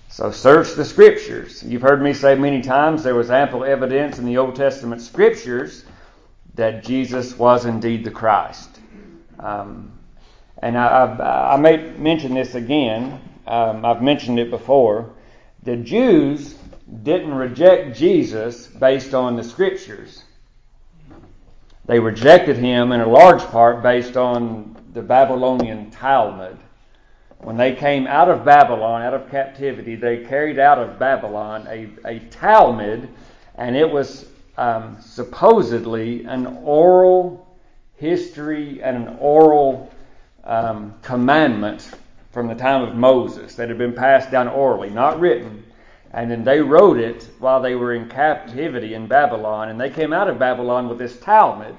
So 0.09 0.31
search 0.31 0.75
the 0.75 0.85
scriptures. 0.85 1.63
You've 1.63 1.83
heard 1.83 2.01
me 2.01 2.15
say 2.15 2.37
many 2.37 2.63
times 2.63 3.03
there 3.03 3.15
was 3.15 3.31
ample 3.31 3.65
evidence 3.65 4.19
in 4.19 4.25
the 4.25 4.39
Old 4.39 4.57
Testament 4.57 5.03
scriptures 5.03 5.85
that 6.55 6.85
Jesus 6.85 7.37
was 7.37 7.67
indeed 7.67 8.05
the 8.05 8.11
Christ. 8.11 8.71
Um, 9.39 9.93
and 10.63 10.77
I, 10.79 10.87
I, 10.87 11.55
I 11.55 11.57
may 11.57 11.77
mention 11.99 12.35
this 12.35 12.55
again. 12.55 13.21
Um, 13.47 13.85
I've 13.85 14.03
mentioned 14.03 14.39
it 14.39 14.51
before. 14.51 15.13
The 15.63 15.77
Jews 15.77 16.57
didn't 17.03 17.35
reject 17.35 17.97
Jesus 17.97 18.67
based 18.67 19.15
on 19.15 19.37
the 19.37 19.45
scriptures. 19.45 20.23
They 21.87 22.01
rejected 22.01 22.57
him 22.57 22.93
in 22.93 23.01
a 23.01 23.09
large 23.09 23.43
part 23.43 23.83
based 23.83 24.17
on 24.17 24.77
the 24.93 25.03
Babylonian 25.03 25.91
Talmud. 25.91 26.59
When 27.39 27.57
they 27.57 27.75
came 27.75 28.07
out 28.07 28.29
of 28.29 28.45
Babylon, 28.45 29.03
out 29.03 29.15
of 29.15 29.31
captivity, 29.31 29.95
they 29.95 30.25
carried 30.25 30.59
out 30.59 30.79
of 30.79 30.99
Babylon 30.99 31.67
a, 31.69 31.89
a 32.05 32.19
Talmud, 32.31 33.09
and 33.57 33.77
it 33.77 33.89
was 33.89 34.27
um, 34.57 34.97
supposedly 35.01 36.25
an 36.25 36.47
oral 36.65 37.47
history 37.97 38.83
and 38.83 39.09
an 39.09 39.17
oral 39.21 39.93
um, 40.47 40.95
commandment 41.03 41.91
from 42.33 42.47
the 42.47 42.55
time 42.55 42.83
of 42.83 42.95
Moses 42.95 43.55
that 43.57 43.69
had 43.69 43.79
been 43.79 43.95
passed 43.95 44.31
down 44.31 44.49
orally, 44.49 44.91
not 44.91 45.21
written. 45.21 45.65
And 46.13 46.31
then 46.31 46.45
they 46.45 46.61
wrote 46.61 46.99
it 46.99 47.29
while 47.39 47.61
they 47.61 47.75
were 47.75 47.95
in 47.95 48.09
captivity 48.09 48.95
in 48.95 49.07
Babylon, 49.07 49.69
and 49.69 49.81
they 49.81 49.91
came 49.91 50.13
out 50.13 50.29
of 50.29 50.39
Babylon 50.39 50.89
with 50.89 50.99
this 50.99 51.19
Talmud. 51.19 51.75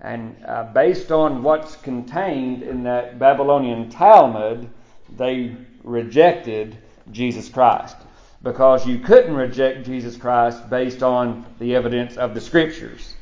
And 0.00 0.36
uh, 0.44 0.64
based 0.72 1.12
on 1.12 1.42
what's 1.42 1.76
contained 1.76 2.62
in 2.62 2.82
that 2.84 3.18
Babylonian 3.18 3.90
Talmud, 3.90 4.68
they 5.16 5.56
rejected 5.84 6.76
Jesus 7.12 7.48
Christ 7.48 7.96
because 8.42 8.86
you 8.86 8.98
couldn't 8.98 9.34
reject 9.34 9.86
Jesus 9.86 10.16
Christ 10.16 10.68
based 10.70 11.02
on 11.02 11.44
the 11.58 11.74
evidence 11.74 12.16
of 12.16 12.34
the 12.34 12.40
Scriptures. 12.40 13.14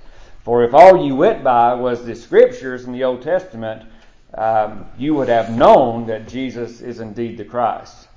For 0.42 0.64
if 0.64 0.74
all 0.74 1.06
you 1.06 1.16
went 1.16 1.42
by 1.42 1.72
was 1.74 2.04
the 2.04 2.14
Scriptures 2.14 2.84
in 2.84 2.92
the 2.92 3.04
Old 3.04 3.22
Testament, 3.22 3.88
um, 4.36 4.86
you 4.98 5.14
would 5.14 5.28
have 5.28 5.50
known 5.50 6.06
that 6.06 6.26
Jesus 6.26 6.80
is 6.80 7.00
indeed 7.00 7.38
the 7.38 7.44
Christ. 7.44 8.08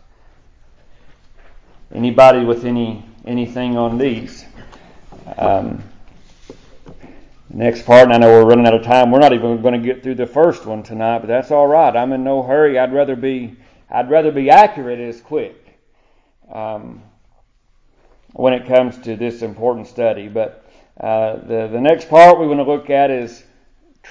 Anybody 1.94 2.44
with 2.44 2.66
any 2.66 3.06
anything 3.26 3.78
on 3.78 3.98
these? 3.98 4.46
Um, 5.38 5.84
next 7.50 7.86
part, 7.86 8.04
and 8.04 8.14
I 8.14 8.18
know 8.18 8.30
we're 8.30 8.50
running 8.50 8.68
out 8.68 8.74
of 8.74 8.84
time. 8.84 9.12
We're 9.12 9.20
not 9.20 9.34
even 9.34 9.62
going 9.62 9.74
to 9.74 9.86
get 9.86 10.04
through 10.04 10.16
the 10.16 10.28
first 10.28 10.66
one 10.66 10.84
tonight, 10.84 11.20
but 11.20 11.28
that's 11.28 11.52
all 11.52 11.68
right. 11.68 11.96
I'm 11.96 12.12
in 12.14 12.24
no 12.24 12.44
hurry. 12.44 12.80
I'd 12.80 12.94
rather 12.94 13.16
be 13.16 13.56
I'd 13.90 14.10
rather 14.10 14.32
be 14.32 14.50
accurate 14.50 15.00
as 15.00 15.22
quick 15.22 15.80
um, 16.52 17.04
when 18.34 18.54
it 18.54 18.68
comes 18.68 18.98
to 19.00 19.16
this 19.16 19.42
important 19.44 19.88
study. 19.88 20.28
But 20.28 20.66
uh, 21.00 21.36
the 21.36 21.70
the 21.72 21.82
next 21.82 22.10
part 22.10 22.40
we 22.40 22.48
want 22.48 22.60
to 22.60 22.64
look 22.64 22.90
at 22.90 23.12
is 23.12 23.44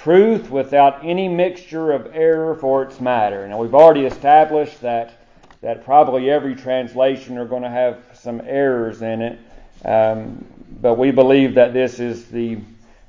truth 0.03 0.51
without 0.51 1.05
any 1.05 1.29
mixture 1.29 1.93
of 1.93 2.11
error 2.15 2.55
for 2.55 2.83
its 2.83 3.01
matter. 3.01 3.47
Now 3.49 3.59
we've 3.61 3.75
already 3.75 4.05
established 4.05 4.81
that 4.83 5.21
that 5.63 5.85
probably 5.85 6.31
every 6.31 6.55
translation 6.55 7.39
are 7.39 7.47
going 7.47 7.63
to 7.63 7.71
have 7.71 7.99
some 8.13 8.41
errors 8.45 9.03
in 9.03 9.23
it, 9.23 9.39
um, 9.85 10.45
but 10.81 10.95
we 10.95 11.11
believe 11.11 11.55
that 11.55 11.73
this 11.73 11.99
is 11.99 12.27
the 12.27 12.59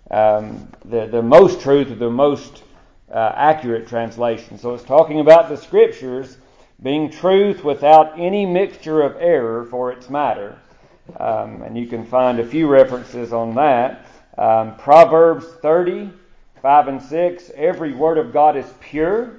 um, 0.09 0.67
the, 0.85 1.05
the 1.07 1.21
most 1.21 1.61
truth, 1.61 1.99
the 1.99 2.09
most 2.09 2.63
uh, 3.11 3.33
accurate 3.35 3.87
translation. 3.87 4.57
So 4.57 4.73
it's 4.73 4.83
talking 4.83 5.19
about 5.19 5.49
the 5.49 5.57
scriptures 5.57 6.37
being 6.81 7.09
truth 7.09 7.63
without 7.63 8.19
any 8.19 8.45
mixture 8.45 9.01
of 9.01 9.17
error 9.19 9.65
for 9.65 9.91
its 9.91 10.09
matter. 10.09 10.57
Um, 11.19 11.61
and 11.61 11.77
you 11.77 11.87
can 11.87 12.05
find 12.05 12.39
a 12.39 12.45
few 12.45 12.67
references 12.67 13.33
on 13.33 13.55
that. 13.55 14.05
Um, 14.37 14.75
Proverbs 14.77 15.45
30, 15.61 16.11
5 16.61 16.87
and 16.87 17.01
6. 17.01 17.51
Every 17.55 17.93
word 17.93 18.17
of 18.17 18.33
God 18.33 18.57
is 18.57 18.71
pure. 18.79 19.35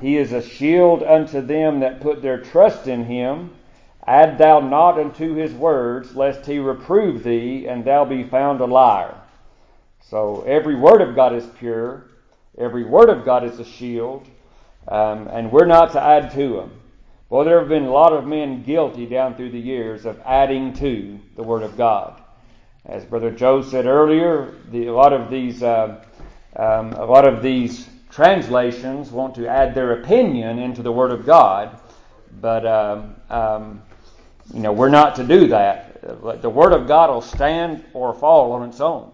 He 0.00 0.16
is 0.16 0.32
a 0.32 0.42
shield 0.42 1.02
unto 1.02 1.40
them 1.40 1.80
that 1.80 2.00
put 2.00 2.22
their 2.22 2.40
trust 2.40 2.86
in 2.86 3.04
him. 3.04 3.54
Add 4.06 4.38
thou 4.38 4.60
not 4.60 4.98
unto 4.98 5.34
his 5.34 5.52
words, 5.52 6.14
lest 6.14 6.46
he 6.46 6.58
reprove 6.58 7.22
thee, 7.22 7.66
and 7.66 7.84
thou 7.84 8.04
be 8.04 8.24
found 8.24 8.60
a 8.60 8.66
liar. 8.66 9.14
So 10.00 10.42
every 10.46 10.76
word 10.76 11.02
of 11.02 11.14
God 11.14 11.34
is 11.34 11.46
pure. 11.58 12.04
Every 12.56 12.84
word 12.84 13.10
of 13.10 13.24
God 13.24 13.44
is 13.44 13.58
a 13.58 13.64
shield. 13.64 14.26
Um, 14.86 15.28
and 15.28 15.52
we're 15.52 15.66
not 15.66 15.92
to 15.92 16.02
add 16.02 16.30
to 16.32 16.56
them. 16.56 16.80
Well, 17.28 17.44
there 17.44 17.58
have 17.58 17.68
been 17.68 17.84
a 17.84 17.92
lot 17.92 18.14
of 18.14 18.26
men 18.26 18.62
guilty 18.62 19.04
down 19.04 19.34
through 19.34 19.50
the 19.50 19.60
years 19.60 20.06
of 20.06 20.18
adding 20.24 20.72
to 20.74 21.20
the 21.36 21.42
Word 21.42 21.62
of 21.62 21.76
God. 21.76 22.22
As 22.86 23.04
Brother 23.04 23.30
Joe 23.30 23.60
said 23.60 23.84
earlier, 23.84 24.54
the, 24.70 24.86
a 24.86 24.94
lot 24.94 25.12
of 25.12 25.30
these 25.30 25.62
uh, 25.62 26.02
um, 26.58 26.92
a 26.94 27.04
lot 27.04 27.26
of 27.26 27.40
these 27.40 27.88
translations 28.10 29.12
want 29.12 29.34
to 29.36 29.46
add 29.46 29.74
their 29.74 29.92
opinion 30.00 30.58
into 30.58 30.82
the 30.82 30.90
Word 30.90 31.12
of 31.12 31.24
God, 31.24 31.78
but 32.40 32.66
um, 32.66 33.14
um, 33.30 33.82
you 34.52 34.60
know 34.60 34.72
we're 34.72 34.88
not 34.88 35.14
to 35.16 35.24
do 35.24 35.46
that. 35.48 36.02
The 36.42 36.50
Word 36.50 36.72
of 36.72 36.88
God 36.88 37.10
will 37.10 37.20
stand 37.20 37.84
or 37.92 38.12
fall 38.12 38.52
on 38.52 38.68
its 38.68 38.80
own, 38.80 39.12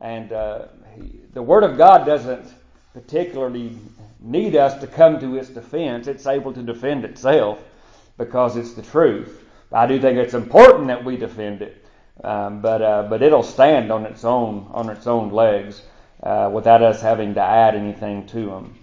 and 0.00 0.32
uh, 0.32 0.66
he, 0.94 1.20
the 1.34 1.42
Word 1.42 1.62
of 1.62 1.76
God 1.76 2.06
doesn't 2.06 2.54
particularly 2.94 3.76
need 4.20 4.56
us 4.56 4.80
to 4.80 4.86
come 4.86 5.20
to 5.20 5.36
its 5.36 5.50
defense. 5.50 6.06
It's 6.06 6.26
able 6.26 6.54
to 6.54 6.62
defend 6.62 7.04
itself 7.04 7.62
because 8.16 8.56
it's 8.56 8.72
the 8.72 8.82
truth. 8.82 9.44
I 9.72 9.86
do 9.86 10.00
think 10.00 10.16
it's 10.16 10.34
important 10.34 10.86
that 10.86 11.04
we 11.04 11.18
defend 11.18 11.60
it, 11.60 11.84
um, 12.24 12.62
but 12.62 12.80
uh, 12.80 13.02
but 13.10 13.22
it'll 13.22 13.42
stand 13.42 13.92
on 13.92 14.06
its 14.06 14.24
own 14.24 14.68
on 14.72 14.88
its 14.88 15.06
own 15.06 15.30
legs 15.30 15.82
uh, 16.22 16.50
without 16.52 16.82
us 16.82 17.00
having 17.00 17.34
to 17.34 17.40
add 17.40 17.74
anything 17.74 18.26
to 18.26 18.46
them. 18.46 18.78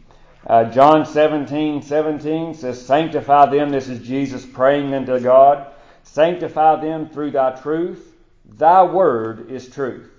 Uh, 0.47 0.65
John 0.65 1.05
17, 1.05 1.81
17 1.81 2.53
says, 2.53 2.85
Sanctify 2.85 3.47
them. 3.47 3.69
This 3.69 3.89
is 3.89 4.05
Jesus 4.05 4.45
praying 4.45 4.93
unto 4.93 5.19
God. 5.19 5.67
Sanctify 6.03 6.81
them 6.81 7.09
through 7.09 7.31
thy 7.31 7.51
truth. 7.59 8.15
Thy 8.45 8.83
word 8.83 9.49
is 9.49 9.69
truth. 9.69 10.11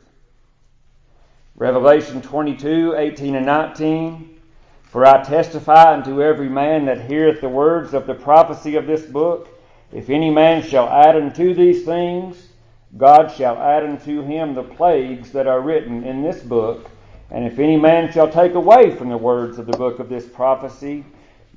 Revelation 1.54 2.20
22, 2.20 2.96
18 2.96 3.36
and 3.36 3.46
19. 3.46 4.40
For 4.82 5.06
I 5.06 5.22
testify 5.22 5.94
unto 5.94 6.22
every 6.22 6.48
man 6.48 6.86
that 6.86 7.08
heareth 7.08 7.40
the 7.40 7.48
words 7.48 7.94
of 7.94 8.06
the 8.06 8.14
prophecy 8.14 8.76
of 8.76 8.86
this 8.86 9.02
book, 9.02 9.48
if 9.92 10.10
any 10.10 10.30
man 10.30 10.62
shall 10.62 10.88
add 10.88 11.16
unto 11.16 11.54
these 11.54 11.84
things, 11.84 12.48
God 12.96 13.30
shall 13.30 13.56
add 13.58 13.84
unto 13.84 14.22
him 14.22 14.54
the 14.54 14.62
plagues 14.62 15.32
that 15.32 15.46
are 15.46 15.60
written 15.60 16.02
in 16.04 16.22
this 16.22 16.42
book. 16.42 16.90
And 17.30 17.44
if 17.44 17.58
any 17.58 17.76
man 17.76 18.12
shall 18.12 18.30
take 18.30 18.54
away 18.54 18.94
from 18.94 19.08
the 19.08 19.16
words 19.16 19.58
of 19.58 19.66
the 19.66 19.76
book 19.76 19.98
of 19.98 20.08
this 20.08 20.26
prophecy, 20.26 21.04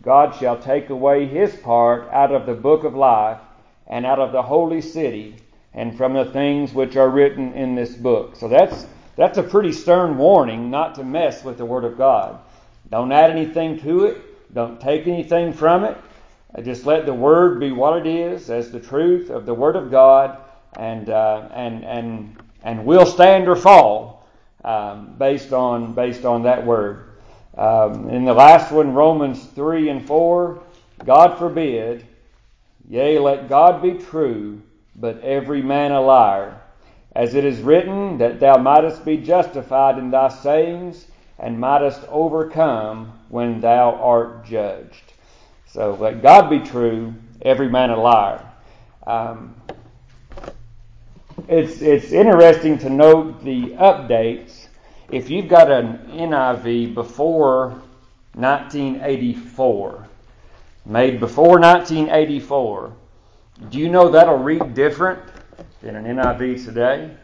God 0.01 0.35
shall 0.35 0.57
take 0.57 0.89
away 0.89 1.25
his 1.25 1.55
part 1.57 2.09
out 2.11 2.31
of 2.31 2.45
the 2.45 2.53
book 2.53 2.83
of 2.83 2.95
life 2.95 3.39
and 3.87 4.05
out 4.05 4.19
of 4.19 4.31
the 4.31 4.41
holy 4.41 4.81
city 4.81 5.35
and 5.73 5.95
from 5.95 6.13
the 6.13 6.25
things 6.25 6.73
which 6.73 6.95
are 6.95 7.09
written 7.09 7.53
in 7.53 7.75
this 7.75 7.93
book. 7.93 8.35
So 8.35 8.47
that's 8.47 8.87
that's 9.15 9.37
a 9.37 9.43
pretty 9.43 9.73
stern 9.73 10.17
warning 10.17 10.71
not 10.71 10.95
to 10.95 11.03
mess 11.03 11.43
with 11.43 11.57
the 11.57 11.65
word 11.65 11.83
of 11.83 11.97
God. 11.97 12.39
Don't 12.89 13.11
add 13.11 13.29
anything 13.29 13.77
to 13.81 14.05
it. 14.05 14.53
Don't 14.53 14.79
take 14.79 15.07
anything 15.07 15.51
from 15.51 15.83
it. 15.83 15.97
Uh, 16.55 16.61
just 16.61 16.85
let 16.85 17.05
the 17.05 17.13
word 17.13 17.59
be 17.59 17.71
what 17.71 17.97
it 17.97 18.07
is, 18.07 18.49
as 18.49 18.71
the 18.71 18.79
truth 18.79 19.29
of 19.29 19.45
the 19.45 19.53
word 19.53 19.75
of 19.75 19.91
God, 19.91 20.37
and 20.77 21.09
uh, 21.09 21.49
and 21.53 21.83
and 21.83 22.37
and 22.63 22.85
will 22.85 23.05
stand 23.05 23.47
or 23.47 23.55
fall 23.55 24.18
um, 24.69 25.15
based 25.17 25.51
on 25.51 25.93
based 25.93 26.25
on 26.25 26.43
that 26.43 26.63
word. 26.63 27.05
Um, 27.57 28.07
in 28.09 28.23
the 28.23 28.33
last 28.33 28.71
one, 28.71 28.93
Romans 28.93 29.43
three 29.43 29.89
and 29.89 30.05
four, 30.05 30.61
God 31.03 31.39
forbid, 31.39 32.05
yea, 32.87 33.17
let 33.17 33.49
God 33.49 33.81
be 33.81 33.93
true, 33.93 34.61
but 34.95 35.19
every 35.21 35.63
man 35.63 35.91
a 35.91 35.99
liar, 35.99 36.61
as 37.15 37.33
it 37.33 37.45
is 37.45 37.61
written 37.61 38.19
that 38.19 38.39
thou 38.39 38.57
mightest 38.57 39.03
be 39.03 39.17
justified 39.17 39.97
in 39.97 40.11
thy 40.11 40.27
sayings 40.27 41.07
and 41.39 41.59
mightest 41.59 42.01
overcome 42.07 43.11
when 43.29 43.59
thou 43.61 43.95
art 43.95 44.45
judged. 44.45 45.13
So 45.65 45.97
let 45.99 46.21
God 46.21 46.47
be 46.47 46.59
true, 46.59 47.15
every 47.41 47.69
man 47.69 47.89
a 47.89 47.99
liar. 47.99 48.45
Um, 49.07 49.55
it's 51.49 51.81
it's 51.81 52.11
interesting 52.11 52.77
to 52.77 52.89
note 52.91 53.43
the 53.43 53.71
updates. 53.71 54.67
If 55.11 55.31
you've 55.31 55.47
got 55.47 55.71
an 55.71 55.97
NIV 56.11 56.93
before 56.93 57.69
1984, 58.35 60.07
made 60.85 61.19
before 61.19 61.59
1984, 61.59 62.93
do 63.71 63.79
you 63.79 63.89
know 63.89 64.09
that'll 64.09 64.37
read 64.37 64.75
different 64.75 65.19
than 65.81 65.95
an 65.95 66.05
NIV 66.05 66.63
today? 66.63 67.17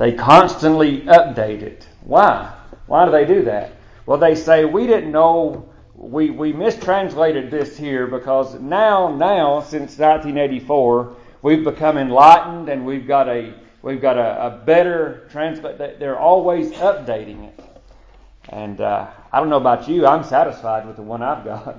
They 0.00 0.12
constantly 0.12 1.02
update 1.02 1.62
it. 1.62 1.86
Why? 2.00 2.52
Why 2.86 3.04
do 3.04 3.12
they 3.12 3.24
do 3.24 3.44
that? 3.44 3.74
Well, 4.04 4.18
they 4.18 4.34
say 4.34 4.64
we 4.64 4.88
didn't 4.88 5.12
know 5.12 5.68
we, 5.94 6.30
we 6.30 6.52
mistranslated 6.52 7.52
this 7.52 7.76
here 7.78 8.08
because 8.08 8.58
now 8.58 9.14
now 9.14 9.60
since 9.60 9.96
1984 9.96 11.16
we've 11.42 11.64
become 11.64 11.98
enlightened 11.98 12.68
and 12.68 12.86
we've 12.86 13.06
got 13.06 13.28
a 13.28 13.54
we've 13.82 14.00
got 14.00 14.16
a, 14.16 14.46
a 14.46 14.50
better 14.64 15.28
translate. 15.30 15.78
They're 15.78 16.18
always 16.18 16.72
updating 16.72 17.48
it, 17.48 17.60
and 18.48 18.80
uh, 18.80 19.08
I 19.32 19.40
don't 19.40 19.48
know 19.50 19.56
about 19.58 19.88
you. 19.88 20.06
I'm 20.06 20.24
satisfied 20.24 20.86
with 20.86 20.96
the 20.96 21.02
one 21.02 21.22
I've 21.22 21.44
got. 21.44 21.76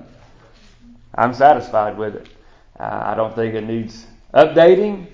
I'm 1.14 1.34
satisfied 1.34 1.96
with 1.96 2.16
it. 2.16 2.28
Uh, 2.78 3.00
I 3.04 3.14
don't 3.14 3.34
think 3.34 3.54
it 3.54 3.64
needs 3.64 4.06
updating. 4.32 5.06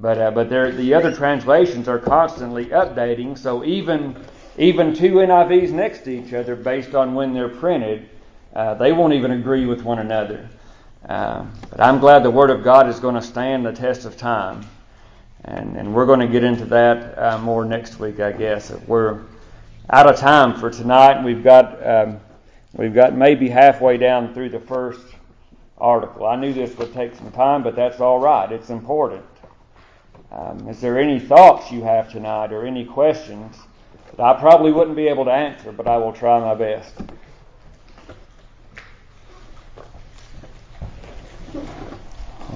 But 0.00 0.18
uh, 0.18 0.30
but 0.30 0.48
the 0.48 0.94
other 0.94 1.12
translations 1.12 1.88
are 1.88 1.98
constantly 1.98 2.66
updating. 2.66 3.36
So 3.36 3.64
even 3.64 4.16
even 4.56 4.94
two 4.94 5.14
NIVs 5.14 5.72
next 5.72 6.00
to 6.04 6.10
each 6.10 6.32
other, 6.32 6.54
based 6.54 6.94
on 6.94 7.14
when 7.14 7.34
they're 7.34 7.48
printed, 7.48 8.08
uh, 8.54 8.74
they 8.74 8.92
won't 8.92 9.12
even 9.12 9.32
agree 9.32 9.66
with 9.66 9.82
one 9.82 9.98
another. 9.98 10.48
Uh, 11.06 11.46
but 11.70 11.80
I'm 11.80 11.98
glad 11.98 12.22
the 12.22 12.30
Word 12.30 12.50
of 12.50 12.64
God 12.64 12.88
is 12.88 12.98
going 13.00 13.14
to 13.14 13.22
stand 13.22 13.64
the 13.64 13.72
test 13.72 14.04
of 14.04 14.16
time, 14.16 14.66
and 15.44 15.76
and 15.76 15.94
we're 15.94 16.06
going 16.06 16.20
to 16.20 16.28
get 16.28 16.44
into 16.44 16.64
that 16.66 17.18
uh, 17.18 17.38
more 17.38 17.64
next 17.64 17.98
week, 17.98 18.20
I 18.20 18.32
guess. 18.32 18.70
We're 18.86 19.22
out 19.90 20.06
of 20.06 20.16
time 20.16 20.58
for 20.58 20.70
tonight. 20.70 21.22
We've 21.22 21.42
got 21.42 21.86
um, 21.86 22.20
we've 22.74 22.94
got 22.94 23.14
maybe 23.14 23.48
halfway 23.48 23.96
down 23.96 24.34
through 24.34 24.50
the 24.50 24.60
first 24.60 25.00
article. 25.78 26.26
I 26.26 26.36
knew 26.36 26.52
this 26.52 26.76
would 26.78 26.92
take 26.92 27.14
some 27.14 27.30
time, 27.32 27.62
but 27.62 27.76
that's 27.76 28.00
all 28.00 28.18
right. 28.18 28.50
It's 28.50 28.70
important. 28.70 29.24
Um, 30.30 30.68
is 30.68 30.80
there 30.80 30.98
any 30.98 31.18
thoughts 31.18 31.72
you 31.72 31.82
have 31.82 32.10
tonight 32.10 32.52
or 32.52 32.66
any 32.66 32.84
questions 32.84 33.56
that 34.16 34.20
I 34.20 34.38
probably 34.38 34.72
wouldn't 34.72 34.96
be 34.96 35.08
able 35.08 35.24
to 35.24 35.32
answer, 35.32 35.72
but 35.72 35.86
I 35.86 35.96
will 35.96 36.12
try 36.12 36.38
my 36.40 36.54
best? 36.54 36.92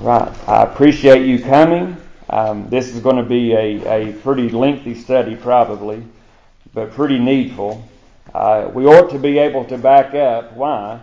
Right. 0.03 0.49
I 0.49 0.65
appreciate 0.65 1.25
you 1.27 1.39
coming. 1.41 1.97
Um, 2.29 2.69
this 2.69 2.89
is 2.89 2.99
going 2.99 3.19
to 3.19 3.23
be 3.23 3.53
a, 3.53 4.09
a 4.09 4.13
pretty 4.15 4.49
lengthy 4.49 4.97
study, 4.97 5.37
probably, 5.37 6.03
but 6.75 6.91
pretty 6.91 7.21
needful. 7.21 7.89
Uh, 8.35 8.69
we 8.75 8.85
ought 8.85 9.13
to 9.13 9.19
be 9.21 9.39
able 9.39 9.65
to 9.67 9.79
back 9.79 10.13
up 10.17 10.55
why. 10.55 10.99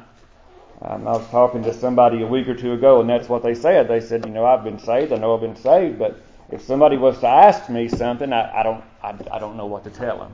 Um, 0.82 1.08
I 1.08 1.12
was 1.14 1.26
talking 1.30 1.64
to 1.64 1.74
somebody 1.74 2.24
a 2.24 2.28
week 2.28 2.50
or 2.50 2.54
two 2.54 2.74
ago, 2.74 3.00
and 3.00 3.10
that's 3.10 3.30
what 3.30 3.42
they 3.42 3.56
said. 3.56 3.88
They 3.88 4.02
said, 4.02 4.26
you 4.26 4.34
know, 4.34 4.44
I've 4.44 4.66
been 4.66 4.80
saved. 4.80 5.14
I 5.14 5.16
know 5.16 5.34
I've 5.34 5.40
been 5.40 5.56
saved, 5.56 5.98
but 5.98 6.22
if 6.52 6.62
somebody 6.62 6.98
was 6.98 7.18
to 7.20 7.28
ask 7.28 7.70
me 7.70 7.88
something, 7.88 8.34
I, 8.34 8.60
I 8.60 8.64
don't, 8.64 8.84
I, 9.02 9.16
I, 9.32 9.40
don't 9.40 9.56
know 9.56 9.66
what 9.68 9.86
to 9.86 9.90
tell 9.92 10.18
them. 10.18 10.34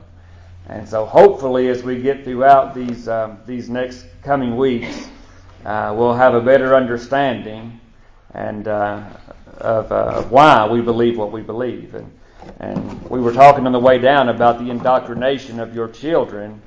And 0.68 0.88
so, 0.88 1.06
hopefully, 1.06 1.68
as 1.68 1.84
we 1.84 2.02
get 2.02 2.24
throughout 2.24 2.74
these 2.74 3.06
um, 3.06 3.38
these 3.46 3.68
next 3.68 4.06
coming 4.24 4.56
weeks, 4.56 5.08
uh, 5.64 5.94
we'll 5.96 6.14
have 6.14 6.34
a 6.34 6.40
better 6.40 6.74
understanding 6.74 7.80
and 8.34 8.68
uh, 8.68 9.02
of, 9.58 9.90
uh, 9.92 10.22
why 10.24 10.66
we 10.68 10.80
believe 10.80 11.16
what 11.16 11.32
we 11.32 11.42
believe. 11.42 11.94
And 11.94 12.10
and 12.60 13.02
we 13.10 13.20
were 13.20 13.32
talking 13.32 13.66
on 13.66 13.72
the 13.72 13.80
way 13.80 13.98
down 13.98 14.28
about 14.28 14.58
the 14.58 14.70
indoctrination 14.70 15.60
of 15.60 15.74
your 15.74 15.88
children. 15.88 16.60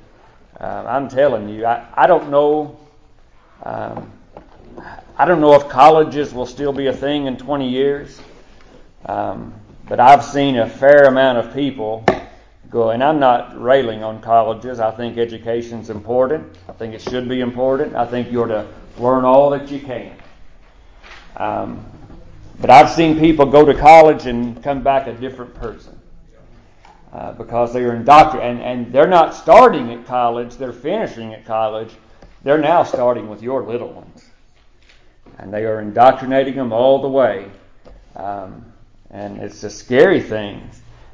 Uh, 0.58 0.84
I'm 0.86 1.08
telling 1.08 1.48
you, 1.48 1.66
I, 1.66 1.86
I 1.94 2.06
don't 2.06 2.30
know. 2.30 2.78
Um, 3.62 4.12
I 5.16 5.24
don't 5.24 5.40
know 5.40 5.54
if 5.54 5.68
colleges 5.68 6.32
will 6.32 6.46
still 6.46 6.72
be 6.72 6.86
a 6.86 6.92
thing 6.92 7.26
in 7.26 7.36
20 7.36 7.68
years. 7.68 8.20
Um, 9.06 9.54
but 9.88 10.00
I've 10.00 10.24
seen 10.24 10.56
a 10.58 10.68
fair 10.68 11.04
amount 11.04 11.38
of 11.38 11.52
people 11.54 12.04
go, 12.70 12.90
and 12.90 13.02
I'm 13.02 13.18
not 13.18 13.60
railing 13.60 14.04
on 14.04 14.20
colleges. 14.20 14.78
I 14.78 14.90
think 14.92 15.18
education's 15.18 15.90
important. 15.90 16.56
I 16.68 16.72
think 16.72 16.94
it 16.94 17.02
should 17.02 17.28
be 17.28 17.40
important. 17.40 17.96
I 17.96 18.06
think 18.06 18.30
you're 18.30 18.46
to 18.46 18.68
learn 18.98 19.24
all 19.24 19.50
that 19.50 19.70
you 19.70 19.80
can. 19.80 20.16
Um, 21.40 21.86
but 22.60 22.68
I've 22.68 22.90
seen 22.90 23.18
people 23.18 23.46
go 23.46 23.64
to 23.64 23.72
college 23.72 24.26
and 24.26 24.62
come 24.62 24.82
back 24.82 25.06
a 25.06 25.14
different 25.14 25.54
person. 25.54 25.98
Uh, 27.12 27.32
because 27.32 27.72
they 27.72 27.82
are 27.82 27.94
indoctrinated, 27.94 28.58
and, 28.58 28.62
and 28.62 28.92
they're 28.92 29.08
not 29.08 29.34
starting 29.34 29.90
at 29.90 30.06
college, 30.06 30.56
they're 30.56 30.72
finishing 30.72 31.32
at 31.32 31.44
college. 31.46 31.90
They're 32.44 32.58
now 32.58 32.84
starting 32.84 33.28
with 33.28 33.42
your 33.42 33.62
little 33.64 33.90
ones. 33.90 34.24
And 35.38 35.52
they 35.52 35.64
are 35.64 35.80
indoctrinating 35.80 36.54
them 36.54 36.72
all 36.72 37.00
the 37.00 37.08
way. 37.08 37.50
Um, 38.14 38.66
and 39.10 39.38
it's 39.38 39.62
a 39.64 39.70
scary 39.70 40.20
thing. 40.20 40.70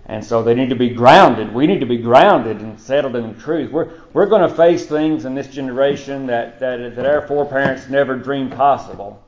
And 0.06 0.24
so 0.24 0.42
they 0.42 0.54
need 0.54 0.70
to 0.70 0.76
be 0.76 0.90
grounded. 0.90 1.54
We 1.54 1.66
need 1.66 1.80
to 1.80 1.86
be 1.86 1.98
grounded 1.98 2.60
and 2.60 2.78
settled 2.80 3.14
in 3.14 3.32
the 3.32 3.40
truth. 3.40 3.70
We're, 3.70 3.90
we're 4.12 4.26
going 4.26 4.48
to 4.48 4.54
face 4.54 4.86
things 4.86 5.24
in 5.24 5.34
this 5.34 5.48
generation 5.48 6.26
that, 6.26 6.58
that, 6.60 6.96
that 6.96 7.06
our 7.06 7.26
foreparents 7.26 7.88
never 7.88 8.16
dreamed 8.16 8.52
possible. 8.52 9.22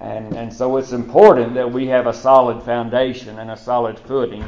And, 0.00 0.36
and 0.36 0.52
so 0.52 0.76
it's 0.76 0.92
important 0.92 1.54
that 1.54 1.70
we 1.70 1.86
have 1.86 2.06
a 2.06 2.12
solid 2.12 2.62
foundation 2.62 3.38
and 3.38 3.50
a 3.50 3.56
solid 3.56 3.98
footing. 3.98 4.44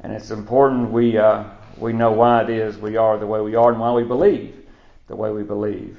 And 0.00 0.12
it's 0.12 0.30
important 0.30 0.90
we, 0.90 1.18
uh, 1.18 1.44
we 1.78 1.92
know 1.92 2.12
why 2.12 2.42
it 2.42 2.50
is 2.50 2.78
we 2.78 2.96
are 2.96 3.18
the 3.18 3.26
way 3.26 3.40
we 3.40 3.54
are 3.54 3.70
and 3.70 3.80
why 3.80 3.92
we 3.92 4.04
believe 4.04 4.54
the 5.08 5.16
way 5.16 5.32
we 5.32 5.42
believe. 5.42 5.98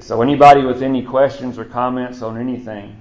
So 0.00 0.20
anybody 0.20 0.62
with 0.62 0.82
any 0.82 1.02
questions 1.02 1.58
or 1.58 1.64
comments 1.64 2.22
on 2.22 2.38
anything? 2.38 3.00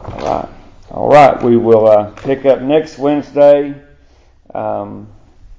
All 0.00 0.18
right. 0.20 0.48
All 0.90 1.08
right. 1.08 1.42
We 1.42 1.56
will 1.56 1.86
uh, 1.86 2.10
pick 2.10 2.44
up 2.44 2.60
next 2.60 2.98
Wednesday 2.98 3.80
um, 4.54 5.06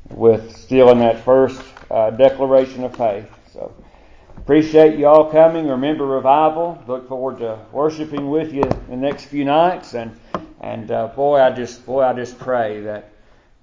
with 0.09 0.55
still 0.55 0.89
in 0.89 0.99
that 0.99 1.23
first 1.23 1.61
uh, 1.89 2.09
declaration 2.11 2.83
of 2.83 2.95
faith. 2.95 3.29
Appreciate 4.43 4.99
you 4.99 5.07
all 5.07 5.31
coming. 5.31 5.69
Remember 5.69 6.05
revival. 6.05 6.83
Look 6.85 7.07
forward 7.07 7.37
to 7.37 7.57
worshiping 7.71 8.29
with 8.29 8.51
you 8.51 8.63
the 8.89 8.97
next 8.97 9.27
few 9.27 9.45
nights. 9.45 9.93
And 9.93 10.19
and 10.59 10.91
uh, 10.91 11.07
boy, 11.07 11.39
I 11.39 11.49
just 11.51 11.85
boy, 11.85 12.01
I 12.01 12.11
just 12.11 12.37
pray 12.37 12.81
that 12.81 13.13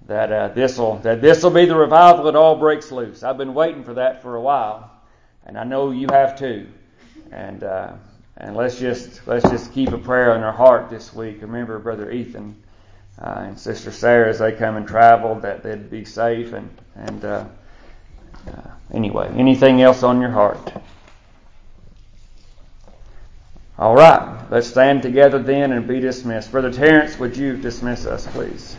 that 0.06 0.32
uh, 0.32 0.48
this'll 0.48 0.96
that 1.00 1.20
this'll 1.20 1.50
be 1.50 1.66
the 1.66 1.76
revival 1.76 2.24
that 2.24 2.34
all 2.34 2.56
breaks 2.56 2.90
loose. 2.90 3.22
I've 3.22 3.36
been 3.36 3.52
waiting 3.52 3.84
for 3.84 3.92
that 3.92 4.22
for 4.22 4.36
a 4.36 4.40
while, 4.40 4.90
and 5.44 5.58
I 5.58 5.64
know 5.64 5.90
you 5.90 6.06
have 6.10 6.38
too. 6.38 6.66
And 7.30 7.62
uh, 7.62 7.92
and 8.38 8.56
let's 8.56 8.78
just 8.78 9.26
let's 9.26 9.50
just 9.50 9.74
keep 9.74 9.90
a 9.90 9.98
prayer 9.98 10.34
in 10.34 10.42
our 10.42 10.50
heart 10.50 10.88
this 10.88 11.12
week. 11.12 11.42
Remember, 11.42 11.78
brother 11.78 12.10
Ethan 12.10 12.56
uh, 13.20 13.44
and 13.48 13.60
sister 13.60 13.92
Sarah 13.92 14.30
as 14.30 14.38
they 14.38 14.52
come 14.52 14.76
and 14.76 14.88
travel 14.88 15.34
that 15.40 15.62
they'd 15.62 15.90
be 15.90 16.06
safe. 16.06 16.54
And 16.54 16.70
and 16.96 17.22
uh, 17.22 17.44
uh, 18.48 18.70
anyway, 18.92 19.32
anything 19.36 19.82
else 19.82 20.02
on 20.02 20.20
your 20.20 20.30
heart? 20.30 20.72
All 23.78 23.94
right, 23.94 24.46
let's 24.50 24.66
stand 24.66 25.02
together 25.02 25.38
then 25.38 25.72
and 25.72 25.88
be 25.88 26.00
dismissed. 26.00 26.52
Brother 26.52 26.72
Terrence, 26.72 27.18
would 27.18 27.36
you 27.36 27.56
dismiss 27.56 28.04
us, 28.04 28.26
please? 28.26 28.76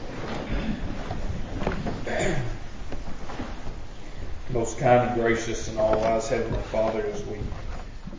Most 4.51 4.78
kind 4.78 5.09
and 5.09 5.20
gracious 5.20 5.70
and 5.70 5.80
all 5.80 5.97
wise 5.99 6.28
Heavenly 6.28 6.62
Father, 6.64 7.03
as 7.07 7.26
we 7.26 7.38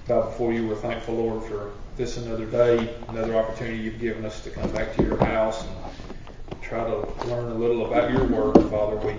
bow 0.08 0.22
before 0.22 0.52
you. 0.52 0.66
We're 0.66 0.76
thankful, 0.76 1.14
Lord, 1.14 1.44
for 1.44 1.72
this 1.96 2.16
another 2.16 2.46
day, 2.46 2.96
another 3.08 3.36
opportunity 3.36 3.76
you've 3.76 4.00
given 4.00 4.24
us 4.24 4.42
to 4.44 4.50
come 4.50 4.70
back 4.72 4.96
to 4.96 5.02
your 5.04 5.22
house 5.24 5.62
and 5.62 5.70
try 6.72 6.84
to 6.84 7.28
learn 7.28 7.50
a 7.50 7.54
little 7.54 7.84
about 7.84 8.10
your 8.10 8.26
word, 8.28 8.56
Father. 8.70 8.96
We 8.96 9.14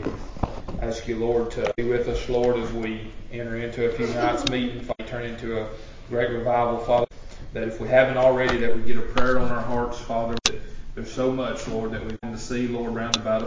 ask 0.80 1.08
you, 1.08 1.18
Lord, 1.18 1.52
to 1.52 1.72
be 1.78 1.84
with 1.84 2.08
us, 2.08 2.28
Lord, 2.28 2.58
as 2.58 2.72
we 2.74 3.12
enter 3.32 3.58
into 3.58 3.88
a 3.88 3.94
few 3.94 4.08
nights 4.08 4.50
meeting, 4.50 4.82
Father, 4.82 5.08
turn 5.08 5.24
into 5.24 5.62
a 5.62 5.70
great 6.10 6.32
revival, 6.32 6.80
Father. 6.80 7.06
That 7.54 7.68
if 7.68 7.80
we 7.80 7.88
haven't 7.88 8.18
already, 8.18 8.58
that 8.58 8.76
we 8.76 8.82
get 8.82 8.98
a 8.98 9.02
prayer 9.02 9.38
on 9.38 9.52
our 9.52 9.62
hearts, 9.62 10.00
Father. 10.00 10.36
That 10.46 10.62
there's 10.96 11.12
so 11.12 11.32
much, 11.32 11.68
Lord, 11.68 11.92
that 11.92 12.02
we 12.04 12.18
want 12.24 12.36
to 12.36 12.40
see, 12.40 12.68
Lord, 12.68 12.96
round 12.96 13.18
about 13.18 13.28
us. 13.28 13.42